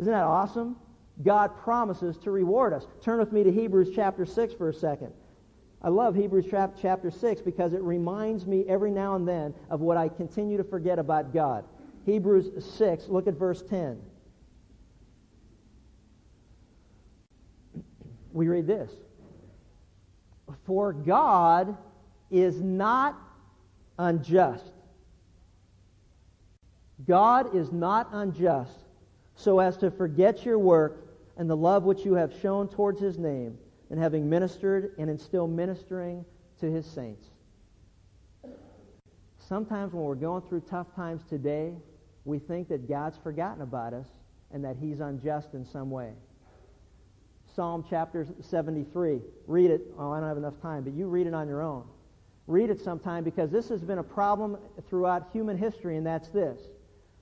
Isn't 0.00 0.12
that 0.12 0.24
awesome? 0.24 0.76
God 1.22 1.54
promises 1.58 2.16
to 2.18 2.30
reward 2.30 2.72
us. 2.72 2.86
Turn 3.02 3.18
with 3.18 3.32
me 3.32 3.44
to 3.44 3.52
Hebrews 3.52 3.90
chapter 3.94 4.24
6 4.24 4.54
for 4.54 4.70
a 4.70 4.74
second. 4.74 5.12
I 5.82 5.90
love 5.90 6.14
Hebrews 6.14 6.46
chapter 6.80 7.10
6 7.10 7.42
because 7.42 7.74
it 7.74 7.82
reminds 7.82 8.46
me 8.46 8.64
every 8.66 8.90
now 8.90 9.14
and 9.14 9.28
then 9.28 9.54
of 9.68 9.80
what 9.80 9.98
I 9.98 10.08
continue 10.08 10.56
to 10.56 10.64
forget 10.64 10.98
about 10.98 11.34
God. 11.34 11.64
Hebrews 12.06 12.64
6, 12.78 13.08
look 13.08 13.26
at 13.26 13.34
verse 13.34 13.62
10. 13.62 14.00
We 18.32 18.48
read 18.48 18.66
this 18.66 18.90
For 20.64 20.94
God 20.94 21.76
is 22.30 22.62
not 22.62 23.18
unjust. 23.98 24.72
God 27.06 27.54
is 27.54 27.70
not 27.70 28.08
unjust 28.12 28.78
so 29.40 29.59
as 29.59 29.76
to 29.79 29.90
forget 29.90 30.44
your 30.44 30.59
work 30.59 31.07
and 31.37 31.48
the 31.48 31.57
love 31.57 31.85
which 31.85 32.05
you 32.05 32.14
have 32.14 32.33
shown 32.40 32.68
towards 32.68 33.00
his 33.00 33.18
name, 33.18 33.57
and 33.88 33.98
having 33.98 34.29
ministered 34.29 34.94
and 34.98 35.20
still 35.20 35.48
ministering 35.48 36.24
to 36.61 36.70
his 36.70 36.87
saints. 36.87 37.26
Sometimes 39.38 39.92
when 39.92 40.05
we're 40.05 40.14
going 40.14 40.42
through 40.42 40.61
tough 40.61 40.94
times 40.94 41.22
today, 41.29 41.72
we 42.24 42.38
think 42.38 42.68
that 42.68 42.88
God's 42.88 43.16
forgotten 43.18 43.62
about 43.62 43.94
us 43.94 44.07
and 44.53 44.64
that 44.64 44.76
he's 44.76 45.00
unjust 45.00 45.55
in 45.55 45.64
some 45.64 45.90
way. 45.90 46.12
Psalm 47.57 47.85
chapter 47.88 48.26
73. 48.40 49.20
Read 49.48 49.70
it. 49.70 49.81
Oh, 49.98 50.12
I 50.12 50.20
don't 50.20 50.29
have 50.29 50.37
enough 50.37 50.61
time, 50.62 50.85
but 50.85 50.92
you 50.92 51.09
read 51.09 51.26
it 51.26 51.35
on 51.35 51.48
your 51.48 51.62
own. 51.62 51.85
Read 52.46 52.70
it 52.70 52.81
sometime 52.81 53.24
because 53.24 53.50
this 53.50 53.68
has 53.70 53.81
been 53.81 53.98
a 53.98 54.05
problem 54.05 54.57
throughout 54.88 55.31
human 55.33 55.57
history, 55.57 55.96
and 55.96 56.07
that's 56.07 56.29
this 56.29 56.61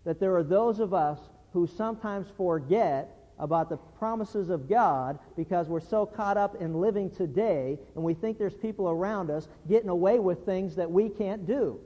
that 0.04 0.20
there 0.20 0.34
are 0.36 0.42
those 0.42 0.80
of 0.80 0.94
us 0.94 1.18
who 1.52 1.66
sometimes 1.66 2.28
forget 2.36 3.14
about 3.38 3.68
the 3.68 3.76
promises 3.76 4.50
of 4.50 4.68
God 4.68 5.18
because 5.36 5.68
we're 5.68 5.80
so 5.80 6.04
caught 6.04 6.36
up 6.36 6.60
in 6.60 6.80
living 6.80 7.10
today 7.10 7.78
and 7.94 8.02
we 8.02 8.14
think 8.14 8.38
there's 8.38 8.54
people 8.54 8.88
around 8.88 9.30
us 9.30 9.48
getting 9.68 9.88
away 9.88 10.18
with 10.18 10.44
things 10.44 10.74
that 10.76 10.90
we 10.90 11.08
can't 11.08 11.46
do. 11.46 11.78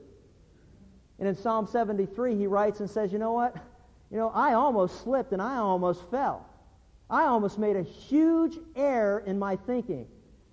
And 1.19 1.27
in 1.27 1.35
Psalm 1.35 1.67
73, 1.67 2.35
he 2.35 2.47
writes 2.47 2.79
and 2.79 2.89
says, 2.89 3.11
You 3.11 3.19
know 3.19 3.33
what? 3.33 3.55
You 4.09 4.17
know, 4.17 4.29
I 4.29 4.53
almost 4.53 5.03
slipped 5.03 5.31
and 5.31 5.41
I 5.41 5.57
almost 5.57 6.09
fell. 6.09 6.45
I 7.09 7.23
almost 7.25 7.59
made 7.59 7.75
a 7.75 7.83
huge 7.83 8.57
error 8.75 9.23
in 9.25 9.37
my 9.37 9.55
thinking. 9.55 10.07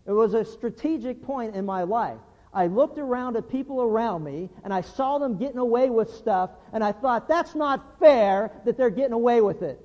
It 0.06 0.12
was 0.12 0.34
a 0.34 0.44
strategic 0.44 1.22
point 1.22 1.54
in 1.54 1.64
my 1.64 1.82
life. 1.82 2.18
I 2.52 2.66
looked 2.66 2.98
around 2.98 3.36
at 3.36 3.48
people 3.48 3.80
around 3.80 4.24
me 4.24 4.50
and 4.64 4.74
I 4.74 4.80
saw 4.80 5.18
them 5.18 5.38
getting 5.38 5.58
away 5.58 5.88
with 5.88 6.12
stuff 6.14 6.50
and 6.72 6.82
I 6.82 6.92
thought, 6.92 7.28
that's 7.28 7.54
not 7.54 7.98
fair 8.00 8.50
that 8.64 8.76
they're 8.76 8.90
getting 8.90 9.12
away 9.12 9.40
with 9.40 9.62
it. 9.62 9.80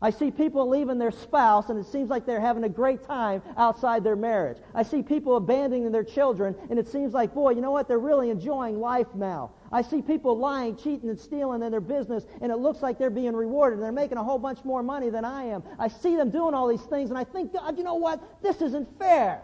I 0.00 0.10
see 0.10 0.30
people 0.30 0.68
leaving 0.68 0.98
their 0.98 1.10
spouse 1.10 1.70
and 1.70 1.78
it 1.78 1.86
seems 1.86 2.10
like 2.10 2.26
they're 2.26 2.40
having 2.40 2.64
a 2.64 2.68
great 2.68 3.02
time 3.04 3.42
outside 3.56 4.04
their 4.04 4.16
marriage. 4.16 4.58
I 4.74 4.82
see 4.82 5.02
people 5.02 5.36
abandoning 5.36 5.90
their 5.90 6.04
children 6.04 6.54
and 6.68 6.78
it 6.78 6.88
seems 6.88 7.14
like, 7.14 7.34
boy, 7.34 7.50
you 7.50 7.62
know 7.62 7.70
what? 7.70 7.88
They're 7.88 7.98
really 7.98 8.28
enjoying 8.28 8.78
life 8.78 9.06
now. 9.14 9.52
I 9.72 9.82
see 9.82 10.02
people 10.02 10.36
lying, 10.36 10.76
cheating, 10.76 11.08
and 11.08 11.18
stealing 11.18 11.62
in 11.62 11.70
their 11.70 11.80
business 11.80 12.24
and 12.42 12.52
it 12.52 12.56
looks 12.56 12.82
like 12.82 12.98
they're 12.98 13.10
being 13.10 13.34
rewarded 13.34 13.78
and 13.78 13.84
they're 13.84 13.92
making 13.92 14.18
a 14.18 14.24
whole 14.24 14.38
bunch 14.38 14.64
more 14.64 14.82
money 14.82 15.08
than 15.08 15.24
I 15.24 15.44
am. 15.44 15.62
I 15.78 15.88
see 15.88 16.16
them 16.16 16.30
doing 16.30 16.54
all 16.54 16.68
these 16.68 16.82
things 16.82 17.08
and 17.08 17.18
I 17.18 17.24
think, 17.24 17.54
God, 17.54 17.78
you 17.78 17.84
know 17.84 17.94
what? 17.94 18.42
This 18.42 18.60
isn't 18.60 18.98
fair. 18.98 19.40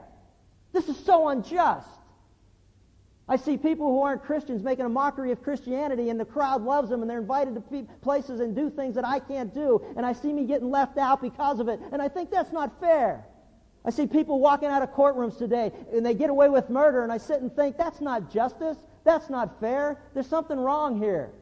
This 0.72 0.88
is 0.88 0.98
so 1.04 1.28
unjust. 1.28 1.88
I 3.32 3.36
see 3.36 3.56
people 3.56 3.86
who 3.86 4.02
aren't 4.02 4.22
Christians 4.22 4.62
making 4.62 4.84
a 4.84 4.90
mockery 4.90 5.32
of 5.32 5.42
Christianity, 5.42 6.10
and 6.10 6.20
the 6.20 6.24
crowd 6.26 6.60
loves 6.60 6.90
them, 6.90 7.00
and 7.00 7.08
they're 7.08 7.18
invited 7.18 7.54
to 7.54 7.86
places 8.02 8.40
and 8.40 8.54
do 8.54 8.68
things 8.68 8.94
that 8.94 9.06
I 9.06 9.20
can't 9.20 9.54
do, 9.54 9.82
and 9.96 10.04
I 10.04 10.12
see 10.12 10.34
me 10.34 10.44
getting 10.44 10.70
left 10.70 10.98
out 10.98 11.22
because 11.22 11.58
of 11.58 11.68
it, 11.68 11.80
and 11.92 12.02
I 12.02 12.08
think 12.08 12.30
that's 12.30 12.52
not 12.52 12.78
fair. 12.78 13.24
I 13.86 13.90
see 13.90 14.06
people 14.06 14.38
walking 14.38 14.68
out 14.68 14.82
of 14.82 14.90
courtrooms 14.90 15.38
today, 15.38 15.72
and 15.94 16.04
they 16.04 16.12
get 16.12 16.28
away 16.28 16.50
with 16.50 16.68
murder, 16.68 17.04
and 17.04 17.10
I 17.10 17.16
sit 17.16 17.40
and 17.40 17.50
think, 17.56 17.78
that's 17.78 18.02
not 18.02 18.30
justice. 18.30 18.76
That's 19.02 19.30
not 19.30 19.58
fair. 19.60 20.02
There's 20.12 20.26
something 20.26 20.58
wrong 20.58 20.98
here. 20.98 21.32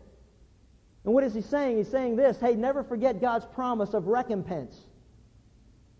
And 1.04 1.12
what 1.12 1.24
is 1.24 1.34
he 1.34 1.40
saying? 1.40 1.78
He's 1.78 1.90
saying 1.90 2.14
this 2.14 2.38
hey, 2.38 2.54
never 2.54 2.84
forget 2.84 3.20
God's 3.20 3.46
promise 3.46 3.94
of 3.94 4.06
recompense. 4.06 4.78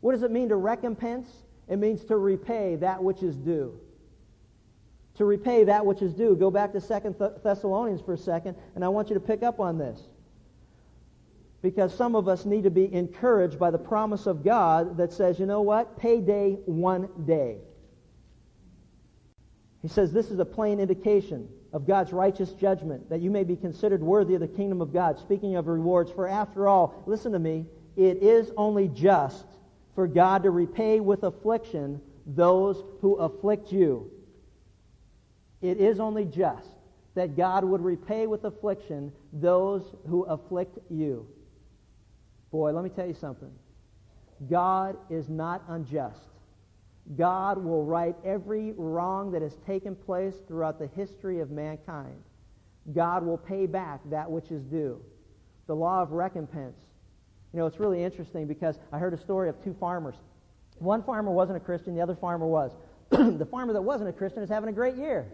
What 0.03 0.12
does 0.12 0.22
it 0.22 0.30
mean 0.30 0.51
to 0.51 0.57
recompense? 0.57 1.28
It 1.66 1.80
means 1.80 2.05
to 2.05 2.16
repay 2.16 2.76
that 2.76 3.03
which 3.03 3.24
is 3.24 3.34
due 3.34 3.80
to 5.21 5.27
repay 5.27 5.64
that 5.64 5.85
which 5.85 6.01
is 6.01 6.14
due. 6.14 6.35
Go 6.35 6.51
back 6.51 6.73
to 6.73 6.81
Second 6.81 7.14
Thessalonians 7.45 8.01
for 8.01 8.14
a 8.14 8.18
second, 8.18 8.57
and 8.75 8.83
I 8.83 8.89
want 8.89 9.11
you 9.11 9.14
to 9.14 9.21
pick 9.21 9.43
up 9.43 9.61
on 9.61 9.77
this. 9.77 10.01
Because 11.61 11.95
some 11.95 12.16
of 12.16 12.27
us 12.27 12.47
need 12.47 12.64
to 12.64 12.71
be 12.71 12.91
encouraged 12.91 13.59
by 13.59 13.71
the 13.71 13.77
promise 13.77 14.27
of 14.27 14.43
God 14.43 14.97
that 14.97 15.12
says, 15.12 15.39
you 15.39 15.45
know 15.45 15.61
what? 15.61 15.99
Payday 15.99 16.53
one 16.64 17.07
day. 17.27 17.59
He 19.83 19.89
says 19.89 20.11
this 20.11 20.31
is 20.31 20.39
a 20.39 20.45
plain 20.47 20.81
indication 20.81 21.51
of 21.75 21.87
God's 21.87 22.14
righteous 22.14 22.53
judgment, 22.53 23.11
that 23.11 23.21
you 23.21 23.31
may 23.31 23.45
be 23.45 23.57
considered 23.57 24.03
worthy 24.03 24.33
of 24.37 24.41
the 24.41 24.49
kingdom 24.49 24.81
of 24.81 24.91
God. 24.91 25.18
Speaking 25.18 25.57
of 25.57 25.66
rewards, 25.66 26.11
for 26.11 26.27
after 26.29 26.66
all, 26.66 27.03
listen 27.05 27.33
to 27.33 27.39
me, 27.39 27.66
it 27.95 28.23
is 28.23 28.53
only 28.57 28.89
just 28.89 29.45
for 29.95 30.07
God 30.07 30.45
to 30.45 30.51
repay 30.51 30.99
with 30.99 31.25
affliction 31.25 32.01
those 32.25 32.83
who 33.03 33.16
afflict 33.16 33.71
you 33.71 34.11
it 35.63 35.79
is 35.79 36.01
only 36.01 36.25
just 36.25 36.69
that 37.15 37.37
God 37.37 37.65
would 37.65 37.83
repay 37.83 38.27
with 38.27 38.45
affliction 38.45 39.13
those 39.33 39.95
who 40.09 40.25
afflict 40.25 40.79
you. 40.89 41.27
Boy, 42.51 42.73
let 42.73 42.85
me 42.85 42.91
tell 42.91 43.07
you 43.07 43.15
something. 43.15 43.51
God 44.49 44.97
is 45.11 45.29
not 45.29 45.63
unjust. 45.69 46.21
God 47.17 47.59
will 47.59 47.85
right 47.85 48.15
every 48.25 48.73
wrong 48.77 49.33
that 49.33 49.43
has 49.43 49.57
taken 49.67 49.97
place 49.97 50.35
throughout 50.47 50.79
the 50.79 50.87
history 50.89 51.41
of 51.41 51.51
mankind. 51.51 52.23
God 52.95 53.25
will 53.25 53.39
pay 53.39 53.67
back 53.67 54.01
that 54.11 54.31
which 54.31 54.51
is 54.51 54.63
due. 54.65 55.01
The 55.67 55.75
law 55.75 56.03
of 56.03 56.13
recompense. 56.13 56.79
You 57.53 57.59
know, 57.59 57.67
it's 57.67 57.81
really 57.81 58.03
interesting 58.03 58.47
because 58.47 58.79
I 58.93 58.99
heard 58.99 59.13
a 59.13 59.19
story 59.19 59.49
of 59.49 59.63
two 59.63 59.75
farmers. 59.79 60.15
One 60.79 61.03
farmer 61.03 61.31
wasn't 61.31 61.57
a 61.57 61.61
Christian, 61.61 61.95
the 61.95 62.01
other 62.01 62.15
farmer 62.15 62.47
was. 62.47 62.73
the 63.11 63.47
farmer 63.51 63.73
that 63.73 63.83
wasn't 63.83 64.09
a 64.09 64.13
Christian 64.13 64.43
is 64.43 64.49
having 64.49 64.69
a 64.69 64.73
great 64.73 64.97
year. 64.97 65.27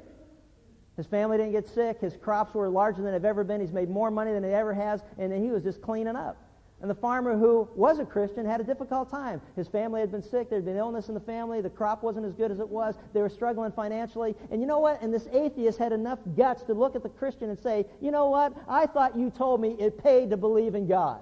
His 0.97 1.07
family 1.07 1.36
didn't 1.36 1.53
get 1.53 1.68
sick. 1.68 2.01
His 2.01 2.16
crops 2.16 2.55
were 2.55 2.68
larger 2.68 3.03
than 3.03 3.12
they've 3.12 3.24
ever 3.24 3.44
been. 3.44 3.61
He's 3.61 3.72
made 3.72 3.90
more 3.90 4.11
money 4.11 4.32
than 4.32 4.42
he 4.42 4.51
ever 4.51 4.72
has, 4.72 5.03
and 5.18 5.32
he 5.32 5.51
was 5.51 5.62
just 5.62 5.82
cleaning 5.82 6.16
up. 6.16 6.38
And 6.80 6.90
the 6.90 6.94
farmer 6.94 7.36
who 7.38 7.68
was 7.74 7.99
a 7.99 8.05
Christian 8.05 8.44
had 8.44 8.61
a 8.61 8.64
difficult 8.64 9.11
time. 9.11 9.40
His 9.57 9.66
family 9.66 10.01
had 10.01 10.11
been 10.11 10.22
sick. 10.22 10.51
There 10.51 10.59
had 10.59 10.66
been 10.66 10.76
illness 10.76 11.09
in 11.09 11.14
the 11.14 11.20
family. 11.20 11.62
The 11.62 11.70
crop 11.70 12.03
wasn't 12.03 12.26
as 12.26 12.34
good 12.34 12.51
as 12.51 12.61
it 12.61 12.68
was. 12.68 12.97
They 13.14 13.22
were 13.22 13.30
struggling 13.30 13.72
financially. 13.72 14.34
And 14.51 14.61
you 14.61 14.66
know 14.66 14.78
what? 14.78 15.01
And 15.01 15.12
this 15.12 15.26
atheist 15.32 15.78
had 15.78 15.92
enough 15.92 16.18
guts 16.36 16.62
to 16.64 16.74
look 16.74 16.94
at 16.94 17.03
the 17.03 17.09
Christian 17.09 17.49
and 17.49 17.59
say, 17.59 17.86
you 18.01 18.11
know 18.11 18.28
what? 18.28 18.53
I 18.68 18.86
thought 18.86 19.16
you 19.16 19.30
told 19.30 19.62
me 19.62 19.70
it 19.78 20.03
paid 20.03 20.28
to 20.30 20.36
believe 20.36 20.74
in 20.74 20.86
God. 20.86 21.20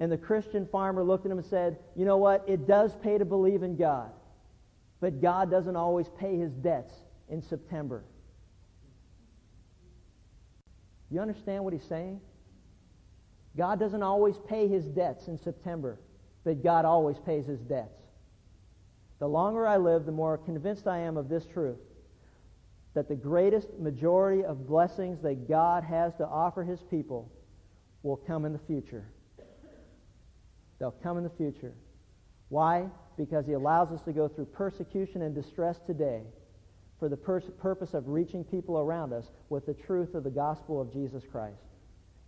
And 0.00 0.10
the 0.10 0.18
Christian 0.18 0.66
farmer 0.66 1.04
looked 1.04 1.24
at 1.24 1.30
him 1.30 1.38
and 1.38 1.46
said, 1.46 1.78
you 1.94 2.04
know 2.04 2.16
what? 2.16 2.44
It 2.48 2.66
does 2.66 2.96
pay 2.96 3.18
to 3.18 3.24
believe 3.24 3.62
in 3.62 3.76
God. 3.76 4.10
But 5.00 5.20
God 5.20 5.48
doesn't 5.48 5.76
always 5.76 6.08
pay 6.18 6.36
his 6.36 6.52
debts 6.54 6.92
in 7.32 7.42
September. 7.42 8.04
You 11.10 11.20
understand 11.20 11.64
what 11.64 11.72
he's 11.72 11.88
saying? 11.88 12.20
God 13.56 13.80
doesn't 13.80 14.02
always 14.02 14.36
pay 14.48 14.68
his 14.68 14.84
debts 14.84 15.28
in 15.28 15.38
September, 15.38 15.98
but 16.44 16.62
God 16.62 16.84
always 16.84 17.16
pays 17.18 17.46
his 17.46 17.60
debts. 17.60 18.00
The 19.18 19.26
longer 19.26 19.66
I 19.66 19.78
live, 19.78 20.04
the 20.04 20.12
more 20.12 20.36
convinced 20.36 20.86
I 20.86 20.98
am 20.98 21.16
of 21.16 21.28
this 21.28 21.46
truth 21.46 21.78
that 22.94 23.08
the 23.08 23.14
greatest 23.14 23.68
majority 23.78 24.44
of 24.44 24.66
blessings 24.66 25.22
that 25.22 25.48
God 25.48 25.84
has 25.84 26.14
to 26.16 26.26
offer 26.26 26.62
his 26.62 26.82
people 26.82 27.32
will 28.02 28.16
come 28.16 28.44
in 28.44 28.52
the 28.52 28.58
future. 28.58 29.06
They'll 30.78 30.90
come 31.02 31.16
in 31.16 31.24
the 31.24 31.30
future. 31.30 31.72
Why? 32.50 32.88
Because 33.16 33.46
he 33.46 33.54
allows 33.54 33.90
us 33.90 34.02
to 34.02 34.12
go 34.12 34.28
through 34.28 34.46
persecution 34.46 35.22
and 35.22 35.34
distress 35.34 35.78
today 35.86 36.24
for 37.02 37.08
the 37.08 37.16
pur- 37.16 37.40
purpose 37.40 37.94
of 37.94 38.06
reaching 38.06 38.44
people 38.44 38.78
around 38.78 39.12
us 39.12 39.32
with 39.48 39.66
the 39.66 39.74
truth 39.74 40.14
of 40.14 40.22
the 40.22 40.30
gospel 40.30 40.80
of 40.80 40.92
Jesus 40.92 41.24
Christ. 41.32 41.64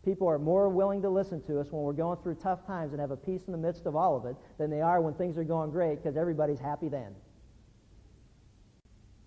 People 0.05 0.27
are 0.27 0.37
more 0.37 0.69
willing 0.69 1.01
to 1.03 1.09
listen 1.09 1.41
to 1.43 1.61
us 1.61 1.69
when 1.71 1.85
we're 1.85 1.93
going 1.93 2.19
through 2.25 2.35
tough 2.35 2.67
times 2.67 2.91
and 2.91 3.01
have 3.01 3.13
a 3.13 3.17
peace 3.17 3.43
in 3.47 3.53
the 3.53 3.59
midst 3.59 3.87
of 3.87 3.95
all 3.95 4.17
of 4.17 4.27
it 4.27 4.35
than 4.59 4.71
they 4.71 4.81
are 4.81 5.01
when 5.01 5.15
things 5.15 5.39
are 5.39 5.45
going 5.45 5.71
great 5.71 6.03
because 6.03 6.17
everybody's 6.17 6.59
happy 6.59 6.89
then. 6.89 7.15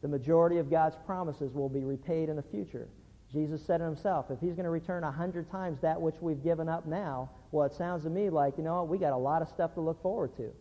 The 0.02 0.10
majority 0.10 0.58
of 0.58 0.70
God's 0.70 0.98
promises 1.06 1.54
will 1.54 1.70
be 1.70 1.86
repaid 1.86 2.28
in 2.28 2.36
the 2.36 2.44
future. 2.44 2.90
Jesus 3.32 3.66
said 3.66 3.80
it 3.80 3.86
himself, 3.86 4.26
if 4.30 4.42
he's 4.42 4.54
going 4.54 4.66
to 4.66 4.70
return 4.70 5.06
a 5.06 5.12
hundred 5.14 5.50
times 5.50 5.80
that 5.80 6.02
which 6.02 6.16
we've 6.20 6.44
given 6.44 6.68
up 6.68 6.86
now, 6.86 7.30
well, 7.54 7.66
it 7.66 7.72
sounds 7.72 8.04
to 8.04 8.10
me 8.10 8.30
like, 8.30 8.58
you 8.58 8.66
know, 8.66 8.84
we 8.84 8.98
got 8.98 9.14
a 9.14 9.18
lot 9.18 9.42
of 9.42 9.48
stuff 9.48 9.76
to 9.76 9.80
look 9.80 10.02
forward 10.02 10.36
to. 10.36 10.52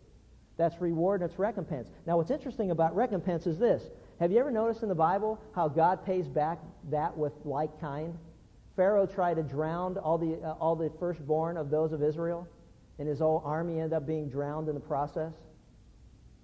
That's 0.56 0.80
reward 0.80 1.22
and 1.22 1.28
it's 1.28 1.40
recompense. 1.40 1.88
Now, 2.06 2.18
what's 2.18 2.30
interesting 2.30 2.70
about 2.70 2.94
recompense 2.94 3.48
is 3.48 3.58
this. 3.58 3.82
Have 4.18 4.32
you 4.32 4.38
ever 4.38 4.50
noticed 4.50 4.82
in 4.82 4.88
the 4.88 4.94
Bible 4.94 5.38
how 5.54 5.68
God 5.68 6.04
pays 6.04 6.26
back 6.26 6.58
that 6.90 7.16
with 7.16 7.32
like 7.44 7.78
kind? 7.80 8.16
Pharaoh 8.74 9.06
tried 9.06 9.34
to 9.34 9.42
drown 9.42 9.98
all 9.98 10.16
the, 10.16 10.36
uh, 10.42 10.52
all 10.52 10.74
the 10.74 10.90
firstborn 10.98 11.56
of 11.56 11.70
those 11.70 11.92
of 11.92 12.02
Israel, 12.02 12.48
and 12.98 13.06
his 13.06 13.18
whole 13.18 13.42
army 13.44 13.74
ended 13.74 13.92
up 13.92 14.06
being 14.06 14.28
drowned 14.28 14.68
in 14.68 14.74
the 14.74 14.80
process. 14.80 15.32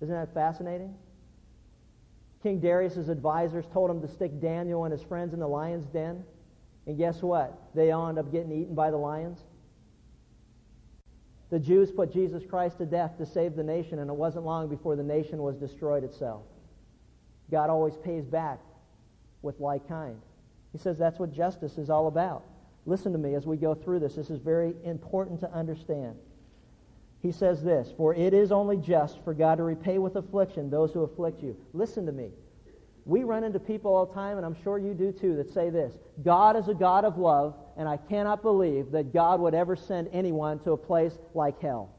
Isn't 0.02 0.14
that 0.14 0.34
fascinating? 0.34 0.94
King 2.42 2.60
Darius' 2.60 3.08
advisors 3.08 3.64
told 3.72 3.90
him 3.90 4.02
to 4.02 4.08
stick 4.08 4.40
Daniel 4.40 4.84
and 4.84 4.92
his 4.92 5.02
friends 5.02 5.32
in 5.32 5.40
the 5.40 5.48
lion's 5.48 5.86
den. 5.86 6.24
And 6.86 6.98
guess 6.98 7.22
what? 7.22 7.56
They 7.74 7.92
all 7.92 8.08
end 8.08 8.18
up 8.18 8.32
getting 8.32 8.52
eaten 8.52 8.74
by 8.74 8.90
the 8.90 8.96
lions. 8.96 9.38
The 11.50 11.60
Jews 11.60 11.90
put 11.90 12.12
Jesus 12.12 12.42
Christ 12.44 12.78
to 12.78 12.86
death 12.86 13.16
to 13.18 13.26
save 13.26 13.54
the 13.54 13.62
nation, 13.62 13.98
and 13.98 14.10
it 14.10 14.16
wasn't 14.16 14.44
long 14.44 14.68
before 14.68 14.96
the 14.96 15.02
nation 15.02 15.42
was 15.42 15.56
destroyed 15.56 16.02
itself. 16.02 16.42
God 17.52 17.70
always 17.70 17.96
pays 17.98 18.24
back 18.24 18.58
with 19.42 19.60
like 19.60 19.86
kind. 19.86 20.20
He 20.72 20.78
says 20.78 20.98
that's 20.98 21.18
what 21.18 21.32
justice 21.32 21.78
is 21.78 21.90
all 21.90 22.08
about. 22.08 22.44
Listen 22.86 23.12
to 23.12 23.18
me 23.18 23.34
as 23.34 23.46
we 23.46 23.56
go 23.56 23.74
through 23.74 24.00
this. 24.00 24.16
This 24.16 24.30
is 24.30 24.40
very 24.40 24.74
important 24.84 25.38
to 25.40 25.52
understand. 25.52 26.16
He 27.20 27.30
says 27.30 27.62
this 27.62 27.92
For 27.96 28.14
it 28.14 28.34
is 28.34 28.50
only 28.50 28.78
just 28.78 29.22
for 29.22 29.34
God 29.34 29.56
to 29.56 29.62
repay 29.62 29.98
with 29.98 30.16
affliction 30.16 30.70
those 30.70 30.92
who 30.92 31.02
afflict 31.02 31.42
you. 31.42 31.56
Listen 31.72 32.06
to 32.06 32.12
me. 32.12 32.30
We 33.04 33.24
run 33.24 33.44
into 33.44 33.58
people 33.58 33.92
all 33.94 34.06
the 34.06 34.14
time, 34.14 34.36
and 34.36 34.46
I'm 34.46 34.56
sure 34.62 34.78
you 34.78 34.94
do 34.94 35.12
too, 35.12 35.36
that 35.36 35.52
say 35.52 35.70
this 35.70 35.92
God 36.24 36.56
is 36.56 36.68
a 36.68 36.74
God 36.74 37.04
of 37.04 37.18
love, 37.18 37.54
and 37.76 37.88
I 37.88 37.98
cannot 37.98 38.42
believe 38.42 38.90
that 38.92 39.12
God 39.12 39.40
would 39.40 39.54
ever 39.54 39.76
send 39.76 40.08
anyone 40.12 40.58
to 40.60 40.72
a 40.72 40.76
place 40.76 41.16
like 41.34 41.60
hell. 41.60 41.90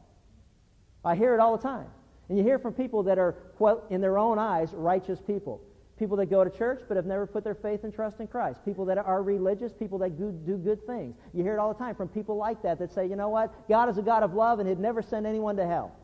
I 1.06 1.16
hear 1.16 1.34
it 1.34 1.39
all 1.39 1.56
the 1.56 1.64
time. 1.64 1.88
And 2.34 2.39
you 2.39 2.43
hear 2.43 2.57
from 2.57 2.73
people 2.73 3.03
that 3.03 3.19
are, 3.19 3.34
quote, 3.57 3.86
in 3.91 4.01
their 4.01 4.17
own 4.17 4.39
eyes, 4.39 4.73
righteous 4.73 5.19
people. 5.19 5.61
People 5.99 6.17
that 6.17 6.31
go 6.31 6.43
to 6.43 6.49
church 6.49 6.81
but 6.88 6.97
have 6.97 7.05
never 7.05 7.27
put 7.27 7.43
their 7.43 7.53
faith 7.53 7.84
and 7.84 7.93
trust 7.93 8.19
in 8.19 8.25
Christ. 8.25 8.59
People 8.65 8.86
that 8.86 8.97
are 8.97 9.21
religious, 9.21 9.71
people 9.71 9.99
that 9.99 10.17
do, 10.17 10.31
do 10.43 10.57
good 10.57 10.84
things. 10.88 11.15
You 11.31 11.43
hear 11.43 11.53
it 11.53 11.59
all 11.59 11.71
the 11.71 11.77
time 11.77 11.93
from 11.93 12.07
people 12.07 12.36
like 12.36 12.63
that 12.63 12.79
that 12.79 12.91
say, 12.91 13.05
you 13.05 13.15
know 13.15 13.29
what? 13.29 13.53
God 13.69 13.88
is 13.88 13.99
a 13.99 14.01
God 14.01 14.23
of 14.23 14.34
love 14.34 14.57
and 14.57 14.67
he'd 14.67 14.79
never 14.79 15.03
send 15.03 15.27
anyone 15.27 15.55
to 15.57 15.67
hell. 15.67 15.95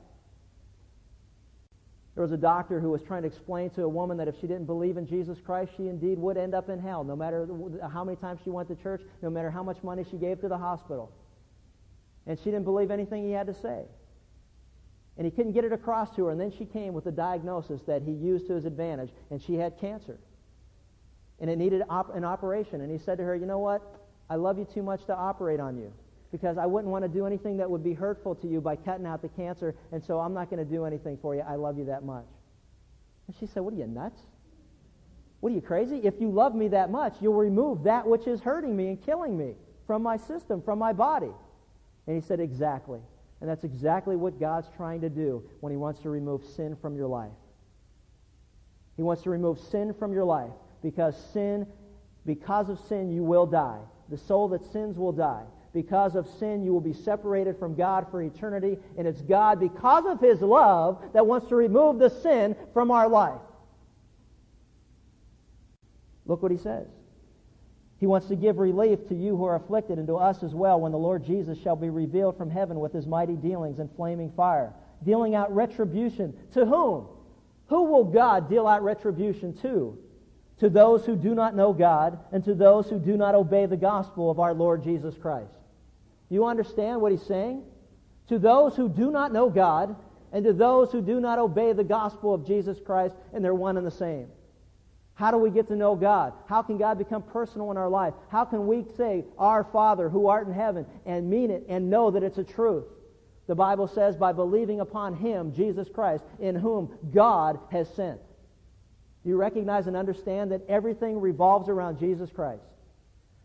There 2.14 2.22
was 2.22 2.32
a 2.32 2.38
doctor 2.38 2.80
who 2.80 2.92
was 2.92 3.02
trying 3.02 3.24
to 3.24 3.28
explain 3.28 3.72
to 3.72 3.82
a 3.82 3.90
woman 3.90 4.16
that 4.18 4.28
if 4.28 4.36
she 4.36 4.46
didn't 4.46 4.66
believe 4.66 4.98
in 4.98 5.08
Jesus 5.08 5.40
Christ, 5.44 5.72
she 5.78 5.88
indeed 5.88 6.20
would 6.20 6.38
end 6.38 6.54
up 6.54 6.70
in 6.70 6.78
hell, 6.78 7.04
no 7.04 7.16
matter 7.16 7.48
how 7.92 8.04
many 8.04 8.18
times 8.18 8.40
she 8.44 8.52
went 8.52 8.68
to 8.68 8.76
church, 8.76 9.02
no 9.24 9.32
matter 9.32 9.50
how 9.50 9.64
much 9.64 9.82
money 9.82 10.06
she 10.12 10.18
gave 10.18 10.42
to 10.42 10.48
the 10.48 10.60
hospital. 10.60 11.12
And 12.28 12.38
she 12.38 12.52
didn't 12.52 12.66
believe 12.66 12.92
anything 12.92 13.24
he 13.24 13.32
had 13.32 13.48
to 13.48 13.56
say. 13.56 13.86
And 15.18 15.26
he 15.26 15.32
couldn't 15.32 15.52
get 15.52 15.66
it 15.66 15.74
across 15.74 16.16
to 16.16 16.26
her. 16.26 16.32
And 16.32 16.40
then 16.40 16.52
she 16.52 16.66
came 16.66 16.94
with 16.94 17.06
a 17.06 17.12
diagnosis 17.12 17.82
that 17.88 18.02
he 18.04 18.12
used 18.12 18.48
to 18.48 18.54
his 18.54 18.66
advantage, 18.66 19.10
and 19.30 19.42
she 19.42 19.56
had 19.56 19.78
cancer. 19.80 20.18
And 21.40 21.50
it 21.50 21.58
needed 21.58 21.84
op- 21.90 22.16
an 22.16 22.24
operation. 22.24 22.82
And 22.82 22.92
he 22.92 22.98
said 22.98 23.18
to 23.18 23.24
her, 23.24 23.36
You 23.36 23.46
know 23.46 23.60
what? 23.60 23.82
I 24.30 24.36
love 24.36 24.58
you 24.58 24.66
too 24.66 24.84
much 24.84 25.06
to 25.06 25.16
operate 25.16 25.60
on 25.60 25.78
you 25.78 25.92
because 26.32 26.58
I 26.58 26.66
wouldn't 26.66 26.92
want 26.92 27.04
to 27.04 27.10
do 27.10 27.26
anything 27.26 27.58
that 27.58 27.70
would 27.70 27.84
be 27.84 27.94
hurtful 27.94 28.36
to 28.36 28.48
you 28.48 28.62
by 28.62 28.76
cutting 28.76 29.06
out 29.06 29.22
the 29.22 29.30
cancer, 29.30 29.76
and 29.92 30.04
so 30.04 30.20
I'm 30.20 30.34
not 30.34 30.50
going 30.50 30.64
to 30.64 30.70
do 30.70 30.86
anything 30.86 31.18
for 31.22 31.36
you. 31.36 31.42
I 31.42 31.56
love 31.56 31.78
you 31.78 31.86
that 31.86 32.04
much. 32.04 32.26
And 33.28 33.36
she 33.40 33.48
said, 33.48 33.62
What 33.62 33.74
are 33.74 33.78
you, 33.78 33.88
nuts? 33.88 34.22
What 35.40 35.52
are 35.52 35.56
you, 35.56 35.62
crazy? 35.62 36.02
If 36.04 36.20
you 36.20 36.30
love 36.30 36.54
me 36.54 36.68
that 36.70 36.92
much, 36.92 37.16
you'll 37.22 37.34
remove 37.34 37.84
that 37.84 38.06
which 38.06 38.28
is 38.28 38.42
hurting 38.42 38.76
me 38.76 38.88
and 38.88 39.04
killing 39.06 39.38
me 39.38 39.54
from 39.88 40.04
my 40.04 40.18
system, 40.18 40.62
from 40.62 40.78
my 40.78 40.94
body. 40.94 41.32
And 42.08 42.16
he 42.16 42.28
said, 42.28 42.40
Exactly. 42.40 43.00
And 43.42 43.50
that's 43.50 43.64
exactly 43.64 44.16
what 44.16 44.40
God's 44.40 44.68
trying 44.76 45.02
to 45.02 45.10
do 45.10 45.44
when 45.62 45.72
He 45.72 45.78
wants 45.78 46.02
to 46.02 46.10
remove 46.10 46.44
sin 46.44 46.76
from 46.82 46.96
your 46.96 47.08
life. 47.08 47.32
He 48.98 49.04
wants 49.04 49.24
to 49.24 49.30
remove 49.30 49.60
sin 49.60 49.94
from 49.94 50.12
your 50.12 50.26
life 50.26 50.52
because 50.84 51.16
sin, 51.32 51.66
because 52.26 52.70
of 52.70 52.80
sin, 52.90 53.10
you 53.10 53.24
will 53.24 53.46
die. 53.46 53.80
The 54.10 54.18
soul 54.18 54.50
that 54.50 54.66
sins 54.72 54.98
will 54.98 55.14
die. 55.14 55.44
Because 55.72 56.16
of 56.16 56.28
sin, 56.40 56.64
you 56.64 56.74
will 56.74 56.82
be 56.82 56.94
separated 56.94 57.58
from 57.58 57.76
God 57.76 58.08
for 58.10 58.22
eternity, 58.22 58.78
and 58.98 59.08
it's 59.08 59.22
God, 59.22 59.60
because 59.60 60.06
of 60.06 60.20
His 60.20 60.42
love, 60.42 61.02
that 61.14 61.26
wants 61.28 61.48
to 61.50 61.56
remove 61.56 62.00
the 62.00 62.10
sin 62.10 62.56
from 62.74 62.90
our 62.90 63.08
life. 63.08 63.40
Look 66.26 66.42
what 66.42 66.52
He 66.52 66.58
says. 66.58 66.88
He 68.00 68.08
wants 68.08 68.28
to 68.28 68.36
give 68.36 68.58
relief 68.58 69.08
to 69.10 69.16
you 69.16 69.36
who 69.36 69.44
are 69.44 69.56
afflicted 69.56 69.98
and 69.98 70.08
to 70.08 70.16
us 70.16 70.42
as 70.42 70.56
well 70.56 70.80
when 70.80 70.94
the 70.94 70.98
Lord 70.98 71.26
Jesus 71.26 71.58
shall 71.60 71.76
be 71.76 71.90
revealed 71.90 72.38
from 72.38 72.50
heaven 72.50 72.80
with 72.80 72.94
his 72.94 73.06
mighty 73.06 73.36
dealings 73.36 73.80
in 73.80 73.90
flaming 73.90 74.32
fire, 74.32 74.74
dealing 75.04 75.36
out 75.36 75.54
retribution. 75.54 76.34
To 76.54 76.66
whom? 76.66 77.08
Who 77.68 77.84
will 77.84 78.06
God 78.06 78.50
deal 78.50 78.68
out 78.68 78.84
retribution 78.84 79.54
to? 79.62 79.98
To 80.60 80.70
those 80.70 81.06
who 81.06 81.18
do 81.18 81.36
not 81.36 81.56
know 81.56 81.74
God 81.74 82.20
and 82.32 82.44
to 82.46 82.54
those 82.56 82.90
who 82.90 83.00
do 83.00 83.18
not 83.18 83.36
obey 83.36 83.66
the 83.66 83.78
gospel 83.78 84.32
of 84.32 84.40
our 84.40 84.54
Lord 84.54 84.82
Jesus 84.84 85.16
Christ. 85.18 85.52
You 86.30 86.46
understand 86.46 87.02
what 87.02 87.12
he's 87.12 87.26
saying? 87.26 87.64
To 88.30 88.40
those 88.40 88.76
who 88.78 88.88
do 88.88 89.12
not 89.12 89.34
know 89.34 89.50
God 89.50 89.96
and 90.32 90.46
to 90.46 90.54
those 90.54 90.92
who 90.92 91.02
do 91.02 91.20
not 91.20 91.40
obey 91.40 91.74
the 91.74 91.84
gospel 91.84 92.34
of 92.34 92.46
Jesus 92.46 92.78
Christ, 92.86 93.16
and 93.34 93.44
they're 93.44 93.54
one 93.54 93.78
and 93.78 93.86
the 93.86 93.92
same. 93.92 94.28
How 95.20 95.32
do 95.32 95.38
we 95.38 95.50
get 95.50 95.68
to 95.68 95.76
know 95.76 95.98
God? 95.98 96.32
How 96.46 96.62
can 96.62 96.78
God 96.78 96.98
become 96.98 97.22
personal 97.22 97.72
in 97.72 97.78
our 97.78 97.90
life? 97.90 98.14
How 98.30 98.46
can 98.46 98.68
we 98.68 98.86
say, 98.96 99.26
Our 99.38 99.66
Father 99.66 100.08
who 100.08 100.28
art 100.28 100.48
in 100.48 100.54
heaven, 100.54 100.86
and 101.06 101.30
mean 101.30 101.52
it 101.52 101.66
and 101.68 101.90
know 101.90 102.10
that 102.10 102.24
it's 102.24 102.38
a 102.38 102.44
truth? 102.46 102.86
The 103.46 103.54
Bible 103.54 103.90
says, 103.90 104.16
by 104.16 104.32
believing 104.32 104.80
upon 104.80 105.14
Him, 105.18 105.54
Jesus 105.54 105.90
Christ, 105.94 106.24
in 106.40 106.56
whom 106.56 106.98
God 107.12 107.60
has 107.70 107.94
sent. 107.96 108.22
You 109.26 109.36
recognize 109.36 109.88
and 109.88 109.98
understand 109.98 110.54
that 110.54 110.62
everything 110.70 111.20
revolves 111.20 111.68
around 111.68 112.00
Jesus 112.00 112.30
Christ? 112.32 112.64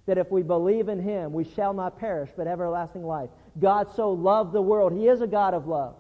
That 0.07 0.17
if 0.17 0.31
we 0.31 0.45
believe 0.45 0.89
in 0.89 1.03
Him, 1.03 1.33
we 1.33 1.43
shall 1.43 1.75
not 1.75 1.99
perish, 1.99 2.31
but 2.37 2.47
everlasting 2.47 3.03
life. 3.03 3.31
God 3.59 3.89
so 3.97 4.13
loved 4.13 4.53
the 4.53 4.63
world. 4.63 4.93
He 4.93 5.09
is 5.09 5.23
a 5.23 5.27
God 5.27 5.55
of 5.55 5.67
love 5.67 5.97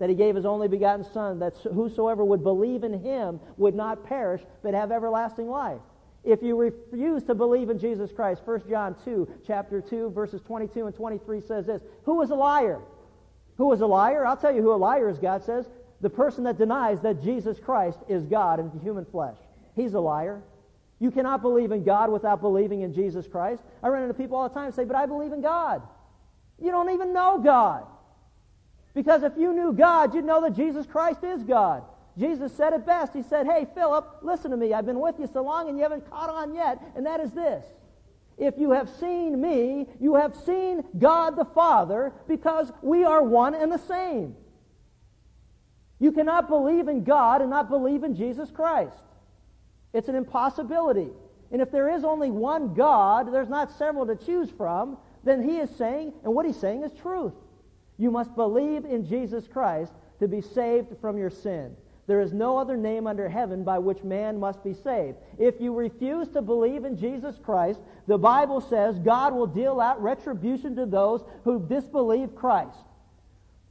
that 0.00 0.08
he 0.08 0.14
gave 0.16 0.34
his 0.34 0.46
only 0.46 0.66
begotten 0.66 1.04
Son, 1.04 1.38
that 1.38 1.56
whosoever 1.58 2.24
would 2.24 2.42
believe 2.42 2.82
in 2.82 3.04
him 3.04 3.38
would 3.58 3.74
not 3.74 4.04
perish, 4.04 4.40
but 4.62 4.74
have 4.74 4.90
everlasting 4.90 5.48
life. 5.48 5.80
If 6.24 6.42
you 6.42 6.56
refuse 6.56 7.22
to 7.24 7.34
believe 7.34 7.70
in 7.70 7.78
Jesus 7.78 8.10
Christ, 8.10 8.42
1 8.44 8.62
John 8.68 8.96
2, 9.04 9.28
chapter 9.46 9.80
2, 9.80 10.10
verses 10.10 10.40
22 10.42 10.86
and 10.86 10.94
23 10.94 11.40
says 11.42 11.66
this 11.66 11.82
Who 12.04 12.20
is 12.22 12.30
a 12.30 12.34
liar? 12.34 12.80
Who 13.58 13.72
is 13.72 13.82
a 13.82 13.86
liar? 13.86 14.26
I'll 14.26 14.36
tell 14.36 14.54
you 14.54 14.62
who 14.62 14.72
a 14.72 14.76
liar 14.76 15.08
is, 15.08 15.18
God 15.18 15.44
says. 15.44 15.66
The 16.00 16.10
person 16.10 16.44
that 16.44 16.56
denies 16.56 17.00
that 17.02 17.22
Jesus 17.22 17.58
Christ 17.58 17.98
is 18.08 18.24
God 18.24 18.58
in 18.58 18.70
human 18.80 19.04
flesh. 19.04 19.36
He's 19.76 19.92
a 19.92 20.00
liar. 20.00 20.42
You 20.98 21.10
cannot 21.10 21.42
believe 21.42 21.72
in 21.72 21.84
God 21.84 22.10
without 22.10 22.40
believing 22.40 22.80
in 22.82 22.94
Jesus 22.94 23.26
Christ. 23.26 23.62
I 23.82 23.88
run 23.88 24.02
into 24.02 24.14
people 24.14 24.38
all 24.38 24.48
the 24.48 24.54
time 24.54 24.66
and 24.66 24.74
say, 24.74 24.84
But 24.84 24.96
I 24.96 25.04
believe 25.04 25.32
in 25.32 25.42
God. 25.42 25.82
You 26.58 26.70
don't 26.70 26.90
even 26.90 27.12
know 27.12 27.38
God. 27.42 27.86
Because 28.94 29.22
if 29.22 29.32
you 29.36 29.52
knew 29.52 29.72
God, 29.72 30.14
you'd 30.14 30.24
know 30.24 30.40
that 30.42 30.56
Jesus 30.56 30.86
Christ 30.86 31.22
is 31.22 31.42
God. 31.44 31.84
Jesus 32.18 32.52
said 32.52 32.72
it 32.72 32.84
best. 32.84 33.14
He 33.14 33.22
said, 33.22 33.46
Hey, 33.46 33.66
Philip, 33.74 34.18
listen 34.22 34.50
to 34.50 34.56
me. 34.56 34.74
I've 34.74 34.86
been 34.86 35.00
with 35.00 35.18
you 35.18 35.28
so 35.32 35.42
long 35.42 35.68
and 35.68 35.76
you 35.76 35.82
haven't 35.82 36.08
caught 36.10 36.28
on 36.28 36.54
yet, 36.54 36.82
and 36.96 37.06
that 37.06 37.20
is 37.20 37.30
this. 37.30 37.64
If 38.36 38.58
you 38.58 38.70
have 38.72 38.88
seen 38.98 39.40
me, 39.40 39.86
you 40.00 40.14
have 40.14 40.34
seen 40.44 40.82
God 40.98 41.36
the 41.36 41.44
Father 41.44 42.12
because 42.26 42.72
we 42.82 43.04
are 43.04 43.22
one 43.22 43.54
and 43.54 43.70
the 43.70 43.78
same. 43.78 44.34
You 45.98 46.10
cannot 46.10 46.48
believe 46.48 46.88
in 46.88 47.04
God 47.04 47.42
and 47.42 47.50
not 47.50 47.68
believe 47.68 48.02
in 48.02 48.16
Jesus 48.16 48.50
Christ. 48.50 48.96
It's 49.92 50.08
an 50.08 50.14
impossibility. 50.14 51.08
And 51.52 51.60
if 51.60 51.70
there 51.70 51.90
is 51.90 52.04
only 52.04 52.30
one 52.30 52.74
God, 52.74 53.32
there's 53.32 53.48
not 53.48 53.76
several 53.76 54.06
to 54.06 54.16
choose 54.16 54.50
from, 54.50 54.96
then 55.22 55.46
he 55.46 55.58
is 55.58 55.68
saying, 55.76 56.14
and 56.24 56.34
what 56.34 56.46
he's 56.46 56.56
saying 56.56 56.82
is 56.82 56.92
truth. 56.92 57.34
You 58.00 58.10
must 58.10 58.34
believe 58.34 58.86
in 58.86 59.06
Jesus 59.06 59.46
Christ 59.46 59.92
to 60.20 60.26
be 60.26 60.40
saved 60.40 60.88
from 61.02 61.18
your 61.18 61.28
sin. 61.28 61.76
There 62.06 62.22
is 62.22 62.32
no 62.32 62.56
other 62.56 62.76
name 62.76 63.06
under 63.06 63.28
heaven 63.28 63.62
by 63.62 63.78
which 63.78 64.02
man 64.02 64.40
must 64.40 64.64
be 64.64 64.72
saved. 64.72 65.18
If 65.38 65.60
you 65.60 65.74
refuse 65.74 66.26
to 66.30 66.40
believe 66.40 66.86
in 66.86 66.96
Jesus 66.96 67.38
Christ, 67.44 67.78
the 68.08 68.16
Bible 68.16 68.62
says 68.62 68.98
God 68.98 69.34
will 69.34 69.46
deal 69.46 69.80
out 69.80 70.02
retribution 70.02 70.74
to 70.76 70.86
those 70.86 71.22
who 71.44 71.64
disbelieve 71.68 72.34
Christ. 72.34 72.78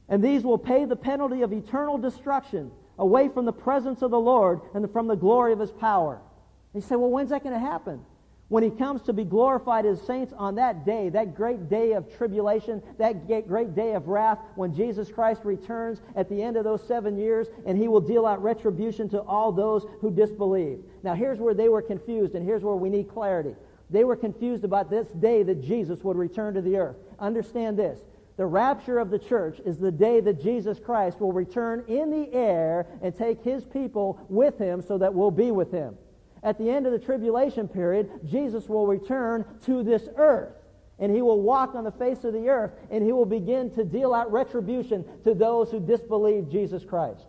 And 0.08 0.22
these 0.22 0.44
will 0.44 0.58
pay 0.58 0.84
the 0.84 0.96
penalty 0.96 1.42
of 1.42 1.52
eternal 1.52 1.98
destruction 1.98 2.70
away 2.98 3.28
from 3.28 3.46
the 3.46 3.52
presence 3.52 4.00
of 4.00 4.12
the 4.12 4.20
Lord 4.20 4.60
and 4.74 4.90
from 4.92 5.08
the 5.08 5.16
glory 5.16 5.52
of 5.52 5.58
his 5.58 5.72
power. 5.72 6.20
And 6.72 6.82
you 6.82 6.88
say, 6.88 6.94
well, 6.94 7.10
when's 7.10 7.30
that 7.30 7.42
going 7.42 7.54
to 7.54 7.60
happen? 7.60 8.00
When 8.50 8.64
he 8.64 8.70
comes 8.70 9.00
to 9.02 9.12
be 9.12 9.24
glorified 9.24 9.86
as 9.86 10.02
saints 10.02 10.34
on 10.36 10.56
that 10.56 10.84
day, 10.84 11.08
that 11.08 11.36
great 11.36 11.70
day 11.70 11.92
of 11.92 12.12
tribulation, 12.16 12.82
that 12.98 13.26
great 13.46 13.76
day 13.76 13.94
of 13.94 14.08
wrath, 14.08 14.40
when 14.56 14.74
Jesus 14.74 15.08
Christ 15.08 15.42
returns 15.44 16.02
at 16.16 16.28
the 16.28 16.42
end 16.42 16.56
of 16.56 16.64
those 16.64 16.86
seven 16.86 17.16
years, 17.16 17.46
and 17.64 17.78
he 17.78 17.86
will 17.86 18.00
deal 18.00 18.26
out 18.26 18.42
retribution 18.42 19.08
to 19.10 19.20
all 19.20 19.52
those 19.52 19.86
who 20.00 20.10
disbelieve. 20.10 20.80
Now, 21.04 21.14
here's 21.14 21.38
where 21.38 21.54
they 21.54 21.68
were 21.68 21.80
confused, 21.80 22.34
and 22.34 22.44
here's 22.44 22.64
where 22.64 22.74
we 22.74 22.90
need 22.90 23.08
clarity. 23.08 23.54
They 23.88 24.02
were 24.02 24.16
confused 24.16 24.64
about 24.64 24.90
this 24.90 25.06
day 25.20 25.44
that 25.44 25.62
Jesus 25.62 26.02
would 26.02 26.16
return 26.16 26.54
to 26.54 26.60
the 26.60 26.76
earth. 26.76 26.96
Understand 27.20 27.78
this. 27.78 28.00
The 28.36 28.46
rapture 28.46 28.98
of 28.98 29.10
the 29.10 29.18
church 29.18 29.60
is 29.64 29.78
the 29.78 29.92
day 29.92 30.18
that 30.20 30.42
Jesus 30.42 30.80
Christ 30.80 31.20
will 31.20 31.32
return 31.32 31.84
in 31.86 32.10
the 32.10 32.32
air 32.34 32.86
and 33.00 33.16
take 33.16 33.44
his 33.44 33.64
people 33.64 34.18
with 34.28 34.58
him 34.58 34.82
so 34.82 34.98
that 34.98 35.14
we'll 35.14 35.30
be 35.30 35.52
with 35.52 35.70
him. 35.70 35.96
At 36.42 36.58
the 36.58 36.70
end 36.70 36.86
of 36.86 36.92
the 36.92 36.98
tribulation 36.98 37.68
period, 37.68 38.10
Jesus 38.24 38.68
will 38.68 38.86
return 38.86 39.44
to 39.66 39.82
this 39.82 40.08
earth. 40.16 40.54
And 40.98 41.14
he 41.14 41.22
will 41.22 41.40
walk 41.40 41.74
on 41.74 41.84
the 41.84 41.92
face 41.92 42.24
of 42.24 42.34
the 42.34 42.48
earth 42.48 42.72
and 42.90 43.02
he 43.02 43.12
will 43.12 43.24
begin 43.24 43.70
to 43.70 43.84
deal 43.84 44.12
out 44.12 44.30
retribution 44.30 45.04
to 45.24 45.32
those 45.32 45.70
who 45.70 45.80
disbelieve 45.80 46.50
Jesus 46.50 46.84
Christ. 46.84 47.24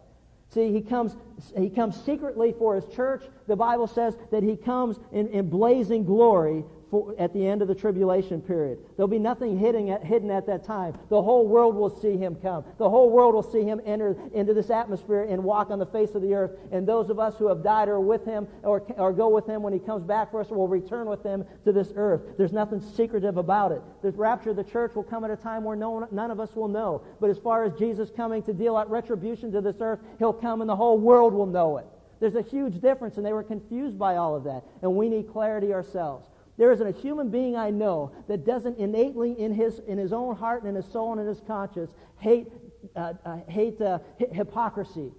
See, 0.53 0.73
he 0.73 0.81
comes, 0.81 1.15
he 1.57 1.69
comes 1.69 1.95
secretly 2.03 2.53
for 2.57 2.75
his 2.75 2.85
church. 2.93 3.23
The 3.47 3.55
Bible 3.55 3.87
says 3.87 4.17
that 4.31 4.43
he 4.43 4.57
comes 4.57 4.97
in, 5.13 5.29
in 5.29 5.49
blazing 5.49 6.03
glory 6.03 6.65
for, 6.91 7.15
at 7.17 7.33
the 7.33 7.47
end 7.47 7.61
of 7.61 7.67
the 7.67 7.73
tribulation 7.73 8.41
period. 8.41 8.77
There'll 8.95 9.07
be 9.07 9.17
nothing 9.17 9.57
hidden 9.57 9.89
at, 9.89 10.03
hidden 10.03 10.29
at 10.29 10.45
that 10.47 10.63
time. 10.65 10.97
The 11.09 11.21
whole 11.21 11.47
world 11.47 11.75
will 11.75 11.89
see 12.01 12.17
him 12.17 12.35
come. 12.35 12.65
The 12.77 12.89
whole 12.89 13.09
world 13.09 13.33
will 13.33 13.49
see 13.49 13.63
him 13.63 13.81
enter 13.85 14.15
into 14.33 14.53
this 14.53 14.69
atmosphere 14.69 15.23
and 15.23 15.43
walk 15.43 15.71
on 15.71 15.79
the 15.79 15.85
face 15.85 16.13
of 16.13 16.21
the 16.21 16.33
earth. 16.33 16.51
And 16.71 16.85
those 16.87 17.09
of 17.09 17.17
us 17.19 17.35
who 17.37 17.47
have 17.47 17.63
died 17.63 17.87
or 17.87 18.01
with 18.01 18.25
him 18.25 18.47
or, 18.63 18.83
or 18.97 19.13
go 19.13 19.29
with 19.29 19.47
him 19.47 19.63
when 19.63 19.73
he 19.73 19.79
comes 19.79 20.03
back 20.03 20.29
for 20.29 20.41
us 20.41 20.47
or 20.51 20.57
will 20.57 20.67
return 20.67 21.07
with 21.07 21.23
him 21.23 21.45
to 21.63 21.71
this 21.71 21.87
earth. 21.95 22.21
There's 22.37 22.53
nothing 22.53 22.81
secretive 22.81 23.37
about 23.37 23.71
it. 23.71 23.81
The 24.03 24.11
rapture 24.11 24.51
of 24.51 24.57
the 24.57 24.63
church 24.63 24.93
will 24.93 25.03
come 25.03 25.23
at 25.23 25.31
a 25.31 25.37
time 25.37 25.63
where 25.63 25.77
no 25.77 26.07
none 26.11 26.31
of 26.31 26.39
us 26.39 26.55
will 26.55 26.67
know. 26.67 27.03
But 27.19 27.29
as 27.29 27.37
far 27.37 27.63
as 27.63 27.73
Jesus 27.79 28.09
coming 28.15 28.43
to 28.43 28.53
deal 28.53 28.75
out 28.75 28.89
retribution 28.91 29.51
to 29.53 29.61
this 29.61 29.77
earth, 29.79 29.99
he'll 30.19 30.33
come 30.33 30.61
and 30.61 30.69
the 30.69 30.75
whole 30.75 30.97
world 30.97 31.33
will 31.33 31.45
know 31.45 31.77
it. 31.77 31.85
There's 32.21 32.35
a 32.35 32.43
huge 32.43 32.79
difference, 32.79 33.17
and 33.17 33.25
they 33.25 33.33
were 33.33 33.43
confused 33.43 33.97
by 33.97 34.17
all 34.17 34.35
of 34.35 34.43
that. 34.43 34.63
And 34.83 34.95
we 34.95 35.09
need 35.09 35.31
clarity 35.31 35.73
ourselves. 35.73 36.27
There 36.57 36.71
isn't 36.71 36.85
a 36.85 36.91
human 36.91 37.29
being 37.29 37.55
I 37.55 37.69
know 37.69 38.11
that 38.27 38.45
doesn't 38.45 38.77
innately 38.77 39.39
in 39.39 39.53
his, 39.53 39.79
in 39.87 39.97
his 39.97 40.13
own 40.13 40.35
heart 40.35 40.63
and 40.63 40.69
in 40.69 40.75
his 40.75 40.91
soul 40.91 41.11
and 41.11 41.21
in 41.21 41.27
his 41.27 41.41
conscience 41.41 41.91
hate, 42.17 42.51
uh, 42.95 43.13
uh, 43.25 43.37
hate 43.47 43.81
uh, 43.81 43.99
hi- 44.19 44.27
hypocrisy 44.31 45.11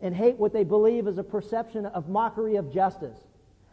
and 0.00 0.14
hate 0.14 0.36
what 0.36 0.52
they 0.52 0.64
believe 0.64 1.06
is 1.06 1.18
a 1.18 1.22
perception 1.24 1.86
of 1.86 2.08
mockery 2.08 2.56
of 2.56 2.72
justice. 2.72 3.18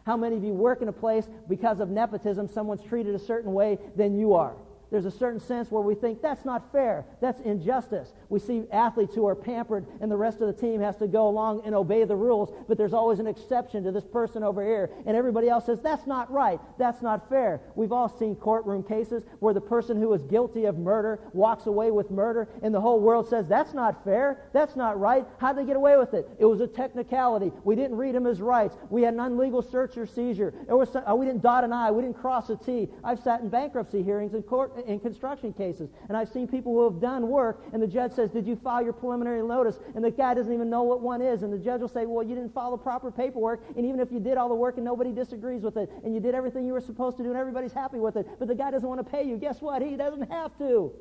How 0.06 0.18
many 0.18 0.36
of 0.36 0.43
you 0.43 0.54
work 0.54 0.82
in 0.82 0.88
a 0.88 0.93
place 0.93 1.28
because 1.48 1.80
of 1.80 1.89
nepotism, 1.89 2.50
someone's 2.50 2.84
treated 2.84 3.16
a 3.16 3.20
certain 3.20 3.54
way 3.54 3.78
than 3.95 4.18
you 4.18 4.34
are? 4.34 4.56
There's 4.89 5.05
a 5.05 5.11
certain 5.11 5.39
sense 5.39 5.69
where 5.69 5.81
we 5.81 5.95
think 5.95 6.21
that's 6.21 6.45
not 6.45 6.71
fair. 6.71 7.05
That's 7.21 7.41
injustice. 7.41 8.13
We 8.29 8.39
see 8.39 8.63
athletes 8.71 9.13
who 9.13 9.25
are 9.25 9.35
pampered 9.35 9.85
and 10.01 10.09
the 10.09 10.17
rest 10.17 10.41
of 10.41 10.47
the 10.47 10.61
team 10.61 10.79
has 10.81 10.95
to 10.97 11.07
go 11.07 11.27
along 11.27 11.63
and 11.65 11.75
obey 11.75 12.03
the 12.05 12.15
rules, 12.15 12.53
but 12.67 12.77
there's 12.77 12.93
always 12.93 13.19
an 13.19 13.27
exception 13.27 13.83
to 13.83 13.91
this 13.91 14.05
person 14.05 14.43
over 14.43 14.63
here. 14.63 14.89
And 15.05 15.17
everybody 15.17 15.49
else 15.49 15.65
says, 15.65 15.79
that's 15.81 16.07
not 16.07 16.31
right. 16.31 16.59
That's 16.77 17.01
not 17.01 17.27
fair. 17.29 17.61
We've 17.75 17.91
all 17.91 18.07
seen 18.07 18.35
courtroom 18.35 18.83
cases 18.83 19.23
where 19.39 19.53
the 19.53 19.61
person 19.61 19.97
who 19.97 20.13
is 20.13 20.23
guilty 20.23 20.65
of 20.65 20.77
murder 20.77 21.19
walks 21.33 21.67
away 21.67 21.91
with 21.91 22.09
murder 22.09 22.47
and 22.61 22.73
the 22.73 22.81
whole 22.81 22.99
world 22.99 23.27
says, 23.29 23.45
that's 23.47 23.73
not 23.73 24.03
fair. 24.05 24.49
That's 24.53 24.75
not 24.75 24.99
right. 24.99 25.25
How'd 25.39 25.57
they 25.57 25.65
get 25.65 25.75
away 25.75 25.97
with 25.97 26.13
it? 26.13 26.29
It 26.39 26.45
was 26.45 26.61
a 26.61 26.67
technicality. 26.67 27.51
We 27.63 27.75
didn't 27.75 27.97
read 27.97 28.15
him 28.15 28.23
his 28.23 28.41
rights. 28.41 28.77
We 28.89 29.01
had 29.01 29.13
an 29.13 29.19
unlegal 29.19 29.69
search 29.69 29.97
or 29.97 30.05
seizure. 30.05 30.53
Uh, 30.69 31.15
we 31.15 31.25
didn't 31.25 31.41
dot 31.41 31.63
an 31.63 31.73
I. 31.73 31.91
We 31.91 32.03
didn't 32.03 32.17
cross 32.17 32.49
a 32.49 32.55
T. 32.55 32.89
I've 33.03 33.19
sat 33.19 33.41
in 33.41 33.49
bankruptcy 33.49 34.01
hearings 34.01 34.33
in 34.33 34.43
court 34.43 34.76
in 34.86 34.99
construction 34.99 35.53
cases. 35.53 35.89
And 36.07 36.17
I've 36.17 36.30
seen 36.30 36.47
people 36.47 36.73
who 36.73 36.84
have 36.84 37.01
done 37.01 37.28
work, 37.28 37.63
and 37.73 37.82
the 37.82 37.88
judge 37.88 38.13
says, 38.13 38.30
Did 38.30 38.45
you 38.45 38.55
file 38.55 38.84
your 38.84 38.93
preliminary 38.93 39.41
notice? 39.45 39.78
And 39.95 40.03
the 40.03 40.11
guy 40.11 40.34
doesn't 40.34 40.53
even 40.53 40.69
know 40.69 40.84
what 40.84 41.01
one 41.01 41.21
is. 41.21 41.43
And 41.43 41.51
the 41.51 41.57
judge 41.57 41.82
will 41.82 41.88
say, 41.88 42.05
Well, 42.05 42.25
you 42.25 42.36
didn't 42.36 42.53
follow 42.53 42.78
the 42.78 42.84
proper 42.84 43.11
paperwork. 43.11 43.63
And 43.75 43.86
even 43.86 43.99
if 43.99 44.11
you 44.11 44.19
did 44.19 44.38
all 44.38 44.49
the 44.49 44.55
work 44.55 44.75
and 44.75 44.86
nobody 44.86 45.11
disagrees 45.11 45.63
with 45.63 45.78
it, 45.78 45.91
and 46.03 46.13
you 46.13 46.19
did 46.19 46.36
everything 46.36 46.65
you 46.65 46.73
were 46.73 46.82
supposed 46.82 47.17
to 47.17 47.23
do 47.23 47.30
and 47.30 47.38
everybody's 47.38 47.73
happy 47.73 47.99
with 47.99 48.15
it, 48.15 48.28
but 48.39 48.47
the 48.47 48.55
guy 48.55 48.71
doesn't 48.71 48.88
want 48.88 49.03
to 49.03 49.09
pay 49.09 49.23
you, 49.23 49.38
guess 49.38 49.61
what? 49.61 49.82
He 49.82 49.95
doesn't 49.95 50.30
have 50.32 50.57
to. 50.59 50.91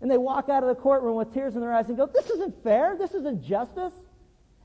And 0.00 0.10
they 0.10 0.18
walk 0.18 0.48
out 0.48 0.62
of 0.62 0.68
the 0.68 0.74
courtroom 0.74 1.16
with 1.16 1.32
tears 1.32 1.54
in 1.54 1.60
their 1.60 1.72
eyes 1.72 1.88
and 1.88 1.96
go, 1.96 2.06
This 2.06 2.30
isn't 2.30 2.62
fair. 2.62 2.96
This 2.98 3.12
isn't 3.12 3.42
justice. 3.42 3.92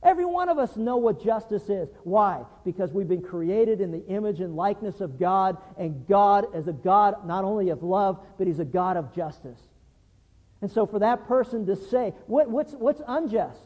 Every 0.03 0.25
one 0.25 0.49
of 0.49 0.57
us 0.57 0.75
know 0.75 0.97
what 0.97 1.23
justice 1.23 1.69
is. 1.69 1.87
Why? 2.03 2.43
Because 2.65 2.91
we've 2.91 3.07
been 3.07 3.21
created 3.21 3.81
in 3.81 3.91
the 3.91 4.03
image 4.07 4.39
and 4.39 4.55
likeness 4.55 4.99
of 4.99 5.19
God, 5.19 5.57
and 5.77 6.07
God 6.07 6.55
is 6.55 6.67
a 6.67 6.73
God 6.73 7.27
not 7.27 7.43
only 7.43 7.69
of 7.69 7.83
love, 7.83 8.19
but 8.37 8.47
He's 8.47 8.59
a 8.59 8.65
God 8.65 8.97
of 8.97 9.13
justice. 9.13 9.59
And 10.61 10.71
so 10.71 10.87
for 10.87 10.99
that 10.99 11.27
person 11.27 11.65
to 11.67 11.75
say, 11.75 12.13
what, 12.25 12.49
what's, 12.49 12.73
what's 12.73 13.01
unjust? 13.07 13.59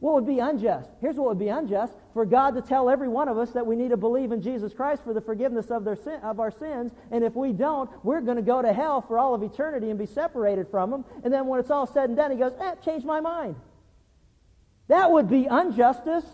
What 0.00 0.14
would 0.14 0.26
be 0.26 0.38
unjust? 0.38 0.88
Here's 1.00 1.16
what 1.16 1.28
would 1.28 1.38
be 1.38 1.48
unjust 1.48 1.92
for 2.14 2.24
God 2.24 2.54
to 2.54 2.62
tell 2.62 2.88
every 2.88 3.08
one 3.08 3.28
of 3.28 3.36
us 3.36 3.50
that 3.50 3.66
we 3.66 3.76
need 3.76 3.90
to 3.90 3.98
believe 3.98 4.32
in 4.32 4.40
Jesus 4.40 4.72
Christ 4.72 5.04
for 5.04 5.12
the 5.12 5.20
forgiveness 5.20 5.66
of, 5.70 5.84
their 5.84 5.96
sin, 5.96 6.18
of 6.22 6.40
our 6.40 6.50
sins, 6.50 6.92
and 7.10 7.22
if 7.22 7.34
we 7.34 7.52
don't, 7.52 7.90
we're 8.02 8.22
going 8.22 8.36
to 8.36 8.42
go 8.42 8.62
to 8.62 8.72
hell 8.72 9.02
for 9.02 9.18
all 9.18 9.34
of 9.34 9.42
eternity 9.42 9.90
and 9.90 9.98
be 9.98 10.06
separated 10.06 10.68
from 10.70 10.92
Him. 10.92 11.04
And 11.22 11.32
then 11.32 11.46
when 11.46 11.60
it's 11.60 11.70
all 11.70 11.86
said 11.86 12.08
and 12.08 12.16
done, 12.16 12.30
He 12.30 12.38
goes, 12.38 12.52
eh, 12.60 12.74
change 12.82 13.04
my 13.04 13.20
mind. 13.20 13.56
That 14.90 15.12
would 15.12 15.30
be 15.30 15.46
injustice. 15.46 16.24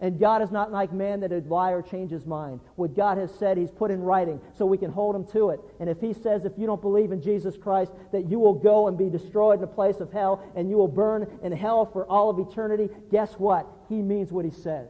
And 0.00 0.18
God 0.18 0.42
is 0.42 0.50
not 0.50 0.72
like 0.72 0.92
man 0.92 1.20
that 1.20 1.30
would 1.30 1.46
lie 1.46 1.70
or 1.70 1.82
change 1.82 2.10
his 2.10 2.26
mind. 2.26 2.58
What 2.74 2.96
God 2.96 3.16
has 3.18 3.30
said, 3.38 3.56
he's 3.56 3.70
put 3.70 3.92
in 3.92 4.02
writing 4.02 4.40
so 4.56 4.66
we 4.66 4.78
can 4.78 4.90
hold 4.90 5.14
him 5.14 5.24
to 5.32 5.50
it. 5.50 5.60
And 5.78 5.88
if 5.88 6.00
he 6.00 6.12
says, 6.12 6.44
if 6.44 6.52
you 6.56 6.66
don't 6.66 6.80
believe 6.80 7.12
in 7.12 7.22
Jesus 7.22 7.56
Christ, 7.56 7.92
that 8.10 8.28
you 8.28 8.40
will 8.40 8.54
go 8.54 8.88
and 8.88 8.98
be 8.98 9.08
destroyed 9.08 9.58
in 9.58 9.64
a 9.64 9.68
place 9.68 10.00
of 10.00 10.10
hell 10.10 10.42
and 10.56 10.68
you 10.68 10.76
will 10.78 10.88
burn 10.88 11.28
in 11.44 11.52
hell 11.52 11.84
for 11.84 12.06
all 12.06 12.28
of 12.30 12.38
eternity, 12.40 12.88
guess 13.10 13.34
what? 13.34 13.68
He 13.88 14.02
means 14.02 14.32
what 14.32 14.44
he 14.44 14.50
says. 14.50 14.88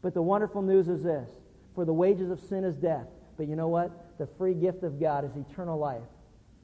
But 0.00 0.14
the 0.14 0.22
wonderful 0.22 0.62
news 0.62 0.88
is 0.88 1.02
this 1.02 1.28
for 1.74 1.84
the 1.84 1.92
wages 1.92 2.30
of 2.30 2.40
sin 2.48 2.64
is 2.64 2.76
death. 2.76 3.08
But 3.36 3.46
you 3.46 3.56
know 3.56 3.68
what? 3.68 4.16
The 4.18 4.28
free 4.38 4.54
gift 4.54 4.84
of 4.84 4.98
God 4.98 5.24
is 5.24 5.32
eternal 5.36 5.78
life 5.78 6.00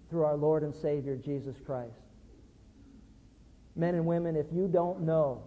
through 0.09 0.25
our 0.25 0.37
Lord 0.37 0.63
and 0.63 0.75
Savior, 0.75 1.17
Jesus 1.17 1.57
Christ. 1.67 2.00
Men 3.77 3.95
and 3.95 4.07
women, 4.07 4.37
if 4.37 4.47
you 4.53 4.69
don't 4.69 5.03
know 5.03 5.43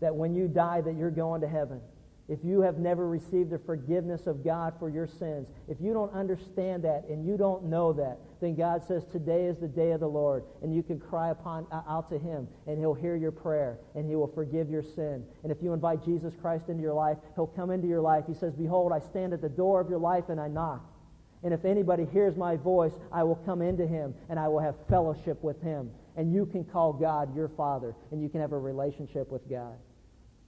that 0.00 0.14
when 0.14 0.34
you 0.34 0.48
die 0.48 0.80
that 0.80 0.96
you're 0.96 1.10
going 1.10 1.40
to 1.40 1.48
heaven, 1.48 1.80
if 2.28 2.38
you 2.44 2.60
have 2.60 2.78
never 2.78 3.08
received 3.08 3.50
the 3.50 3.58
forgiveness 3.58 4.26
of 4.26 4.44
God 4.44 4.74
for 4.78 4.88
your 4.88 5.06
sins, 5.06 5.48
if 5.68 5.78
you 5.80 5.92
don't 5.92 6.12
understand 6.14 6.84
that 6.84 7.04
and 7.08 7.26
you 7.26 7.36
don't 7.36 7.64
know 7.64 7.92
that, 7.92 8.18
then 8.40 8.54
God 8.54 8.82
says 8.86 9.04
today 9.12 9.46
is 9.46 9.58
the 9.58 9.68
day 9.68 9.90
of 9.90 10.00
the 10.00 10.08
Lord, 10.08 10.44
and 10.62 10.74
you 10.74 10.82
can 10.82 10.98
cry 10.98 11.30
upon 11.30 11.66
uh, 11.72 11.82
out 11.88 12.08
to 12.10 12.18
Him, 12.18 12.48
and 12.66 12.78
He'll 12.78 12.94
hear 12.94 13.16
your 13.16 13.32
prayer, 13.32 13.78
and 13.94 14.08
He 14.08 14.16
will 14.16 14.32
forgive 14.34 14.70
your 14.70 14.82
sin. 14.82 15.24
And 15.42 15.52
if 15.52 15.58
you 15.62 15.72
invite 15.72 16.04
Jesus 16.04 16.32
Christ 16.40 16.68
into 16.68 16.82
your 16.82 16.94
life, 16.94 17.18
He'll 17.34 17.46
come 17.46 17.70
into 17.70 17.88
your 17.88 18.00
life. 18.00 18.24
He 18.26 18.34
says, 18.34 18.54
"Behold, 18.54 18.92
I 18.92 19.00
stand 19.10 19.32
at 19.32 19.42
the 19.42 19.48
door 19.48 19.80
of 19.80 19.90
your 19.90 19.98
life 20.00 20.28
and 20.28 20.40
I 20.40 20.48
knock." 20.48 20.88
And 21.42 21.52
if 21.52 21.64
anybody 21.64 22.06
hears 22.12 22.36
my 22.36 22.56
voice, 22.56 22.92
I 23.10 23.24
will 23.24 23.36
come 23.36 23.62
into 23.62 23.86
him 23.86 24.14
and 24.28 24.38
I 24.38 24.46
will 24.48 24.60
have 24.60 24.76
fellowship 24.88 25.42
with 25.42 25.60
him. 25.60 25.90
And 26.16 26.32
you 26.32 26.46
can 26.46 26.64
call 26.64 26.92
God 26.92 27.34
your 27.34 27.48
Father 27.48 27.94
and 28.10 28.22
you 28.22 28.28
can 28.28 28.40
have 28.40 28.52
a 28.52 28.58
relationship 28.58 29.30
with 29.30 29.48
God. 29.48 29.74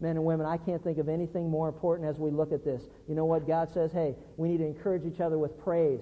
Men 0.01 0.17
and 0.17 0.25
women, 0.25 0.47
I 0.47 0.57
can't 0.57 0.83
think 0.83 0.99
of 0.99 1.09
anything 1.09 1.49
more 1.49 1.69
important 1.69 2.09
as 2.09 2.19
we 2.19 2.31
look 2.31 2.53
at 2.53 2.65
this. 2.65 2.83
You 3.09 3.15
know 3.15 3.25
what? 3.25 3.47
God 3.47 3.71
says, 3.73 3.93
hey, 3.93 4.15
we 4.37 4.49
need 4.49 4.59
to 4.59 4.67
encourage 4.67 5.05
each 5.05 5.21
other 5.21 5.39
with 5.39 5.59
praise. 5.63 6.01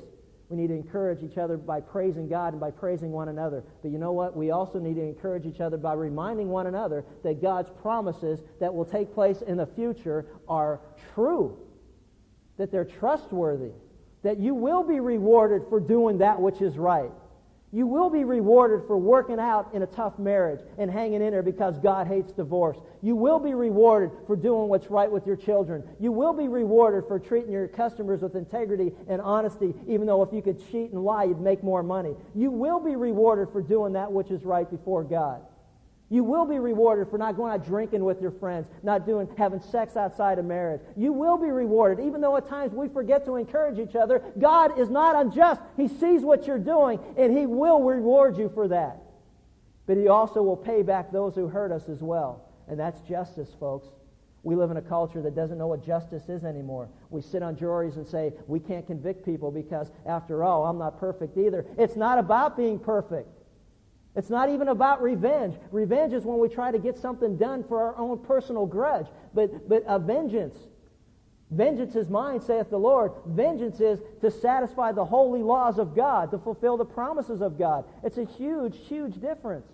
We 0.49 0.57
need 0.57 0.69
to 0.69 0.75
encourage 0.75 1.23
each 1.23 1.39
other 1.39 1.57
by 1.57 1.81
praising 1.81 2.29
God 2.29 2.53
and 2.53 2.61
by 2.61 2.71
praising 2.71 3.11
one 3.11 3.29
another. 3.29 3.65
But 3.81 3.91
you 3.91 3.99
know 3.99 4.13
what? 4.13 4.37
We 4.37 4.51
also 4.51 4.79
need 4.79 4.97
to 4.97 5.03
encourage 5.03 5.47
each 5.47 5.61
other 5.61 5.77
by 5.77 5.95
reminding 5.95 6.49
one 6.49 6.67
another 6.67 7.05
that 7.23 7.41
God's 7.41 7.71
promises 7.81 8.41
that 8.61 8.75
will 8.75 8.85
take 8.85 9.15
place 9.15 9.41
in 9.43 9.57
the 9.57 9.67
future 9.67 10.27
are 10.49 10.81
true, 11.15 11.57
that 12.59 12.71
they're 12.71 12.85
trustworthy, 12.85 13.71
that 14.23 14.39
you 14.39 14.55
will 14.55 14.83
be 14.83 15.01
rewarded 15.01 15.63
for 15.69 15.81
doing 15.81 16.19
that 16.19 16.41
which 16.41 16.61
is 16.61 16.77
right. 16.77 17.13
You 17.75 17.87
will 17.87 18.11
be 18.11 18.25
rewarded 18.25 18.87
for 18.87 18.99
working 18.99 19.41
out 19.41 19.73
in 19.73 19.83
a 19.83 19.87
tough 19.87 20.19
marriage 20.19 20.61
and 20.77 20.91
hanging 20.91 21.23
in 21.23 21.31
there 21.31 21.43
because 21.43 21.79
God 21.79 22.07
hates 22.07 22.31
divorce. 22.31 22.77
You 23.01 23.17
will 23.17 23.39
be 23.39 23.55
rewarded 23.55 24.11
for 24.27 24.37
doing 24.37 24.69
what's 24.69 24.91
right 24.91 25.11
with 25.11 25.27
your 25.27 25.37
children. 25.37 25.83
You 25.99 26.13
will 26.13 26.35
be 26.35 26.49
rewarded 26.49 27.09
for 27.09 27.19
treating 27.19 27.51
your 27.51 27.69
customers 27.69 28.21
with 28.21 28.35
integrity 28.35 28.93
and 29.09 29.23
honesty, 29.23 29.75
even 29.89 30.07
though 30.07 30.23
if 30.23 30.35
you 30.35 30.43
could 30.43 30.61
cheat 30.71 30.93
and 30.93 31.03
lie, 31.03 31.25
you'd 31.25 31.41
make 31.41 31.63
more 31.63 31.83
money. 31.83 32.15
You 32.35 32.51
will 32.51 32.79
be 32.79 32.95
rewarded 32.95 33.49
for 33.51 33.63
doing 33.63 33.95
that 33.95 34.13
which 34.13 34.31
is 34.31 34.45
right 34.45 34.71
before 34.71 35.03
God. 35.03 35.41
You 36.13 36.25
will 36.25 36.45
be 36.45 36.59
rewarded 36.59 37.09
for 37.09 37.17
not 37.17 37.39
going 37.39 37.55
out 37.55 37.65
drinking 37.65 38.05
with 38.05 38.21
your 38.21 38.33
friends, 38.33 38.67
not 38.83 39.07
doing 39.07 39.27
having 39.39 39.63
sex 39.63 39.97
outside 39.97 40.39
of 40.39 40.45
marriage. 40.45 40.83
You 40.95 41.11
will 41.11 41.39
be 41.39 41.51
rewarded, 41.51 42.05
even 42.05 42.21
though 42.21 42.37
at 42.37 42.47
times 42.47 42.75
we 42.75 42.87
forget 42.89 43.25
to 43.25 43.37
encourage 43.37 43.79
each 43.79 43.97
other. 43.97 44.23
God 44.39 44.79
is 44.79 44.91
not 44.91 45.17
unjust. 45.17 45.63
He 45.75 45.89
sees 45.89 46.21
what 46.21 46.47
you're 46.47 46.59
doing, 46.59 47.01
and 47.17 47.35
He 47.35 47.47
will 47.47 47.83
reward 47.83 48.37
you 48.37 48.51
for 48.53 48.69
that. 48.69 48.99
But 49.87 49.97
He 49.97 50.09
also 50.09 50.43
will 50.43 50.57
pay 50.57 50.83
back 50.83 51.11
those 51.11 51.35
who 51.35 51.49
hurt 51.49 51.73
us 51.73 51.89
as 51.89 52.03
well. 52.03 52.45
And 52.69 52.79
that's 52.79 53.01
justice, 53.09 53.49
folks. 53.59 53.89
We 54.43 54.55
live 54.55 54.71
in 54.71 54.77
a 54.77 54.83
culture 54.83 55.23
that 55.23 55.35
doesn't 55.35 55.57
know 55.57 55.69
what 55.69 55.83
justice 55.83 56.29
is 56.29 56.45
anymore. 56.45 56.91
We 57.09 57.23
sit 57.23 57.43
on 57.43 57.57
juries 57.57 57.97
and 57.97 58.07
say, 58.07 58.35
we 58.47 58.61
can't 58.61 58.87
convict 58.87 59.25
people 59.25 59.51
because, 59.51 59.91
after 60.05 60.45
all, 60.45 60.67
I'm 60.67 60.77
not 60.77 61.01
perfect 61.01 61.39
either. 61.39 61.65
It's 61.79 61.97
not 61.97 62.19
about 62.19 62.55
being 62.55 62.79
perfect. 62.79 63.31
It's 64.15 64.31
not 64.31 64.51
even 64.51 64.69
about 64.69 65.03
revenge. 65.03 65.57
Revenge 65.71 66.13
is 66.13 66.25
when 66.25 66.39
we 66.39 66.49
try 66.49 66.71
to 66.71 66.79
get 66.79 66.99
something 66.99 67.37
done 67.37 67.65
for 67.65 67.83
our 67.83 67.97
own 67.97 68.19
personal 68.19 68.67
grudge. 68.67 69.07
But, 69.33 69.69
but 69.69 69.85
a 69.87 69.99
vengeance, 69.99 70.59
vengeance 71.51 71.97
is 71.97 72.11
mine, 72.11 72.41
saith 72.41 72.69
the 72.69 72.79
Lord. 72.79 73.13
Vengeance 73.27 73.81
is 73.81 74.01
to 74.21 74.31
satisfy 74.31 74.93
the 74.93 75.05
holy 75.05 75.43
laws 75.43 75.79
of 75.79 75.97
God, 75.97 76.31
to 76.33 76.39
fulfill 76.39 76.77
the 76.77 76.85
promises 76.85 77.41
of 77.41 77.59
God. 77.59 77.85
It's 78.03 78.19
a 78.19 78.25
huge, 78.25 78.77
huge 78.87 79.19
difference. 79.21 79.71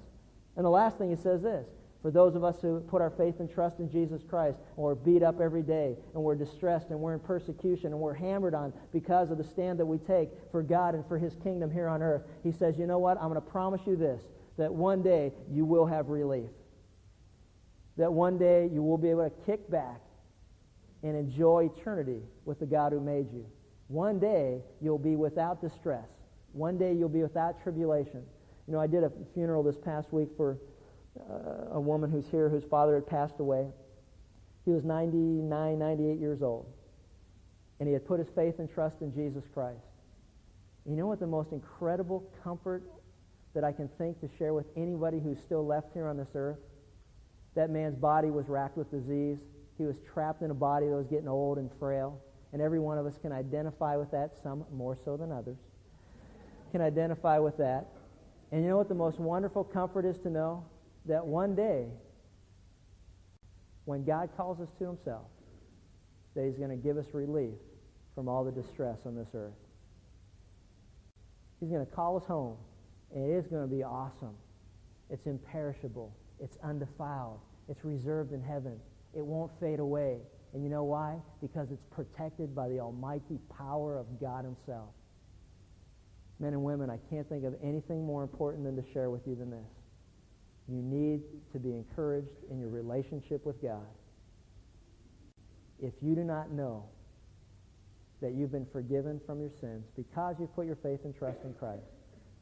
And 0.56 0.64
the 0.64 0.70
last 0.70 0.98
thing 0.98 1.10
he 1.10 1.16
says 1.16 1.42
this 1.42 1.66
for 2.02 2.10
those 2.12 2.36
of 2.36 2.44
us 2.44 2.56
who 2.62 2.80
put 2.80 3.02
our 3.02 3.10
faith 3.10 3.40
and 3.40 3.50
trust 3.50 3.80
in 3.80 3.90
Jesus 3.90 4.22
Christ, 4.28 4.58
and 4.76 4.84
we're 4.84 4.94
beat 4.94 5.22
up 5.22 5.40
every 5.40 5.62
day, 5.62 5.96
and 6.14 6.22
we're 6.22 6.36
distressed, 6.36 6.90
and 6.90 7.00
we're 7.00 7.14
in 7.14 7.20
persecution, 7.20 7.86
and 7.86 7.98
we're 7.98 8.14
hammered 8.14 8.54
on 8.54 8.72
because 8.92 9.30
of 9.30 9.38
the 9.38 9.44
stand 9.44 9.80
that 9.80 9.86
we 9.86 9.98
take 9.98 10.28
for 10.52 10.62
God 10.62 10.94
and 10.94 11.04
for 11.08 11.18
His 11.18 11.34
kingdom 11.42 11.70
here 11.70 11.88
on 11.88 12.02
earth, 12.02 12.22
He 12.44 12.52
says, 12.52 12.78
you 12.78 12.86
know 12.86 12.98
what? 12.98 13.16
I'm 13.18 13.28
going 13.28 13.34
to 13.34 13.40
promise 13.40 13.80
you 13.84 13.96
this, 13.96 14.22
that 14.58 14.72
one 14.72 15.02
day 15.02 15.32
you 15.50 15.64
will 15.64 15.86
have 15.86 16.08
relief. 16.08 16.50
That 17.96 18.12
one 18.12 18.38
day 18.38 18.68
you 18.72 18.82
will 18.82 18.98
be 18.98 19.10
able 19.10 19.28
to 19.28 19.34
kick 19.44 19.68
back 19.68 20.00
and 21.02 21.16
enjoy 21.16 21.68
eternity 21.76 22.22
with 22.44 22.60
the 22.60 22.66
God 22.66 22.92
who 22.92 23.00
made 23.00 23.32
you. 23.32 23.44
One 23.88 24.20
day 24.20 24.60
you'll 24.80 24.98
be 24.98 25.16
without 25.16 25.60
distress. 25.60 26.06
One 26.52 26.78
day 26.78 26.92
you'll 26.92 27.08
be 27.08 27.22
without 27.22 27.60
tribulation. 27.62 28.22
You 28.66 28.74
know, 28.74 28.80
I 28.80 28.86
did 28.86 29.02
a 29.02 29.10
funeral 29.34 29.62
this 29.62 29.76
past 29.76 30.12
week 30.12 30.28
for 30.36 30.58
Uh, 31.18 31.74
a 31.74 31.80
woman 31.80 32.10
who's 32.10 32.26
here 32.30 32.48
whose 32.48 32.64
father 32.64 32.94
had 32.94 33.06
passed 33.06 33.38
away. 33.38 33.66
He 34.64 34.70
was 34.70 34.84
99, 34.84 35.78
98 35.78 36.18
years 36.18 36.42
old. 36.42 36.66
And 37.80 37.88
he 37.88 37.92
had 37.92 38.06
put 38.06 38.18
his 38.18 38.28
faith 38.34 38.58
and 38.58 38.72
trust 38.72 38.96
in 39.00 39.14
Jesus 39.14 39.44
Christ. 39.52 39.78
You 40.84 40.96
know 40.96 41.06
what 41.06 41.20
the 41.20 41.26
most 41.26 41.52
incredible 41.52 42.30
comfort 42.42 42.82
that 43.54 43.64
I 43.64 43.72
can 43.72 43.88
think 43.98 44.20
to 44.20 44.28
share 44.38 44.54
with 44.54 44.66
anybody 44.76 45.20
who's 45.20 45.38
still 45.44 45.66
left 45.66 45.88
here 45.92 46.06
on 46.06 46.16
this 46.16 46.28
earth? 46.34 46.58
That 47.54 47.70
man's 47.70 47.96
body 47.96 48.30
was 48.30 48.48
racked 48.48 48.76
with 48.76 48.90
disease. 48.90 49.38
He 49.76 49.84
was 49.84 49.96
trapped 50.12 50.42
in 50.42 50.50
a 50.50 50.54
body 50.54 50.86
that 50.86 50.94
was 50.94 51.06
getting 51.06 51.28
old 51.28 51.58
and 51.58 51.70
frail. 51.78 52.20
And 52.52 52.62
every 52.62 52.80
one 52.80 52.98
of 52.98 53.06
us 53.06 53.14
can 53.20 53.32
identify 53.32 53.96
with 53.96 54.10
that, 54.12 54.32
some 54.42 54.64
more 54.72 54.96
so 55.04 55.16
than 55.16 55.30
others. 55.30 55.58
Can 56.72 56.80
identify 56.80 57.38
with 57.38 57.56
that. 57.58 57.86
And 58.50 58.62
you 58.62 58.70
know 58.70 58.78
what 58.78 58.88
the 58.88 58.94
most 58.94 59.18
wonderful 59.18 59.64
comfort 59.64 60.04
is 60.04 60.16
to 60.18 60.30
know? 60.30 60.64
That 61.08 61.26
one 61.26 61.54
day, 61.54 61.86
when 63.84 64.04
God 64.04 64.30
calls 64.36 64.60
us 64.60 64.68
to 64.78 64.86
himself, 64.86 65.26
that 66.34 66.44
he's 66.44 66.58
going 66.58 66.70
to 66.70 66.76
give 66.76 66.96
us 66.96 67.06
relief 67.12 67.54
from 68.14 68.28
all 68.28 68.44
the 68.44 68.52
distress 68.52 68.98
on 69.06 69.16
this 69.16 69.28
earth. 69.34 69.54
He's 71.60 71.70
going 71.70 71.84
to 71.84 71.92
call 71.92 72.16
us 72.16 72.24
home, 72.26 72.56
and 73.14 73.30
it 73.30 73.34
is 73.34 73.46
going 73.46 73.68
to 73.68 73.74
be 73.74 73.82
awesome. 73.82 74.34
It's 75.10 75.26
imperishable. 75.26 76.14
It's 76.40 76.56
undefiled. 76.62 77.40
It's 77.68 77.84
reserved 77.84 78.32
in 78.32 78.42
heaven. 78.42 78.78
It 79.14 79.24
won't 79.24 79.50
fade 79.58 79.80
away. 79.80 80.18
And 80.52 80.62
you 80.62 80.70
know 80.70 80.84
why? 80.84 81.16
Because 81.40 81.68
it's 81.70 81.84
protected 81.90 82.54
by 82.54 82.68
the 82.68 82.80
almighty 82.80 83.38
power 83.56 83.98
of 83.98 84.06
God 84.20 84.44
himself. 84.44 84.90
Men 86.38 86.52
and 86.52 86.62
women, 86.62 86.90
I 86.90 86.98
can't 87.10 87.28
think 87.28 87.44
of 87.44 87.54
anything 87.62 88.06
more 88.06 88.22
important 88.22 88.64
than 88.64 88.76
to 88.76 88.92
share 88.92 89.10
with 89.10 89.22
you 89.26 89.34
than 89.34 89.50
this. 89.50 89.77
You 90.68 90.82
need 90.82 91.22
to 91.52 91.58
be 91.58 91.70
encouraged 91.70 92.44
in 92.50 92.60
your 92.60 92.68
relationship 92.68 93.46
with 93.46 93.60
God. 93.62 93.86
If 95.80 95.94
you 96.02 96.14
do 96.14 96.24
not 96.24 96.50
know 96.50 96.84
that 98.20 98.34
you've 98.34 98.52
been 98.52 98.66
forgiven 98.72 99.20
from 99.24 99.40
your 99.40 99.50
sins 99.60 99.84
because 99.96 100.36
you've 100.38 100.54
put 100.54 100.66
your 100.66 100.76
faith 100.76 101.00
and 101.04 101.16
trust 101.16 101.38
in 101.44 101.54
Christ, 101.54 101.86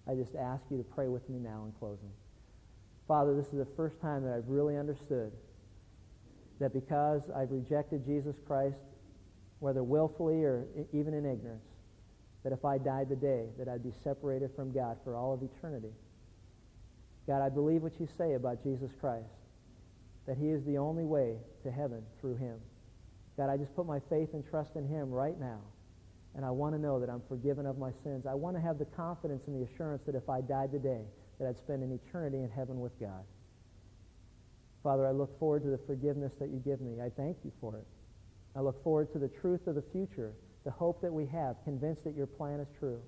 I 0.09 0.15
just 0.15 0.35
ask 0.35 0.63
you 0.71 0.79
to 0.79 0.85
pray 0.85 1.09
with 1.09 1.29
me 1.29 1.39
now 1.39 1.65
in 1.67 1.73
closing. 1.79 2.11
Father, 3.07 3.37
this 3.37 3.47
is 3.47 3.59
the 3.59 3.69
first 3.77 4.01
time 4.01 4.25
that 4.25 4.33
I've 4.33 4.49
really 4.49 4.77
understood 4.77 5.33
that 6.59 6.73
because 6.73 7.23
I've 7.35 7.51
rejected 7.51 8.05
Jesus 8.05 8.35
Christ, 8.47 8.79
whether 9.61 9.85
willfully 9.85 10.43
or 10.43 10.67
even 10.93 11.15
in 11.15 11.27
ignorance, 11.27 11.67
that 12.43 12.53
if 12.53 12.65
I 12.65 12.79
died 12.79 13.09
today, 13.09 13.47
that 13.59 13.69
I'd 13.69 13.85
be 13.85 13.93
separated 14.03 14.51
from 14.57 14.73
God 14.73 14.97
for 15.05 15.15
all 15.15 15.35
of 15.35 15.43
eternity. 15.43 15.93
God, 17.27 17.43
I 17.43 17.49
believe 17.49 17.83
what 17.83 17.99
you 17.99 18.09
say 18.19 18.35
about 18.35 18.63
Jesus 18.63 18.91
Christ. 19.01 19.27
that 20.27 20.37
he 20.37 20.51
is 20.51 20.65
the 20.65 20.79
only 20.79 21.05
way 21.05 21.37
to 21.63 21.71
heaven 21.71 22.03
through 22.21 22.37
him. 22.37 22.57
God, 23.37 23.49
I 23.49 23.57
just 23.57 23.75
put 23.77 23.87
my 23.87 24.01
faith 24.11 24.31
and 24.33 24.45
trust 24.49 24.77
in 24.77 24.87
him 24.87 25.11
right 25.11 25.39
now. 25.39 25.61
And 26.35 26.45
I 26.45 26.51
want 26.51 26.75
to 26.75 26.81
know 26.81 27.01
that 27.01 27.09
I'm 27.09 27.23
forgiven 27.29 27.65
of 27.67 27.79
my 27.79 27.91
sins. 28.03 28.27
I 28.27 28.35
want 28.35 28.57
to 28.57 28.63
have 28.63 28.79
the 28.79 28.85
confidence 28.85 29.43
and 29.47 29.57
the 29.57 29.73
assurance 29.73 30.03
that 30.07 30.15
if 30.15 30.29
I 30.29 30.41
died 30.41 30.73
today, 30.73 31.03
that 31.39 31.49
I'd 31.49 31.59
spend 31.59 31.83
an 31.83 31.93
eternity 31.93 32.39
in 32.39 32.51
heaven 32.51 32.81
with 32.81 32.99
God. 33.01 33.25
Father, 34.83 35.07
I 35.07 35.13
look 35.13 35.39
forward 35.39 35.63
to 35.63 35.71
the 35.71 35.81
forgiveness 35.87 36.33
that 36.39 36.51
you 36.51 36.59
give 36.59 36.81
me. 36.81 37.01
I 37.01 37.09
thank 37.11 37.39
you 37.45 37.53
for 37.61 37.77
it. 37.77 37.87
I 38.55 38.61
look 38.61 38.83
forward 38.85 39.13
to 39.13 39.19
the 39.19 39.29
truth 39.29 39.67
of 39.67 39.75
the 39.75 39.85
future, 39.93 40.33
the 40.65 40.71
hope 40.71 41.01
that 41.03 41.13
we 41.13 41.27
have, 41.27 41.57
convinced 41.65 42.05
that 42.05 42.17
your 42.17 42.27
plan 42.27 42.61
is 42.61 42.69
true. 42.79 43.01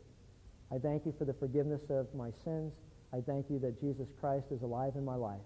I 0.72 0.78
thank 0.78 1.06
you 1.06 1.14
for 1.18 1.24
the 1.24 1.34
forgiveness 1.34 1.82
of 1.90 2.06
my 2.14 2.30
sins. 2.44 2.72
I 3.12 3.20
thank 3.20 3.46
you 3.48 3.58
that 3.60 3.80
Jesus 3.80 4.08
Christ 4.20 4.46
is 4.50 4.62
alive 4.62 4.92
in 4.96 5.04
my 5.04 5.14
life, 5.14 5.40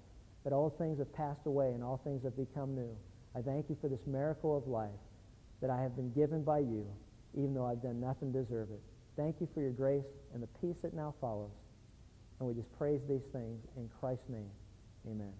that 0.45 0.53
all 0.53 0.71
things 0.71 0.99
have 0.99 1.13
passed 1.15 1.47
away 1.47 1.73
and 1.73 1.83
all 1.83 2.01
things 2.03 2.25
have 2.25 2.37
become 2.37 2.75
new. 2.75 2.97
I 3.37 3.41
thank 3.41 3.69
you 3.69 3.77
for 3.81 3.89
this 3.89 4.01
miracle 4.07 4.57
of 4.57 4.67
life 4.67 4.91
that 5.61 5.71
I 5.71 5.81
have 5.81 5.95
been 5.95 6.13
given 6.13 6.43
by 6.43 6.59
you, 6.59 6.85
even 7.35 7.55
though 7.55 7.67
I've 7.67 7.83
done 7.83 8.01
nothing 8.01 8.33
to 8.33 8.43
deserve 8.43 8.71
it. 8.71 8.81
Thank 9.17 9.37
you 9.41 9.49
for 9.55 9.61
your 9.61 9.71
grace 9.71 10.05
and 10.35 10.43
the 10.43 10.49
peace 10.61 10.77
that 10.83 10.95
now 10.95 11.15
follows. 11.21 11.53
And 12.41 12.49
we 12.49 12.55
just 12.55 12.77
praise 12.77 13.01
these 13.09 13.25
things 13.33 13.61
in 13.77 13.89
Christ's 14.01 14.29
name. 14.29 14.51
Amen. 15.07 15.33